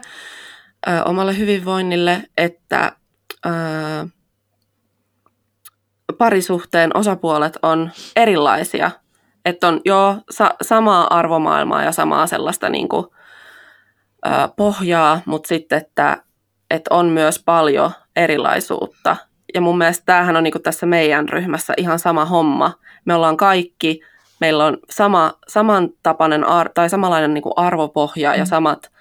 ö, 0.87 1.03
omalle 1.05 1.37
hyvinvoinnille, 1.37 2.23
että 2.37 2.91
ö, 3.45 3.49
parisuhteen 6.17 6.97
osapuolet 6.97 7.57
on 7.61 7.91
erilaisia. 8.15 8.91
Että 9.45 9.67
on 9.67 9.81
jo 9.85 10.17
sa- 10.29 10.55
samaa 10.61 11.17
arvomaailmaa 11.17 11.83
ja 11.83 11.91
samaa 11.91 12.27
sellaista 12.27 12.69
niin 12.69 12.89
kuin, 12.89 13.05
ö, 14.25 14.29
pohjaa, 14.55 15.21
mutta 15.25 15.47
sitten, 15.47 15.77
että, 15.77 16.23
että 16.69 16.95
on 16.95 17.05
myös 17.05 17.43
paljon 17.45 17.91
erilaisuutta. 18.15 19.15
Ja 19.53 19.61
mun 19.61 19.77
mielestä 19.77 20.05
tämähän 20.05 20.37
on 20.37 20.43
niin 20.43 20.51
kuin 20.51 20.61
tässä 20.61 20.85
meidän 20.85 21.29
ryhmässä 21.29 21.73
ihan 21.77 21.99
sama 21.99 22.25
homma. 22.25 22.73
Me 23.05 23.15
ollaan 23.15 23.37
kaikki, 23.37 24.01
meillä 24.39 24.65
on 24.65 24.77
sama, 24.89 25.33
samantapainen 25.47 26.43
ar- 26.43 26.69
tai 26.73 26.89
samanlainen 26.89 27.33
niin 27.33 27.41
kuin 27.41 27.53
arvopohja 27.55 28.31
mm. 28.31 28.37
ja 28.39 28.45
samat 28.45 28.91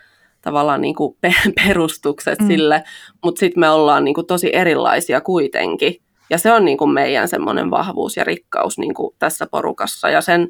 tavallaan 0.43 0.81
niin 0.81 0.95
kuin 0.95 1.17
pe- 1.21 1.35
perustukset 1.67 2.39
Mm. 2.39 2.47
sille, 2.47 2.83
mutta 3.25 3.39
sitten 3.39 3.61
me 3.61 3.71
ollaan 3.71 4.05
niin 4.05 4.15
kuin 4.15 4.27
tosi 4.27 4.51
erilaisia 4.53 5.21
kuitenkin. 5.21 5.97
Ja 6.31 6.39
se 6.39 6.53
on 6.53 6.65
niin 6.65 6.79
kuin 6.79 6.91
meidän 6.91 7.29
semmoinen 7.29 7.71
vahvuus 7.71 8.17
ja 8.17 8.25
rikkaus 8.25 8.79
niin 8.79 8.95
kuin 8.95 9.15
tässä 9.19 9.47
porukassa. 9.51 10.11
Ja 10.11 10.21
sen 10.21 10.49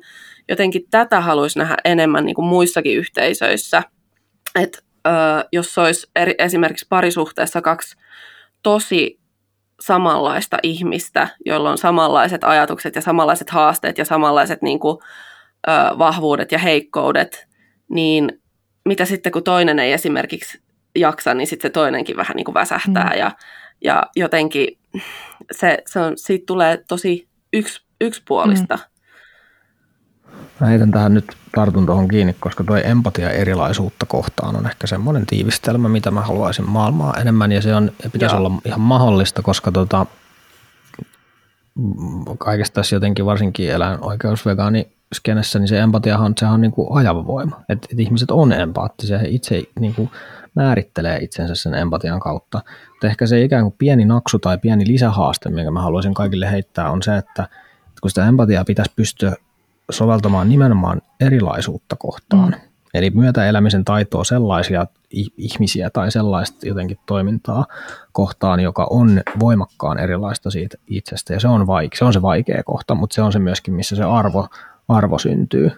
jotenkin 0.49 0.83
tätä 0.91 1.21
haluaisi 1.21 1.59
nähdä 1.59 1.77
enemmän 1.85 2.25
niin 2.25 2.35
kuin 2.35 2.45
muissakin 2.47 2.99
yhteisöissä. 2.99 3.83
Että 4.55 4.79
jos 5.53 5.79
olisi 5.79 6.07
eri, 6.17 6.35
esimerkiksi 6.39 6.87
parisuhteessa 6.89 7.63
kaksi 7.63 7.97
tosi 8.63 9.19
samanlaista 9.81 10.59
ihmistä, 10.63 11.29
joilla 11.47 11.71
on 11.71 11.79
samanlaiset 11.79 12.45
ajatukset 12.45 12.95
ja 12.95 13.01
samanlaiset 13.03 13.51
haasteet 13.51 13.99
ja 13.99 14.05
samanlaiset 14.05 14.63
niin 14.63 14.81
kuin, 14.81 14.99
ö, 15.69 15.99
vahvuudet 15.99 16.53
ja 16.53 16.59
heikkoudet, 16.59 17.49
niin 17.89 18.41
mitä 18.85 19.05
sitten 19.05 19.33
kun 19.33 19.43
toinen 19.45 19.79
ei 19.79 19.93
esimerkiksi 19.93 20.61
jaksa, 20.97 21.35
niin 21.35 21.47
sitten 21.47 21.69
se 21.69 21.73
toinenkin 21.73 22.17
vähän 22.17 22.37
niin 22.37 22.45
kuin 22.45 22.55
väsähtää 22.55 23.11
Mm. 23.11 23.19
ja, 23.19 23.31
ja 23.85 24.03
jotenkin 24.17 24.79
se, 25.53 25.79
se 25.87 26.01
on, 26.01 26.13
siitä 26.19 26.45
tulee 26.47 26.85
tosi 26.89 27.29
yks, 27.53 27.85
yksipuolista. 28.01 28.77
Mm. 28.77 28.90
Mä 30.61 30.67
heitän 30.67 30.91
tähän 30.91 31.15
nyt 31.15 31.37
tartun 31.55 31.87
tuohon 31.87 32.09
kiinni, 32.09 32.37
koska 32.41 32.65
tuo 32.65 32.77
empatia 32.77 33.31
erilaisuutta 33.31 34.07
kohtaan 34.07 34.57
on 34.57 34.67
ehkä 34.67 34.87
semmoinen 34.87 35.27
tiivistelmä, 35.27 35.89
mitä 35.89 36.11
mä 36.11 36.21
haluaisin 36.21 36.71
maailmaa 36.71 37.15
enemmän 37.21 37.53
ja 37.53 37.63
se 37.63 37.75
on, 37.75 37.93
pitäisi 38.13 38.35
Joo. 38.35 38.47
olla 38.47 38.61
ihan 38.65 38.81
mahdollista, 38.81 39.43
koska 39.43 39.73
tota, 39.73 40.07
mm, 41.75 42.25
kaikesta 42.39 42.75
tässä 42.75 42.97
jotenkin 42.97 43.27
varsinkin 43.27 43.71
eläinoikeusvegaani 43.71 44.89
skenessä, 45.15 45.59
niin 45.59 45.69
se 45.69 45.79
empatiahan 45.79 46.35
sehän 46.39 46.55
on 46.55 46.61
niin 46.61 46.73
kuin 46.73 46.89
ajava 46.99 47.27
voima. 47.27 47.61
Että 47.69 47.89
et 47.93 48.01
ihmiset 48.01 48.31
on 48.31 48.53
empaattisia, 48.53 49.19
he 49.19 49.29
itse 49.29 49.63
niin 49.81 49.95
kuin 49.95 50.11
määrittelee 50.55 51.19
itsensä 51.19 51.55
sen 51.55 51.75
empatian 51.75 52.21
kautta. 52.21 52.61
Mutta 52.89 53.07
ehkä 53.07 53.27
se 53.27 53.43
ikään 53.43 53.63
kuin 53.63 53.75
pieni 53.79 54.05
naksu 54.05 54.39
tai 54.39 54.59
pieni 54.59 54.87
lisähaaste, 54.87 55.51
minkä 55.51 55.71
mä 55.71 55.83
haluaisin 55.83 56.15
kaikille 56.15 56.51
heittää, 56.51 56.91
on 56.91 57.03
se, 57.03 57.17
että 57.17 57.49
kun 58.01 58.11
sitä 58.11 58.27
empatiaa 58.27 58.65
pitäisi 58.65 58.93
pystyä 58.97 59.37
soveltamaan 59.91 60.49
nimenomaan 60.49 61.03
erilaisuutta 61.21 61.97
kohtaan. 61.97 62.49
Mm. 62.49 62.71
Eli 62.95 63.11
myötäelämisen 63.11 63.85
taitoa 63.85 64.25
sellaisia 64.25 64.87
ihmisiä 65.37 65.91
tai 65.91 66.11
sellaista 66.11 66.69
jotenkin 66.69 66.99
toimintaa 67.07 67.67
kohtaan, 68.13 68.61
joka 68.61 68.87
on 68.91 69.23
voimakkaan 69.41 69.99
erilaista 69.99 70.51
siitä 70.51 70.77
itsestä. 70.87 71.33
Ja 71.33 71.41
se 71.41 71.49
on, 71.49 71.61
vaike- 71.61 71.99
se 71.99 72.05
on 72.05 72.13
se 72.13 72.23
vaikea 72.23 72.63
kohta, 72.63 72.95
mutta 72.95 73.15
se 73.15 73.23
on 73.23 73.33
se 73.33 73.39
myöskin, 73.39 73.75
missä 73.75 73.97
se 73.97 74.03
arvo, 74.03 74.49
arvo 74.89 75.19
syntyy. 75.19 75.71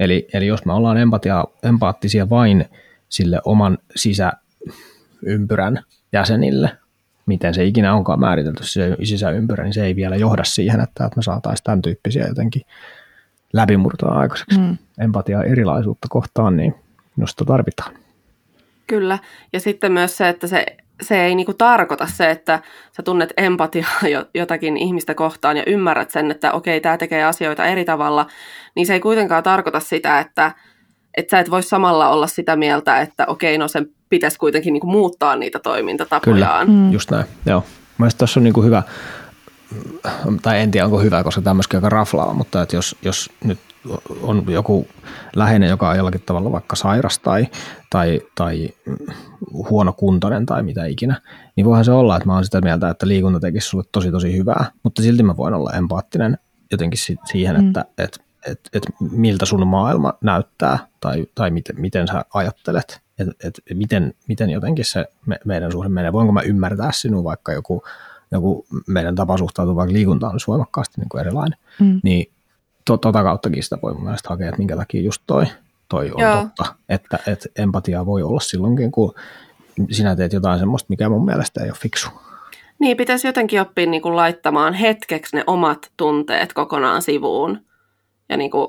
Eli, 0.00 0.28
eli 0.32 0.46
jos 0.46 0.64
me 0.64 0.72
ollaan 0.72 0.96
empatia, 0.96 1.44
empaattisia 1.62 2.30
vain 2.30 2.64
sille 3.08 3.40
oman 3.44 3.78
sisäympyrän 3.96 5.82
jäsenille, 6.12 6.78
miten 7.26 7.54
se 7.54 7.64
ikinä 7.64 7.94
onkaan 7.94 8.20
määritelty 8.20 8.64
se 8.64 8.96
sisäympyrä, 9.02 9.64
niin 9.64 9.74
se 9.74 9.84
ei 9.84 9.96
vielä 9.96 10.16
johda 10.16 10.44
siihen, 10.44 10.80
että, 10.80 11.04
että 11.04 11.16
me 11.16 11.22
saataisiin 11.22 11.64
tämän 11.64 11.82
tyyppisiä 11.82 12.26
jotenkin 12.26 12.62
läpimurtoa 13.52 14.18
aikaiseksi. 14.18 14.58
Mm. 14.58 14.76
Empatiaa 14.98 15.44
erilaisuutta 15.44 16.08
kohtaan, 16.10 16.56
niin 16.56 16.74
minusta 17.16 17.44
tarvitaan. 17.44 17.94
Kyllä, 18.86 19.18
ja 19.52 19.60
sitten 19.60 19.92
myös 19.92 20.16
se, 20.16 20.28
että 20.28 20.46
se, 20.46 20.66
se 21.02 21.24
ei 21.24 21.34
niinku 21.34 21.54
tarkoita 21.54 22.06
se, 22.06 22.30
että 22.30 22.62
sä 22.96 23.02
tunnet 23.02 23.32
empatiaa 23.36 23.90
jotakin 24.34 24.76
ihmistä 24.76 25.14
kohtaan 25.14 25.56
ja 25.56 25.62
ymmärrät 25.66 26.10
sen, 26.10 26.30
että 26.30 26.52
okei, 26.52 26.80
tämä 26.80 26.98
tekee 26.98 27.24
asioita 27.24 27.66
eri 27.66 27.84
tavalla, 27.84 28.26
niin 28.74 28.86
se 28.86 28.92
ei 28.92 29.00
kuitenkaan 29.00 29.42
tarkoita 29.42 29.80
sitä, 29.80 30.20
että, 30.20 30.52
että 31.16 31.30
sä 31.30 31.40
et 31.40 31.50
voi 31.50 31.62
samalla 31.62 32.08
olla 32.08 32.26
sitä 32.26 32.56
mieltä, 32.56 33.00
että 33.00 33.26
okei, 33.26 33.58
no 33.58 33.68
sen 33.68 33.86
pitäisi 34.08 34.38
kuitenkin 34.38 34.72
niinku 34.72 34.86
muuttaa 34.86 35.36
niitä 35.36 35.58
toimintatapojaan. 35.58 36.66
Kyllä, 36.66 36.78
mm. 36.80 36.92
just 36.92 37.10
näin. 37.10 37.26
Joo. 37.46 37.64
Mielestäni 37.98 38.18
tuossa 38.18 38.40
on 38.40 38.44
niinku 38.44 38.62
hyvä, 38.62 38.82
tai 40.42 40.60
en 40.60 40.70
tiedä 40.70 40.84
onko 40.84 41.00
hyvä, 41.00 41.24
koska 41.24 41.42
tämä 41.42 41.54
myöskin 41.54 41.76
aika 41.76 41.88
raflaa, 41.88 42.34
mutta 42.34 42.62
että 42.62 42.76
jos, 42.76 42.96
jos 43.02 43.30
nyt 43.44 43.58
on 44.22 44.44
joku 44.48 44.88
läheinen, 45.36 45.68
joka 45.68 45.88
on 45.88 45.96
jollakin 45.96 46.22
tavalla 46.26 46.52
vaikka 46.52 46.76
sairas 46.76 47.18
tai, 47.18 47.46
tai, 47.90 48.20
tai 48.34 48.68
huonokuntoinen 49.52 50.46
tai 50.46 50.62
mitä 50.62 50.86
ikinä, 50.86 51.20
niin 51.56 51.64
voihan 51.64 51.84
se 51.84 51.92
olla, 51.92 52.16
että 52.16 52.26
mä 52.26 52.34
oon 52.34 52.44
sitä 52.44 52.60
mieltä, 52.60 52.88
että 52.88 53.08
liikunta 53.08 53.40
tekisi 53.40 53.68
sulle 53.68 53.84
tosi 53.92 54.10
tosi 54.10 54.36
hyvää, 54.36 54.70
mutta 54.82 55.02
silti 55.02 55.22
mä 55.22 55.36
voin 55.36 55.54
olla 55.54 55.72
empaattinen 55.72 56.38
jotenkin 56.70 57.16
siihen, 57.24 57.60
mm. 57.60 57.66
että 57.66 57.84
et, 57.98 58.18
et, 58.46 58.60
et 58.72 58.82
miltä 59.00 59.46
sun 59.46 59.66
maailma 59.66 60.12
näyttää 60.20 60.78
tai, 61.00 61.26
tai 61.34 61.50
miten, 61.50 61.80
miten 61.80 62.08
sä 62.08 62.24
ajattelet, 62.34 63.00
että 63.18 63.36
et 63.44 63.60
miten, 63.74 64.14
miten 64.28 64.50
jotenkin 64.50 64.84
se 64.84 65.06
me, 65.26 65.38
meidän 65.44 65.72
suhde 65.72 65.88
menee. 65.88 66.12
Voinko 66.12 66.32
mä 66.32 66.40
ymmärtää 66.40 66.92
sinua 66.92 67.24
vaikka 67.24 67.52
joku, 67.52 67.82
joku 68.32 68.66
meidän 68.86 69.14
tapa 69.14 69.38
suhtautua 69.38 69.76
vaikka 69.76 69.92
liikuntaan 69.92 70.32
olisi 70.32 70.46
voimakkaasti 70.46 71.00
niin 71.00 71.08
kuin 71.08 71.20
erilainen, 71.20 71.58
mm. 71.80 72.00
niin 72.02 72.32
to, 72.84 72.96
tota 72.96 73.22
kauttakin 73.22 73.62
sitä 73.62 73.78
voi 73.82 73.94
mun 73.94 74.04
mielestä 74.04 74.28
hakea, 74.28 74.48
että 74.48 74.58
minkä 74.58 74.76
takia 74.76 75.02
just 75.02 75.22
toi, 75.26 75.46
toi 75.88 76.10
on 76.10 76.22
Joo. 76.22 76.36
totta. 76.36 76.74
Että, 76.88 77.18
että 77.26 77.48
empatiaa 77.56 78.06
voi 78.06 78.22
olla 78.22 78.40
silloinkin, 78.40 78.92
kun 78.92 79.14
sinä 79.90 80.16
teet 80.16 80.32
jotain 80.32 80.58
semmoista, 80.58 80.86
mikä 80.88 81.08
mun 81.08 81.24
mielestä 81.24 81.64
ei 81.64 81.70
ole 81.70 81.78
fiksu. 81.80 82.08
Niin, 82.78 82.96
pitäisi 82.96 83.26
jotenkin 83.26 83.60
oppia 83.60 83.86
niin 83.86 84.02
kuin 84.02 84.16
laittamaan 84.16 84.74
hetkeksi 84.74 85.36
ne 85.36 85.44
omat 85.46 85.92
tunteet 85.96 86.52
kokonaan 86.52 87.02
sivuun 87.02 87.60
ja 88.28 88.36
niin 88.36 88.50
kuin 88.50 88.68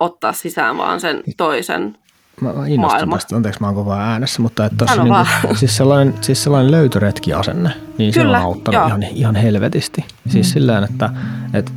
ottaa 0.00 0.32
sisään 0.32 0.76
vaan 0.76 1.00
sen 1.00 1.22
toisen 1.36 1.98
mä, 2.40 2.52
mä 2.52 2.66
innostun 2.66 3.10
tästä, 3.10 3.36
anteeksi 3.36 3.60
mä 3.60 3.66
oon 3.66 3.74
kovaa 3.74 4.00
äänessä, 4.00 4.42
mutta 4.42 4.64
että 4.64 4.76
tossa 4.76 5.04
niin 5.04 5.14
kuin, 5.42 5.56
siis 5.60 5.76
sellainen, 5.76 6.14
siis 6.20 6.42
sellainen 6.42 6.70
löytöretkiasenne, 6.70 7.70
niin 7.98 8.14
Kyllä, 8.14 8.38
se 8.38 8.44
on 8.44 8.44
auttanut 8.44 8.86
ihan, 8.86 9.02
ihan 9.02 9.36
helvetisti. 9.36 10.00
Mm. 10.00 10.30
Siis 10.30 10.50
sillä 10.50 10.78
että, 10.78 11.10
että 11.54 11.72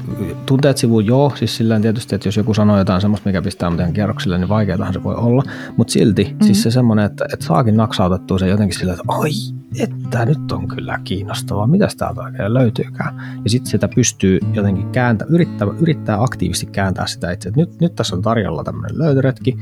tunteet 0.46 0.78
sivuun 0.78 1.06
joo, 1.06 1.34
siis 1.36 1.58
sillä 1.58 1.80
tietysti, 1.80 2.16
että 2.16 2.28
jos 2.28 2.38
joku 2.38 2.54
sanoo 2.54 2.78
jotain 2.78 3.02
semmoista, 3.02 3.30
mikä 3.30 3.42
pistää 3.42 3.70
mut 3.70 3.80
ihan 3.80 3.94
kierroksille, 3.94 4.38
niin 4.38 4.50
vaikeatahan 4.50 4.94
se 4.94 5.04
voi 5.04 5.16
olla. 5.16 5.44
Mutta 5.78 5.94
silti, 5.94 6.36
mm. 6.40 6.46
siis 6.46 6.64
se 6.64 6.72
semmoinen, 6.72 7.06
että, 7.06 7.26
että 7.34 7.46
saakin 7.46 7.78
naksautettua 7.78 8.40
se 8.40 8.48
jotenkin 8.48 8.80
sillä, 8.80 8.94
että 8.94 9.04
ai, 9.08 9.32
että 9.80 10.26
nyt 10.26 10.52
on 10.52 10.68
kyllä 10.68 11.00
kiinnostavaa, 11.04 11.68
mitä 11.68 11.88
täältä 11.98 12.22
oikein 12.22 12.54
löytyykään. 12.54 13.40
Ja 13.44 13.50
sitten 13.50 13.72
sitä 13.72 13.90
pystyy 13.96 14.40
jotenkin 14.54 14.90
kääntää, 14.90 15.28
yrittää, 15.30 15.68
yrittää 15.80 16.24
aktiivisesti 16.24 16.66
kääntää 16.66 17.08
sitä 17.08 17.32
itse, 17.32 17.50
että 17.50 17.62
nyt, 17.62 17.82
nyt 17.82 17.96
tässä 17.96 18.16
on 18.16 18.22
tarjolla 18.22 18.64
tämmöinen 18.64 18.98
löytöretki, 18.98 19.58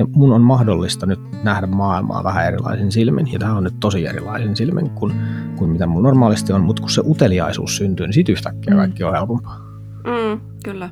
ja 0.00 0.06
mun 0.14 0.32
on 0.32 0.42
mahdollista 0.42 1.06
nyt 1.06 1.20
nähdä 1.44 1.66
maailmaa 1.66 2.24
vähän 2.24 2.46
erilaisin 2.46 2.92
silmin, 2.92 3.32
ja 3.32 3.38
tämä 3.38 3.56
on 3.56 3.64
nyt 3.64 3.74
tosi 3.80 4.06
erilaisin 4.06 4.56
silmin 4.56 4.90
kuin, 4.90 5.12
kuin 5.56 5.70
mitä 5.70 5.86
mun 5.86 6.02
normaalisti 6.02 6.52
on, 6.52 6.60
mutta 6.60 6.82
kun 6.82 6.90
se 6.90 7.02
uteliaisuus 7.04 7.76
syntyy, 7.76 8.06
niin 8.06 8.14
sitten 8.14 8.32
yhtäkkiä 8.32 8.74
mm. 8.74 8.78
kaikki 8.78 9.04
on 9.04 9.12
helpompaa. 9.12 9.58
Mm, 10.06 10.40
kyllä. 10.64 10.90